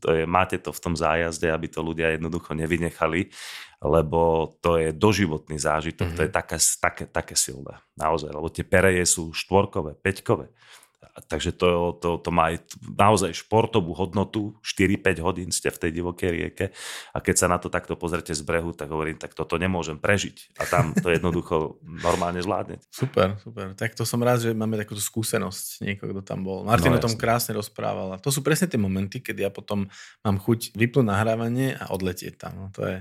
to 0.02 0.08
je, 0.12 0.22
máte 0.28 0.60
to 0.60 0.68
v 0.68 0.82
tom 0.84 0.94
zájazde, 0.98 1.48
aby 1.48 1.66
to 1.72 1.80
ľudia 1.80 2.18
jednoducho 2.20 2.52
nevynechali, 2.52 3.32
lebo 3.80 4.52
to 4.60 4.76
je 4.76 4.92
doživotný 4.92 5.56
zážitok, 5.56 6.12
mm-hmm. 6.12 6.18
to 6.20 6.24
je 6.26 6.30
mhm. 6.32 6.36
také, 6.36 6.56
také, 6.60 7.04
také 7.08 7.34
silné. 7.40 7.80
Naozaj, 7.96 8.36
lebo 8.36 8.52
tie 8.52 8.68
pereje 8.68 9.08
sú 9.08 9.32
štvorkové, 9.32 9.96
peťkové 10.04 10.52
takže 11.24 11.56
to, 11.56 11.96
to, 11.96 12.20
to 12.20 12.30
má 12.30 12.52
aj 12.52 12.68
naozaj 12.84 13.32
športovú 13.32 13.96
hodnotu, 13.96 14.56
4-5 14.60 15.24
hodín 15.24 15.48
ste 15.48 15.72
v 15.72 15.80
tej 15.80 15.90
divokej 15.96 16.30
rieke 16.32 16.66
a 17.16 17.18
keď 17.24 17.34
sa 17.34 17.46
na 17.48 17.56
to 17.56 17.72
takto 17.72 17.96
pozrete 17.96 18.36
z 18.36 18.42
brehu, 18.44 18.76
tak 18.76 18.92
hovorím, 18.92 19.16
tak 19.16 19.32
toto 19.32 19.56
nemôžem 19.56 19.96
prežiť 19.96 20.60
a 20.60 20.68
tam 20.68 20.92
to 20.92 21.08
jednoducho 21.08 21.80
normálne 22.06 22.44
zvládne. 22.44 22.76
Super, 22.92 23.40
super. 23.40 23.72
Tak 23.72 23.96
to 23.96 24.04
som 24.04 24.20
rád, 24.20 24.44
že 24.44 24.50
máme 24.52 24.76
takúto 24.76 25.00
skúsenosť, 25.00 25.84
niekoho, 25.84 26.12
kto 26.12 26.22
tam 26.22 26.44
bol. 26.44 26.68
Martin 26.68 26.92
no, 26.92 27.00
o 27.00 27.04
tom 27.04 27.16
krásne 27.16 27.56
rozprával 27.56 28.16
a 28.16 28.20
to 28.20 28.28
sú 28.28 28.44
presne 28.44 28.68
tie 28.68 28.80
momenty, 28.80 29.24
keď 29.24 29.48
ja 29.48 29.50
potom 29.50 29.88
mám 30.20 30.36
chuť 30.36 30.76
vypnúť 30.76 31.06
nahrávanie 31.08 31.76
a 31.76 31.88
odletieť 31.92 32.36
tam. 32.36 32.52
No, 32.56 32.66
to 32.72 32.84
je, 32.84 32.96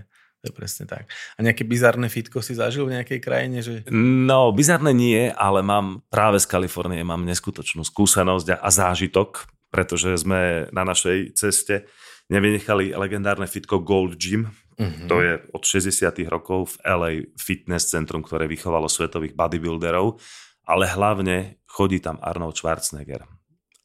to 0.46 0.54
je 0.54 0.62
presne 0.62 0.86
tak. 0.86 1.10
A 1.10 1.40
nejaké 1.42 1.66
bizarné 1.66 2.06
fitko 2.06 2.46
si 2.46 2.54
zažil 2.54 2.86
v 2.86 3.02
nejakej 3.02 3.18
krajine? 3.18 3.66
Že... 3.66 3.90
No, 3.90 4.54
bizarné 4.54 4.94
nie, 4.94 5.34
ale 5.34 5.66
mám 5.66 6.06
práve 6.14 6.38
z 6.38 6.46
Kalifornie 6.46 7.02
mám 7.02 7.26
neskutočnú 7.26 7.82
skúsenosť 7.82 8.62
a, 8.62 8.70
zážitok, 8.70 9.50
pretože 9.74 10.14
sme 10.22 10.70
na 10.70 10.86
našej 10.86 11.34
ceste 11.34 11.90
nevynechali 12.30 12.94
legendárne 12.94 13.50
fitko 13.50 13.82
Gold 13.82 14.22
Gym. 14.22 14.54
Uh-huh. 14.78 15.10
To 15.10 15.26
je 15.26 15.42
od 15.50 15.64
60 15.66 16.14
rokov 16.30 16.78
v 16.78 16.86
LA 16.86 17.12
fitness 17.42 17.90
centrum, 17.90 18.22
ktoré 18.22 18.46
vychovalo 18.46 18.86
svetových 18.86 19.34
bodybuilderov, 19.34 20.22
ale 20.70 20.86
hlavne 20.86 21.58
chodí 21.66 21.98
tam 21.98 22.22
Arnold 22.22 22.54
Schwarzenegger 22.54 23.26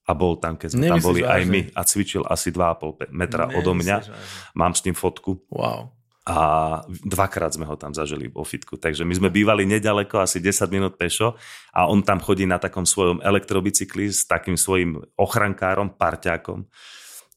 a 0.04 0.12
bol 0.12 0.36
tam, 0.42 0.58
keď 0.58 0.68
sme 0.74 0.90
Nemyslíš 0.90 0.98
tam 0.98 1.06
boli 1.06 1.20
vážne? 1.22 1.32
aj 1.32 1.42
my 1.46 1.60
a 1.70 1.80
cvičil 1.86 2.22
asi 2.26 2.48
2,5 2.50 3.14
metra 3.14 3.46
Nemyslíš 3.46 3.60
odo 3.62 3.72
mňa. 3.78 3.96
Vážne? 4.02 4.14
Mám 4.58 4.72
s 4.74 4.80
tým 4.82 4.96
fotku. 4.98 5.30
Wow 5.48 5.99
a 6.28 6.38
dvakrát 6.84 7.56
sme 7.56 7.64
ho 7.64 7.80
tam 7.80 7.96
zažili 7.96 8.28
vo 8.28 8.44
fitku. 8.44 8.76
Takže 8.76 9.08
my 9.08 9.14
sme 9.16 9.28
bývali 9.32 9.64
nedaleko, 9.64 10.20
asi 10.20 10.36
10 10.36 10.68
minút 10.68 10.94
pešo 11.00 11.32
a 11.72 11.88
on 11.88 12.04
tam 12.04 12.20
chodí 12.20 12.44
na 12.44 12.60
takom 12.60 12.84
svojom 12.84 13.24
elektrobicykli 13.24 14.12
s 14.12 14.28
takým 14.28 14.60
svojim 14.60 15.00
ochrankárom, 15.16 15.96
parťákom, 15.96 16.68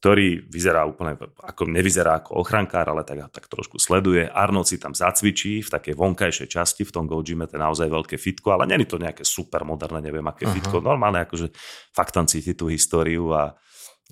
ktorý 0.04 0.44
vyzerá 0.52 0.84
úplne, 0.84 1.16
ako 1.16 1.64
nevyzerá 1.64 2.20
ako 2.20 2.44
ochrankár, 2.44 2.92
ale 2.92 3.08
tak, 3.08 3.24
tak 3.32 3.48
trošku 3.48 3.80
sleduje. 3.80 4.28
Arnold 4.28 4.68
si 4.68 4.76
tam 4.76 4.92
zacvičí 4.92 5.64
v 5.64 5.70
takej 5.72 5.96
vonkajšej 5.96 6.52
časti, 6.52 6.84
v 6.84 6.92
tom 6.92 7.08
Go 7.08 7.24
Gyme, 7.24 7.48
to 7.48 7.56
je 7.56 7.64
naozaj 7.64 7.88
veľké 7.88 8.20
fitko, 8.20 8.52
ale 8.52 8.68
není 8.68 8.84
to 8.84 9.00
nejaké 9.00 9.24
super 9.24 9.64
moderné, 9.64 10.04
neviem 10.04 10.28
aké 10.28 10.44
Aha. 10.44 10.60
fitko, 10.60 10.84
normálne 10.84 11.24
akože 11.24 11.56
fakt 11.96 12.20
tam 12.20 12.28
cíti 12.28 12.52
tú 12.52 12.68
históriu 12.68 13.32
a 13.32 13.56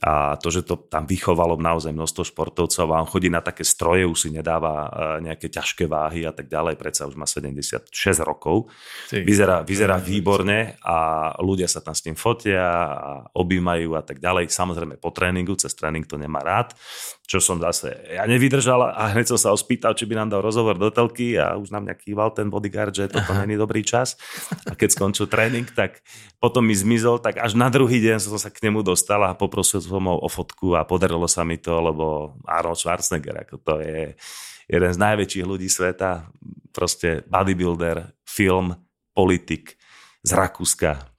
a 0.01 0.39
to, 0.39 0.49
že 0.49 0.63
to 0.63 0.80
tam 0.88 1.04
vychovalo 1.04 1.60
naozaj 1.60 1.91
množstvo 1.93 2.34
športovcov 2.34 2.88
a 2.89 3.01
on 3.04 3.10
chodí 3.10 3.27
na 3.27 3.43
také 3.43 3.62
stroje, 3.62 4.08
už 4.08 4.17
si 4.17 4.30
nedáva 4.34 4.88
e, 4.88 5.30
nejaké 5.30 5.51
ťažké 5.51 5.86
váhy 5.86 6.25
a 6.25 6.34
tak 6.34 6.49
ďalej, 6.49 6.80
predsa 6.80 7.06
už 7.06 7.19
má 7.19 7.27
76 7.30 7.91
rokov. 8.21 8.69
Vyzerá, 9.13 9.62
vyzerá 9.62 10.01
výborne 10.01 10.80
a 10.82 11.30
ľudia 11.38 11.69
sa 11.69 11.86
tam 11.86 11.93
s 11.93 12.01
ním 12.08 12.17
fotia 12.17 12.65
a 12.97 13.12
objímajú 13.36 13.93
a 13.93 14.01
tak 14.01 14.17
ďalej. 14.17 14.49
Samozrejme 14.49 14.97
po 14.97 15.13
tréningu, 15.13 15.54
cez 15.54 15.75
tréning 15.77 16.08
to 16.08 16.17
nemá 16.17 16.41
rád, 16.41 16.73
čo 17.30 17.38
som 17.38 17.62
zase 17.62 17.93
ja 18.10 18.25
nevydržal 18.25 18.91
a 18.91 19.13
hneď 19.13 19.38
som 19.38 19.39
sa 19.39 19.49
ho 19.54 19.58
spýtal, 19.60 19.93
či 19.93 20.10
by 20.10 20.17
nám 20.17 20.34
dal 20.34 20.41
rozhovor 20.41 20.82
do 20.82 20.89
telky 20.89 21.38
a 21.38 21.60
už 21.62 21.69
nám 21.69 21.86
nejaký 21.86 22.12
kýval 22.12 22.34
ten 22.34 22.49
bodyguard, 22.49 22.91
že 22.91 23.08
toto 23.08 23.32
není 23.38 23.56
dobrý 23.56 23.86
čas. 23.86 24.19
A 24.67 24.75
keď 24.75 24.97
skončil 24.97 25.32
tréning, 25.32 25.69
tak 25.71 26.04
potom 26.41 26.65
mi 26.65 26.75
zmizol, 26.75 27.21
tak 27.21 27.39
až 27.39 27.56
na 27.56 27.69
druhý 27.71 28.01
deň 28.01 28.17
som 28.19 28.36
sa 28.36 28.49
k 28.49 28.67
nemu 28.67 28.84
dostal 28.84 29.23
a 29.23 29.38
poprosil 29.38 29.80
ho 29.89 29.97
o 29.97 30.29
fotku 30.29 30.77
a 30.77 30.85
podarilo 30.85 31.25
sa 31.25 31.41
mi 31.41 31.57
to, 31.57 31.79
lebo 31.81 32.35
Arnold 32.45 32.77
Schwarzenegger, 32.77 33.47
ako 33.47 33.55
to 33.61 33.73
je 33.81 34.13
jeden 34.69 34.91
z 34.91 34.99
najväčších 34.99 35.45
ľudí 35.47 35.67
sveta, 35.67 36.29
proste 36.71 37.25
bodybuilder, 37.27 38.13
film, 38.23 38.75
politik 39.11 39.75
z 40.23 40.31
Rakúska. 40.31 41.11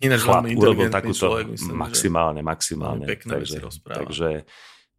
Ináč 0.00 0.24
Chlap 0.24 0.48
urobil 0.48 0.88
takúto 0.88 1.28
človek, 1.28 1.46
myslím, 1.52 1.76
maximálne, 1.76 2.40
maximálne. 2.40 3.04
Takže, 3.04 3.60
takže 3.84 4.48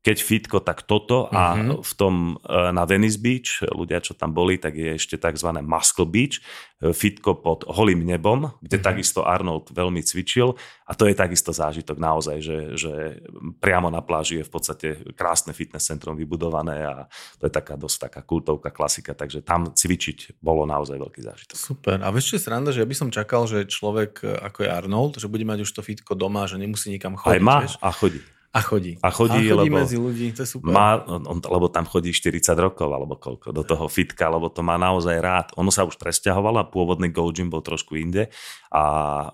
keď 0.01 0.17
fitko, 0.17 0.57
tak 0.65 0.81
toto 0.89 1.29
a 1.29 1.53
mm-hmm. 1.53 1.85
v 1.85 1.93
tom 1.93 2.15
e, 2.41 2.73
na 2.73 2.89
Venice 2.89 3.21
Beach, 3.21 3.61
ľudia, 3.69 4.01
čo 4.01 4.17
tam 4.17 4.33
boli, 4.33 4.57
tak 4.57 4.73
je 4.73 4.97
ešte 4.97 5.21
tzv. 5.21 5.53
Muscle 5.61 6.09
Beach, 6.09 6.41
e, 6.81 6.89
fitko 6.89 7.37
pod 7.37 7.69
holým 7.69 8.01
nebom, 8.01 8.49
kde 8.65 8.81
mm-hmm. 8.81 8.89
takisto 8.89 9.21
Arnold 9.21 9.69
veľmi 9.69 10.01
cvičil 10.01 10.57
a 10.89 10.91
to 10.97 11.05
je 11.05 11.13
takisto 11.13 11.53
zážitok 11.53 12.01
naozaj, 12.01 12.37
že, 12.41 12.59
že 12.73 13.21
priamo 13.61 13.93
na 13.93 14.01
pláži 14.01 14.41
je 14.41 14.47
v 14.49 14.51
podstate 14.51 14.87
krásne 15.13 15.53
fitness 15.53 15.85
centrum 15.85 16.17
vybudované 16.17 16.81
a 16.81 17.05
to 17.37 17.45
je 17.45 17.53
taká 17.53 17.77
dosť 17.77 18.09
taká 18.09 18.25
kultovka, 18.25 18.73
klasika, 18.73 19.13
takže 19.13 19.45
tam 19.45 19.69
cvičiť 19.69 20.41
bolo 20.41 20.65
naozaj 20.65 20.97
veľký 20.97 21.21
zážitok. 21.21 21.55
Super. 21.61 22.01
A 22.01 22.09
vieš, 22.09 22.33
čo 22.33 22.35
je 22.41 22.45
sranda, 22.49 22.73
že 22.73 22.81
ja 22.81 22.89
by 22.89 22.97
som 22.97 23.13
čakal, 23.13 23.45
že 23.45 23.69
človek 23.69 24.25
e, 24.25 24.33
ako 24.49 24.65
je 24.65 24.69
Arnold, 24.73 25.13
že 25.21 25.29
bude 25.29 25.45
mať 25.45 25.61
už 25.61 25.69
to 25.77 25.85
fitko 25.85 26.17
doma, 26.17 26.49
že 26.49 26.57
nemusí 26.57 26.89
nikam 26.89 27.13
chodiť. 27.13 27.37
Aj 27.37 27.45
má 27.45 27.57
vieš? 27.61 27.77
a 27.77 27.93
chodí. 27.93 28.25
A 28.51 28.59
chodí. 28.59 28.99
A 28.99 29.07
chodí, 29.15 29.47
a 29.47 29.55
chodí 29.55 29.71
lebo, 29.71 29.79
medzi 29.79 29.95
ľudí, 29.95 30.35
to 30.35 30.43
je 30.43 30.49
super. 30.59 30.75
Má, 30.75 30.99
on, 31.07 31.39
lebo 31.39 31.71
tam 31.71 31.87
chodí 31.87 32.11
40 32.11 32.51
rokov, 32.59 32.91
alebo 32.91 33.15
koľko, 33.15 33.55
do 33.55 33.63
toho 33.63 33.87
fitka, 33.87 34.27
lebo 34.27 34.51
to 34.51 34.59
má 34.59 34.75
naozaj 34.75 35.15
rád. 35.23 35.47
Ono 35.55 35.71
sa 35.71 35.87
už 35.87 35.95
presťahovalo 35.95 36.59
a 36.59 36.67
pôvodný 36.67 37.07
Go 37.07 37.31
Gym 37.31 37.47
bol 37.47 37.63
trošku 37.63 37.95
inde 37.95 38.27
a 38.67 38.83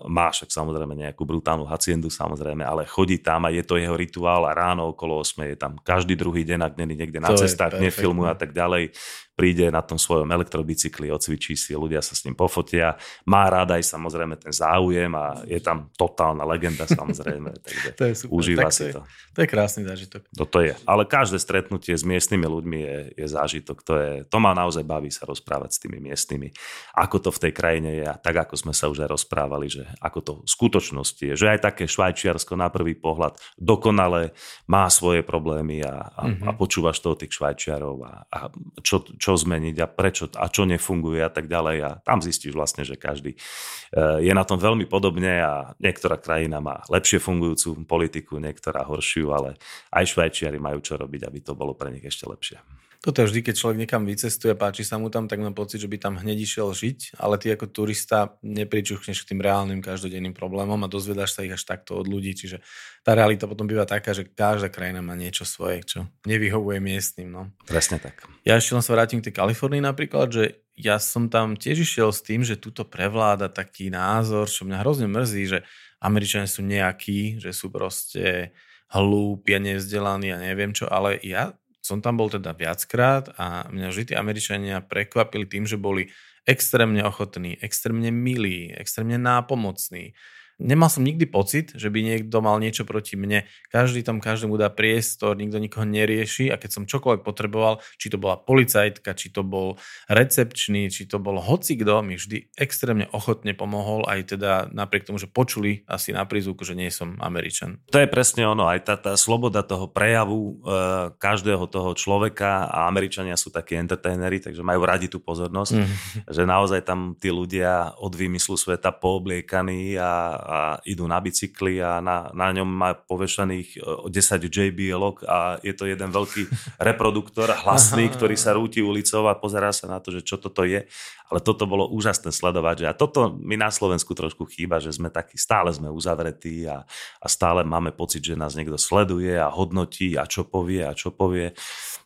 má 0.06 0.30
však 0.30 0.54
samozrejme 0.54 0.94
nejakú 0.94 1.26
brutálnu 1.26 1.66
haciendu, 1.66 2.14
samozrejme, 2.14 2.62
ale 2.62 2.86
chodí 2.86 3.18
tam 3.18 3.42
a 3.46 3.50
je 3.50 3.66
to 3.66 3.74
jeho 3.74 3.98
rituál 3.98 4.46
a 4.46 4.54
ráno 4.54 4.94
okolo 4.94 5.18
8 5.26 5.50
je 5.50 5.58
tam 5.58 5.82
každý 5.82 6.14
druhý 6.14 6.46
deň, 6.46 6.58
ak 6.62 6.74
není 6.78 6.94
niekde 6.94 7.18
na 7.18 7.34
to 7.34 7.42
cestách, 7.42 7.74
nefilmuje 7.74 8.30
a 8.30 8.38
tak 8.38 8.54
ďalej 8.54 8.94
príde 9.38 9.70
na 9.70 9.86
tom 9.86 9.94
svojom 9.94 10.26
elektrobicykli, 10.26 11.14
odcvičí 11.14 11.54
si, 11.54 11.78
ľudia 11.78 12.02
sa 12.02 12.18
s 12.18 12.26
ním 12.26 12.34
pofotia. 12.34 12.98
Má 13.22 13.46
rád 13.46 13.78
aj 13.78 13.86
samozrejme 13.86 14.34
ten 14.34 14.50
záujem 14.50 15.14
a 15.14 15.46
je 15.46 15.62
tam 15.62 15.94
totálna 15.94 16.42
legenda 16.42 16.90
samozrejme, 16.90 17.54
takže 17.64 17.88
to 17.94 18.02
je 18.02 18.14
super. 18.18 18.34
užíva 18.34 18.66
tak 18.66 18.74
si 18.74 18.82
to. 18.82 18.86
Je, 18.86 18.92
to. 18.98 19.02
To 19.06 19.38
je 19.38 19.48
krásny 19.48 19.82
zážitok. 19.86 20.22
Toto 20.34 20.58
je. 20.58 20.74
Ale 20.82 21.06
každé 21.06 21.38
stretnutie 21.38 21.94
s 21.94 22.02
miestnymi 22.02 22.46
ľuďmi 22.50 22.78
je, 22.82 22.98
je 23.14 23.26
zážitok. 23.30 23.78
To, 23.86 23.94
je, 23.94 24.10
to 24.26 24.36
ma 24.42 24.50
naozaj 24.58 24.82
baví 24.82 25.14
sa 25.14 25.22
rozprávať 25.30 25.70
s 25.70 25.78
tými 25.78 26.02
miestnymi. 26.02 26.50
Ako 26.98 27.22
to 27.22 27.30
v 27.30 27.38
tej 27.46 27.52
krajine 27.54 27.90
je 28.02 28.04
a 28.10 28.18
tak 28.18 28.42
ako 28.42 28.58
sme 28.58 28.74
sa 28.74 28.90
už 28.90 29.06
aj 29.06 29.14
rozprávali, 29.14 29.70
že 29.70 29.86
ako 30.02 30.18
to 30.18 30.32
v 30.42 30.48
skutočnosti 30.48 31.22
je. 31.22 31.34
Že 31.38 31.46
aj 31.54 31.60
také 31.62 31.84
Švajčiarsko 31.86 32.58
na 32.58 32.72
prvý 32.72 32.98
pohľad 32.98 33.38
dokonale 33.54 34.32
má 34.66 34.88
svoje 34.88 35.22
problémy 35.22 35.84
a, 35.84 36.08
a, 36.08 36.22
mm-hmm. 36.26 36.48
a 36.48 36.50
počúvaš 36.56 36.98
to 37.04 37.12
od 37.12 37.20
tých 37.20 37.36
Švajčiarov 37.36 37.96
a, 38.02 38.12
a 38.26 38.38
čo, 38.80 39.04
čo 39.04 39.27
čo 39.28 39.36
zmeniť 39.36 39.76
a 39.84 39.86
prečo 39.92 40.32
a 40.40 40.48
čo 40.48 40.64
nefunguje 40.64 41.20
a 41.20 41.28
tak 41.28 41.52
ďalej. 41.52 41.76
A 41.84 41.90
tam 42.00 42.24
zistíš 42.24 42.56
vlastne, 42.56 42.88
že 42.88 42.96
každý 42.96 43.36
eh, 43.36 44.24
je 44.24 44.32
na 44.32 44.48
tom 44.48 44.56
veľmi 44.56 44.88
podobne 44.88 45.44
a 45.44 45.76
niektorá 45.76 46.16
krajina 46.16 46.64
má 46.64 46.80
lepšie 46.88 47.20
fungujúcu 47.20 47.84
politiku, 47.84 48.40
niektorá 48.40 48.88
horšiu, 48.88 49.36
ale 49.36 49.60
aj 49.92 50.16
Švajčiari 50.16 50.56
majú 50.56 50.80
čo 50.80 50.96
robiť, 50.96 51.28
aby 51.28 51.44
to 51.44 51.52
bolo 51.52 51.76
pre 51.76 51.92
nich 51.92 52.08
ešte 52.08 52.24
lepšie. 52.24 52.87
Toto 52.98 53.22
vždy, 53.22 53.46
keď 53.46 53.54
človek 53.54 53.78
niekam 53.78 54.02
vycestuje, 54.02 54.58
páči 54.58 54.82
sa 54.82 54.98
mu 54.98 55.06
tam, 55.06 55.30
tak 55.30 55.38
mám 55.38 55.54
pocit, 55.54 55.78
že 55.78 55.86
by 55.86 56.02
tam 56.02 56.18
hneď 56.18 56.42
išiel 56.42 56.74
žiť, 56.74 57.14
ale 57.22 57.38
ty 57.38 57.54
ako 57.54 57.70
turista 57.70 58.34
nepričuchneš 58.42 59.22
k 59.22 59.28
tým 59.34 59.40
reálnym 59.40 59.78
každodenným 59.78 60.34
problémom 60.34 60.82
a 60.82 60.90
dozvedáš 60.90 61.38
sa 61.38 61.46
ich 61.46 61.54
až 61.54 61.62
takto 61.62 61.94
od 61.94 62.10
ľudí, 62.10 62.34
čiže 62.34 62.58
tá 63.06 63.14
realita 63.14 63.46
potom 63.46 63.70
býva 63.70 63.86
taká, 63.86 64.10
že 64.10 64.26
každá 64.26 64.66
krajina 64.66 64.98
má 64.98 65.14
niečo 65.14 65.46
svoje, 65.46 65.86
čo 65.86 65.98
nevyhovuje 66.26 66.82
miestnym. 66.82 67.30
No. 67.30 67.42
Presne 67.70 68.02
tak. 68.02 68.26
Ja 68.42 68.58
ešte 68.58 68.74
len 68.74 68.82
sa 68.82 68.98
vrátim 68.98 69.22
k 69.22 69.30
tej 69.30 69.38
Kalifornii 69.38 69.78
napríklad, 69.78 70.34
že 70.34 70.44
ja 70.74 70.98
som 70.98 71.30
tam 71.30 71.54
tiež 71.54 71.86
išiel 71.86 72.10
s 72.10 72.22
tým, 72.26 72.42
že 72.42 72.58
tuto 72.58 72.82
prevláda 72.82 73.46
taký 73.46 73.94
názor, 73.94 74.50
čo 74.50 74.66
mňa 74.66 74.82
hrozne 74.82 75.06
mrzí, 75.06 75.42
že 75.46 75.58
Američania 76.02 76.50
sú 76.50 76.66
nejakí, 76.66 77.38
že 77.38 77.54
sú 77.54 77.70
proste 77.70 78.54
hlúpi 78.90 79.54
a 79.54 79.62
nevzdelaní 79.62 80.34
a 80.34 80.42
neviem 80.42 80.74
čo, 80.74 80.90
ale 80.90 81.18
ja 81.22 81.54
som 81.88 82.04
tam 82.04 82.20
bol 82.20 82.28
teda 82.28 82.52
viackrát 82.52 83.32
a 83.40 83.64
mňa 83.72 83.88
vždy 83.88 84.12
Američania 84.12 84.84
prekvapili 84.84 85.48
tým, 85.48 85.64
že 85.64 85.80
boli 85.80 86.12
extrémne 86.44 87.00
ochotní, 87.00 87.56
extrémne 87.64 88.12
milí, 88.12 88.68
extrémne 88.76 89.16
nápomocní 89.16 90.12
Nemal 90.58 90.90
som 90.90 91.06
nikdy 91.06 91.30
pocit, 91.30 91.70
že 91.78 91.86
by 91.86 92.02
niekto 92.02 92.42
mal 92.42 92.58
niečo 92.58 92.82
proti 92.82 93.14
mne. 93.14 93.46
Každý 93.70 94.02
tam 94.02 94.18
každému 94.18 94.58
dá 94.58 94.66
priestor, 94.66 95.38
nikto 95.38 95.62
nikoho 95.62 95.86
nerieši 95.86 96.50
a 96.50 96.58
keď 96.58 96.70
som 96.74 96.90
čokoľvek 96.90 97.22
potreboval, 97.22 97.78
či 97.94 98.10
to 98.10 98.18
bola 98.18 98.34
policajtka, 98.34 99.14
či 99.14 99.30
to 99.30 99.46
bol 99.46 99.78
recepčný, 100.10 100.90
či 100.90 101.06
to 101.06 101.22
bol 101.22 101.38
hocikdo, 101.38 102.02
mi 102.02 102.18
vždy 102.18 102.50
extrémne 102.58 103.06
ochotne 103.14 103.54
pomohol, 103.54 104.02
aj 104.10 104.34
teda 104.34 104.66
napriek 104.74 105.06
tomu, 105.06 105.22
že 105.22 105.30
počuli 105.30 105.86
asi 105.86 106.10
na 106.10 106.26
prízvuku, 106.26 106.66
že 106.66 106.74
nie 106.74 106.90
som 106.90 107.14
Američan. 107.22 107.78
To 107.94 108.02
je 108.02 108.10
presne 108.10 108.42
ono, 108.42 108.66
aj 108.66 108.82
tá, 108.82 108.94
tá 108.98 109.14
sloboda 109.14 109.62
toho 109.62 109.86
prejavu 109.86 110.58
e, 110.58 110.74
každého 111.22 111.70
toho 111.70 111.94
človeka 111.94 112.66
a 112.66 112.90
Američania 112.90 113.38
sú 113.38 113.54
takí 113.54 113.78
entertainery, 113.78 114.42
takže 114.42 114.66
majú 114.66 114.82
radi 114.82 115.06
tú 115.06 115.22
pozornosť, 115.22 115.72
mm. 115.78 115.86
že 116.34 116.42
naozaj 116.42 116.82
tam 116.82 117.14
tí 117.14 117.30
ľudia 117.30 117.94
od 118.02 118.10
výmyslu 118.10 118.58
sveta 118.58 118.90
poobliekaní 118.90 119.94
a 119.94 120.10
a 120.48 120.80
idú 120.88 121.04
na 121.04 121.20
bicykli 121.20 121.76
a 121.84 122.00
na, 122.00 122.32
na 122.32 122.48
ňom 122.56 122.64
má 122.64 122.96
povešaných 122.96 123.76
10 124.08 124.08
e, 124.08 124.48
JBL 124.48 125.28
a 125.28 125.60
je 125.60 125.76
to 125.76 125.84
jeden 125.84 126.08
veľký 126.08 126.48
reproduktor 126.88 127.52
hlasný, 127.52 128.08
ktorý 128.08 128.32
sa 128.40 128.56
rúti 128.56 128.80
ulicou 128.80 129.28
a 129.28 129.36
pozerá 129.36 129.76
sa 129.76 129.84
na 129.92 130.00
to, 130.00 130.08
že 130.08 130.24
čo 130.24 130.40
toto 130.40 130.64
je. 130.64 130.88
Ale 131.28 131.44
toto 131.44 131.68
bolo 131.68 131.88
úžasné 131.92 132.32
sledovať. 132.32 132.84
Že 132.84 132.86
a 132.88 132.94
toto 132.96 133.20
mi 133.36 133.60
na 133.60 133.68
Slovensku 133.68 134.16
trošku 134.16 134.48
chýba, 134.48 134.80
že 134.80 134.92
sme 134.92 135.12
takí, 135.12 135.36
stále 135.36 135.68
sme 135.70 135.92
uzavretí 135.92 136.64
a, 136.64 136.82
a 137.20 137.26
stále 137.28 137.62
máme 137.62 137.92
pocit, 137.92 138.24
že 138.24 138.34
nás 138.34 138.56
niekto 138.56 138.80
sleduje 138.80 139.36
a 139.36 139.52
hodnotí 139.52 140.16
a 140.16 140.24
čo 140.24 140.48
povie 140.48 140.84
a 140.84 140.96
čo 140.96 141.12
povie. 141.12 141.52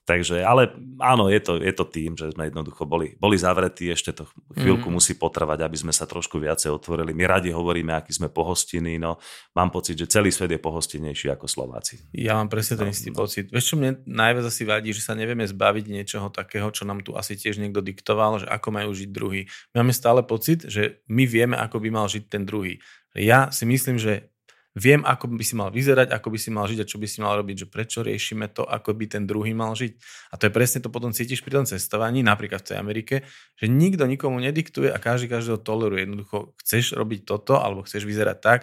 Takže, 0.03 0.43
ale 0.43 0.75
áno, 0.99 1.31
je 1.31 1.39
to, 1.39 1.63
je 1.63 1.71
to 1.71 1.87
tým, 1.87 2.19
že 2.19 2.35
sme 2.35 2.51
jednoducho 2.51 2.83
boli, 2.83 3.15
boli 3.23 3.39
zavretí, 3.39 3.87
ešte 3.87 4.11
to 4.11 4.27
chvíľku 4.51 4.91
mm. 4.91 4.95
musí 4.99 5.15
potrvať, 5.15 5.63
aby 5.63 5.79
sme 5.79 5.95
sa 5.95 6.11
trošku 6.11 6.43
viacej 6.43 6.75
otvorili. 6.75 7.15
My 7.15 7.31
radi 7.31 7.55
hovoríme, 7.55 7.95
aký 7.95 8.11
sme 8.11 8.27
pohostinní, 8.27 8.99
no 8.99 9.23
mám 9.55 9.71
pocit, 9.71 9.95
že 9.95 10.11
celý 10.11 10.35
svet 10.35 10.51
je 10.51 10.59
pohostinejší 10.59 11.31
ako 11.31 11.47
Slováci. 11.47 12.03
Ja 12.11 12.35
mám 12.35 12.51
presne 12.51 12.83
ten 12.83 12.91
istý 12.91 13.15
no. 13.15 13.23
pocit. 13.23 13.47
Vieš, 13.55 13.73
čo 13.73 13.77
mne 13.79 14.03
najviac 14.03 14.51
asi 14.51 14.67
vadí, 14.67 14.91
že 14.91 15.07
sa 15.07 15.15
nevieme 15.15 15.47
zbaviť 15.47 15.85
niečoho 15.87 16.35
takého, 16.35 16.67
čo 16.75 16.83
nám 16.83 17.07
tu 17.07 17.15
asi 17.15 17.39
tiež 17.39 17.63
niekto 17.63 17.79
diktoval, 17.79 18.43
že 18.43 18.51
ako 18.51 18.75
majú 18.75 18.91
žiť 18.91 19.07
druhý. 19.13 19.47
My 19.77 19.85
máme 19.85 19.93
stále 19.93 20.25
pocit, 20.25 20.65
že 20.65 21.05
my 21.13 21.29
vieme, 21.29 21.55
ako 21.61 21.79
by 21.79 21.89
mal 21.93 22.09
žiť 22.09 22.25
ten 22.33 22.43
druhý. 22.49 22.81
Ja 23.13 23.53
si 23.53 23.69
myslím, 23.69 24.01
že 24.01 24.33
viem, 24.73 25.05
ako 25.05 25.29
by 25.37 25.45
si 25.45 25.53
mal 25.53 25.69
vyzerať, 25.69 26.09
ako 26.09 26.33
by 26.33 26.39
si 26.41 26.49
mal 26.49 26.65
žiť 26.65 26.81
a 26.81 26.89
čo 26.89 26.97
by 26.97 27.07
si 27.09 27.19
mal 27.21 27.37
robiť, 27.37 27.57
že 27.65 27.67
prečo 27.69 28.01
riešime 28.01 28.49
to, 28.57 28.65
ako 28.65 28.97
by 28.97 29.05
ten 29.05 29.29
druhý 29.29 29.53
mal 29.53 29.77
žiť. 29.77 29.93
A 30.33 30.41
to 30.41 30.49
je 30.49 30.53
presne 30.53 30.81
to 30.81 30.89
potom 30.89 31.13
cítiš 31.13 31.45
pri 31.45 31.61
tom 31.61 31.65
cestovaní, 31.69 32.25
napríklad 32.25 32.65
v 32.65 32.69
tej 32.73 32.77
Amerike, 32.81 33.15
že 33.61 33.69
nikto 33.69 34.09
nikomu 34.09 34.41
nediktuje 34.41 34.89
a 34.89 34.97
každý 34.97 35.29
každého 35.29 35.61
toleruje. 35.61 36.09
Jednoducho 36.09 36.57
chceš 36.65 36.97
robiť 36.97 37.29
toto 37.29 37.61
alebo 37.61 37.85
chceš 37.85 38.09
vyzerať 38.09 38.39
tak, 38.41 38.61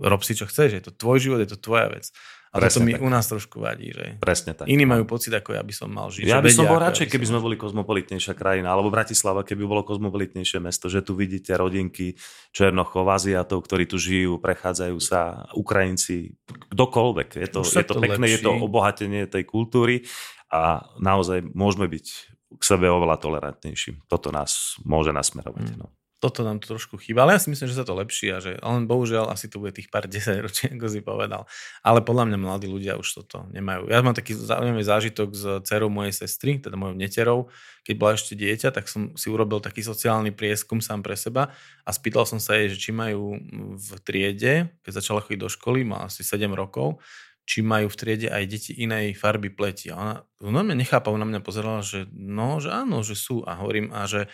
rob 0.00 0.24
si 0.24 0.32
čo 0.32 0.48
chceš, 0.48 0.72
je 0.72 0.82
to 0.88 0.92
tvoj 0.96 1.20
život, 1.20 1.38
je 1.44 1.52
to 1.52 1.60
tvoja 1.60 1.92
vec. 1.92 2.08
A 2.52 2.60
Presne 2.60 2.84
to 2.84 2.84
mi 2.84 2.92
tak. 2.92 3.00
u 3.00 3.08
nás 3.08 3.24
trošku 3.24 3.64
vadí, 3.64 3.96
že 3.96 4.20
Presne 4.20 4.52
tak. 4.52 4.68
iní 4.68 4.84
majú 4.84 5.08
pocit, 5.08 5.32
ako 5.32 5.56
ja 5.56 5.64
by 5.64 5.72
som 5.72 5.88
mal 5.88 6.12
žiť. 6.12 6.28
Ja 6.28 6.44
by 6.44 6.52
som 6.52 6.68
bol 6.68 6.84
radšej, 6.84 7.08
keby 7.08 7.24
sme 7.24 7.40
boli 7.40 7.56
kozmopolitnejšia 7.56 8.36
krajina, 8.36 8.76
alebo 8.76 8.92
Bratislava, 8.92 9.40
keby 9.40 9.64
bolo 9.64 9.80
kozmopolitnejšie 9.88 10.60
mesto, 10.60 10.92
že 10.92 11.00
tu 11.00 11.16
vidíte 11.16 11.56
rodinky 11.56 12.12
Černochov, 12.52 13.08
Aziatov, 13.08 13.64
ktorí 13.64 13.88
tu 13.88 13.96
žijú, 13.96 14.36
prechádzajú 14.36 14.96
sa, 15.00 15.48
Ukrajinci, 15.56 16.36
kdokoľvek. 16.68 17.40
Je 17.40 17.48
to, 17.48 17.64
je 17.64 17.84
to, 17.88 17.96
to 17.96 18.04
pekné, 18.04 18.28
lepší. 18.28 18.34
je 18.36 18.40
to 18.44 18.52
obohatenie 18.52 19.24
tej 19.32 19.48
kultúry 19.48 20.04
a 20.52 20.92
naozaj 21.00 21.40
môžeme 21.56 21.88
byť 21.88 22.06
k 22.52 22.62
sebe 22.68 22.84
oveľa 22.84 23.16
tolerantnejší. 23.16 24.04
Toto 24.12 24.28
nás 24.28 24.76
môže 24.84 25.08
nasmerovať. 25.08 25.72
Hmm. 25.72 25.88
No 25.88 26.01
toto 26.22 26.46
nám 26.46 26.62
to 26.62 26.70
trošku 26.78 27.02
chýba, 27.02 27.26
ale 27.26 27.34
ja 27.34 27.42
si 27.42 27.50
myslím, 27.50 27.66
že 27.66 27.74
sa 27.74 27.82
to 27.82 27.98
lepší 27.98 28.30
a 28.30 28.38
že 28.38 28.54
len 28.62 28.86
bohužiaľ 28.86 29.34
asi 29.34 29.50
to 29.50 29.58
bude 29.58 29.74
tých 29.74 29.90
pár 29.90 30.06
10 30.12 30.38
ročí, 30.38 30.70
ako 30.70 30.86
si 30.86 31.02
povedal. 31.02 31.50
Ale 31.82 31.98
podľa 32.06 32.30
mňa 32.30 32.38
mladí 32.38 32.70
ľudia 32.70 32.94
už 32.94 33.26
toto 33.26 33.50
nemajú. 33.50 33.90
Ja 33.90 33.98
mám 34.06 34.14
taký 34.14 34.38
zaujímavý 34.38 34.86
zážitok 34.86 35.28
s 35.34 35.42
dcerou 35.66 35.90
mojej 35.90 36.14
sestry, 36.14 36.62
teda 36.62 36.78
mojou 36.78 36.94
neterou. 36.94 37.50
Keď 37.82 37.94
bola 37.98 38.14
ešte 38.14 38.38
dieťa, 38.38 38.70
tak 38.70 38.86
som 38.86 39.18
si 39.18 39.26
urobil 39.26 39.58
taký 39.58 39.82
sociálny 39.82 40.30
prieskum 40.30 40.78
sám 40.78 41.02
pre 41.02 41.18
seba 41.18 41.50
a 41.82 41.90
spýtal 41.90 42.22
som 42.22 42.38
sa 42.38 42.54
jej, 42.54 42.70
že 42.70 42.78
či 42.78 42.90
majú 42.94 43.34
v 43.74 43.88
triede, 44.06 44.70
keď 44.86 45.02
začala 45.02 45.26
chodiť 45.26 45.40
do 45.42 45.50
školy, 45.50 45.82
má 45.82 46.06
asi 46.06 46.22
7 46.22 46.46
rokov, 46.54 47.02
či 47.42 47.58
majú 47.58 47.90
v 47.90 47.98
triede 47.98 48.28
aj 48.30 48.44
deti 48.46 48.72
inej 48.78 49.18
farby 49.18 49.50
pleti. 49.50 49.90
A 49.90 49.98
ona 49.98 50.14
normálne 50.38 50.78
nechápa, 50.78 51.10
ona 51.10 51.26
mňa 51.26 51.42
pozerala, 51.42 51.82
že 51.82 52.06
no, 52.14 52.62
že 52.62 52.70
áno, 52.70 53.02
že 53.02 53.18
sú. 53.18 53.42
A 53.42 53.58
hovorím, 53.58 53.90
a 53.90 54.06
že 54.06 54.30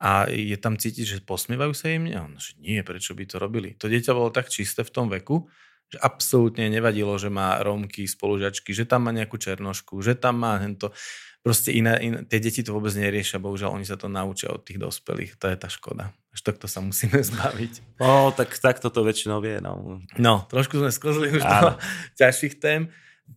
a 0.00 0.24
je 0.32 0.56
tam 0.56 0.80
cítiť, 0.80 1.04
že 1.04 1.16
posmievajú 1.20 1.76
sa 1.76 1.92
im? 1.92 2.08
A 2.16 2.24
on, 2.24 2.40
že 2.40 2.56
nie, 2.56 2.80
prečo 2.80 3.12
by 3.12 3.24
to 3.28 3.36
robili? 3.36 3.76
To 3.76 3.84
dieťa 3.84 4.16
bolo 4.16 4.32
tak 4.32 4.48
čisté 4.48 4.80
v 4.80 4.90
tom 4.90 5.12
veku, 5.12 5.44
že 5.92 6.00
absolútne 6.00 6.72
nevadilo, 6.72 7.12
že 7.20 7.28
má 7.28 7.60
rómky, 7.60 8.08
spolužačky, 8.08 8.72
že 8.72 8.88
tam 8.88 9.04
má 9.04 9.12
nejakú 9.12 9.36
černošku, 9.36 10.00
že 10.00 10.16
tam 10.16 10.40
má 10.40 10.56
hento. 10.56 10.96
Proste 11.44 11.72
iné, 11.76 12.00
iné, 12.00 12.18
tie 12.24 12.40
deti 12.40 12.64
to 12.64 12.72
vôbec 12.72 12.92
neriešia, 12.96 13.40
bohužiaľ 13.40 13.76
oni 13.76 13.84
sa 13.84 14.00
to 14.00 14.08
naučia 14.08 14.48
od 14.48 14.64
tých 14.64 14.80
dospelých. 14.80 15.36
To 15.36 15.52
je 15.52 15.56
tá 15.60 15.68
škoda. 15.68 16.16
Až 16.32 16.40
takto 16.48 16.64
sa 16.64 16.80
musíme 16.80 17.20
zbaviť. 17.32 18.00
No, 18.00 18.32
tak, 18.32 18.56
tak 18.56 18.80
toto 18.80 19.04
väčšinou 19.04 19.44
vie. 19.44 19.60
No, 19.60 20.00
no 20.16 20.48
trošku 20.48 20.80
sme 20.80 20.88
sklzli 20.88 21.28
už 21.36 21.44
do 21.44 21.76
ťažších 22.20 22.56
tém. 22.56 22.88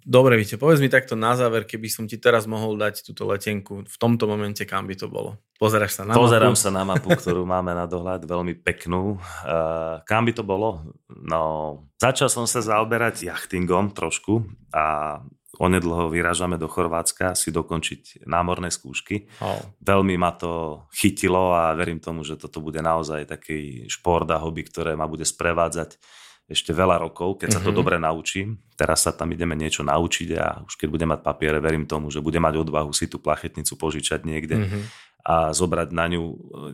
Dobre, 0.01 0.33
Vite, 0.41 0.57
povedz 0.57 0.81
mi 0.81 0.89
takto 0.89 1.13
na 1.13 1.37
záver, 1.37 1.69
keby 1.69 1.85
som 1.85 2.09
ti 2.09 2.17
teraz 2.17 2.49
mohol 2.49 2.75
dať 2.81 3.05
túto 3.05 3.29
letenku, 3.29 3.85
v 3.85 3.97
tomto 4.01 4.25
momente 4.25 4.65
kam 4.65 4.89
by 4.89 4.97
to 4.97 5.05
bolo? 5.05 5.37
Pozeráš 5.61 6.01
sa 6.01 6.03
na 6.03 6.17
Pozerám 6.17 6.57
mapu? 6.57 6.63
sa 6.65 6.69
na 6.73 6.83
mapu, 6.83 7.09
ktorú 7.13 7.45
máme 7.53 7.77
na 7.77 7.85
dohľad, 7.85 8.25
veľmi 8.25 8.57
peknú. 8.65 9.21
Uh, 9.45 10.01
kam 10.09 10.25
by 10.25 10.33
to 10.33 10.41
bolo? 10.41 10.83
No, 11.07 11.85
začal 12.01 12.27
som 12.27 12.49
sa 12.49 12.65
zaoberať 12.65 13.29
jachtingom 13.29 13.93
trošku 13.93 14.43
a 14.73 15.19
onedlho 15.61 16.09
vyrážame 16.09 16.57
do 16.57 16.65
Chorvátska 16.65 17.37
si 17.37 17.53
dokončiť 17.53 18.25
námorné 18.25 18.73
skúšky. 18.73 19.29
Oh. 19.37 19.61
Veľmi 19.77 20.17
ma 20.17 20.33
to 20.33 20.83
chytilo 20.89 21.53
a 21.53 21.77
verím 21.77 22.01
tomu, 22.01 22.25
že 22.25 22.41
toto 22.41 22.57
bude 22.57 22.81
naozaj 22.81 23.29
taký 23.29 23.85
šport 23.85 24.25
a 24.33 24.41
hobby, 24.41 24.65
ktoré 24.65 24.97
ma 24.97 25.05
bude 25.05 25.23
sprevádzať 25.23 26.01
ešte 26.43 26.75
veľa 26.75 26.99
rokov, 26.99 27.39
keď 27.39 27.55
sa 27.55 27.61
to 27.63 27.71
mm-hmm. 27.71 27.79
dobre 27.79 27.95
naučím. 27.95 28.59
Teraz 28.75 29.07
sa 29.07 29.15
tam 29.15 29.31
ideme 29.31 29.55
niečo 29.55 29.81
naučiť 29.81 30.29
a 30.35 30.59
už 30.67 30.75
keď 30.75 30.87
budem 30.91 31.09
mať 31.15 31.21
papiere, 31.23 31.63
verím 31.63 31.87
tomu, 31.87 32.11
že 32.11 32.19
budem 32.19 32.43
mať 32.43 32.59
odvahu 32.67 32.91
si 32.91 33.07
tú 33.07 33.23
plachetnicu 33.23 33.79
požičať 33.79 34.27
niekde 34.27 34.59
mm-hmm. 34.59 34.83
a 35.23 35.55
zobrať 35.55 35.95
na 35.95 36.05
ňu 36.11 36.23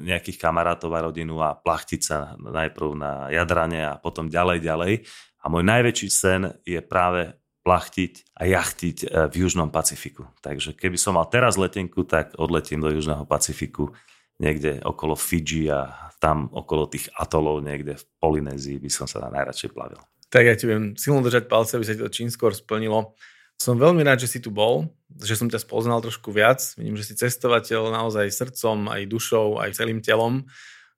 nejakých 0.02 0.42
kamarátov 0.42 0.90
a 0.98 1.06
rodinu 1.06 1.38
a 1.46 1.54
plachtiť 1.54 2.02
sa 2.02 2.34
najprv 2.42 2.90
na 2.98 3.30
jadrane 3.30 3.80
a 3.86 3.94
potom 4.02 4.26
ďalej, 4.26 4.58
ďalej. 4.66 4.94
A 5.40 5.46
môj 5.48 5.64
najväčší 5.64 6.10
sen 6.10 6.42
je 6.66 6.82
práve 6.82 7.38
plachtiť 7.64 8.34
a 8.40 8.50
jachtiť 8.50 8.98
e, 9.04 9.08
v 9.30 9.46
Južnom 9.46 9.70
Pacifiku. 9.70 10.26
Takže 10.42 10.74
keby 10.74 10.98
som 10.98 11.20
mal 11.20 11.30
teraz 11.30 11.60
letenku, 11.60 12.08
tak 12.08 12.34
odletím 12.40 12.82
do 12.82 12.90
Južného 12.90 13.28
Pacifiku 13.30 13.94
niekde 14.40 14.80
okolo 14.82 15.14
Fidži 15.20 15.68
a 15.70 16.10
tam 16.20 16.52
okolo 16.52 16.88
tých 16.88 17.12
atolov 17.16 17.64
niekde 17.64 17.96
v 17.96 18.04
Polynézii 18.20 18.80
by 18.80 18.90
som 18.92 19.08
sa 19.08 19.24
najradšej 19.28 19.72
plavil. 19.72 20.00
Tak 20.30 20.44
ja 20.46 20.56
ti 20.56 20.68
viem 20.68 20.94
silno 21.00 21.24
držať 21.24 21.48
palce, 21.48 21.76
aby 21.76 21.86
sa 21.88 21.96
ti 21.96 22.04
to 22.04 22.12
čím 22.12 22.30
skôr 22.32 22.52
splnilo. 22.56 23.16
Som 23.60 23.76
veľmi 23.76 24.04
rád, 24.08 24.24
že 24.24 24.32
si 24.32 24.40
tu 24.40 24.56
bol, 24.56 24.88
že 25.20 25.36
som 25.36 25.52
ťa 25.52 25.60
spoznal 25.60 26.00
trošku 26.00 26.32
viac. 26.32 26.64
Vidím, 26.80 26.96
že 26.96 27.12
si 27.12 27.14
cestovateľ 27.20 27.92
naozaj 27.92 28.32
srdcom, 28.32 28.88
aj 28.88 29.10
dušou, 29.12 29.60
aj 29.60 29.76
celým 29.76 30.00
telom 30.00 30.48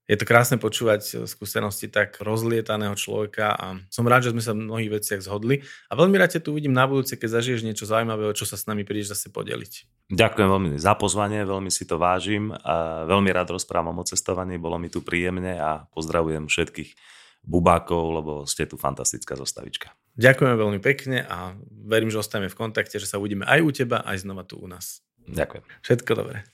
je 0.10 0.18
to 0.18 0.26
krásne 0.26 0.58
počúvať 0.58 1.02
eh, 1.14 1.16
skúsenosti 1.30 1.88
tak 1.88 2.18
rozlietaného 2.20 2.94
človeka 2.98 3.54
a 3.54 3.80
som 3.94 4.08
rád, 4.08 4.30
že 4.30 4.34
sme 4.34 4.44
sa 4.44 4.54
v 4.54 4.66
mnohých 4.66 5.02
veciach 5.02 5.22
zhodli 5.22 5.62
a 5.90 5.94
veľmi 5.98 6.16
rád 6.18 6.38
ťa 6.38 6.44
tu 6.46 6.58
uvidím 6.58 6.74
na 6.74 6.86
budúce, 6.90 7.16
keď 7.16 7.42
zažiješ 7.42 7.62
niečo 7.66 7.86
zaujímavé, 7.86 8.34
čo 8.34 8.50
sa 8.50 8.58
s 8.58 8.66
nami 8.66 8.84
prídeš 8.84 9.14
zase 9.14 9.30
podeliť. 9.30 9.74
Ďakujem 10.12 10.48
veľmi 10.50 10.70
za 10.76 10.94
pozvanie, 11.00 11.48
veľmi 11.48 11.72
si 11.72 11.88
to 11.88 11.96
vážim 11.96 12.52
a 12.52 13.08
veľmi 13.08 13.32
rád 13.32 13.56
rozprávam 13.56 13.96
o 13.96 14.04
cestovaní, 14.04 14.60
bolo 14.60 14.76
mi 14.76 14.92
tu 14.92 15.00
príjemne 15.00 15.56
a 15.56 15.88
pozdravujem 15.96 16.52
všetkých 16.52 16.92
bubákov, 17.42 18.22
lebo 18.22 18.32
ste 18.46 18.70
tu 18.70 18.78
fantastická 18.78 19.34
zostavička. 19.34 19.96
Ďakujeme 20.20 20.56
veľmi 20.60 20.80
pekne 20.84 21.26
a 21.26 21.58
verím, 21.88 22.14
že 22.14 22.22
ostaneme 22.22 22.52
v 22.52 22.60
kontakte, 22.60 23.02
že 23.02 23.10
sa 23.10 23.18
uvidíme 23.18 23.48
aj 23.48 23.60
u 23.64 23.70
teba, 23.72 24.04
aj 24.06 24.22
znova 24.22 24.44
tu 24.46 24.60
u 24.60 24.68
nás. 24.70 25.02
Ďakujem. 25.26 25.64
Všetko 25.82 26.12
dobré. 26.14 26.46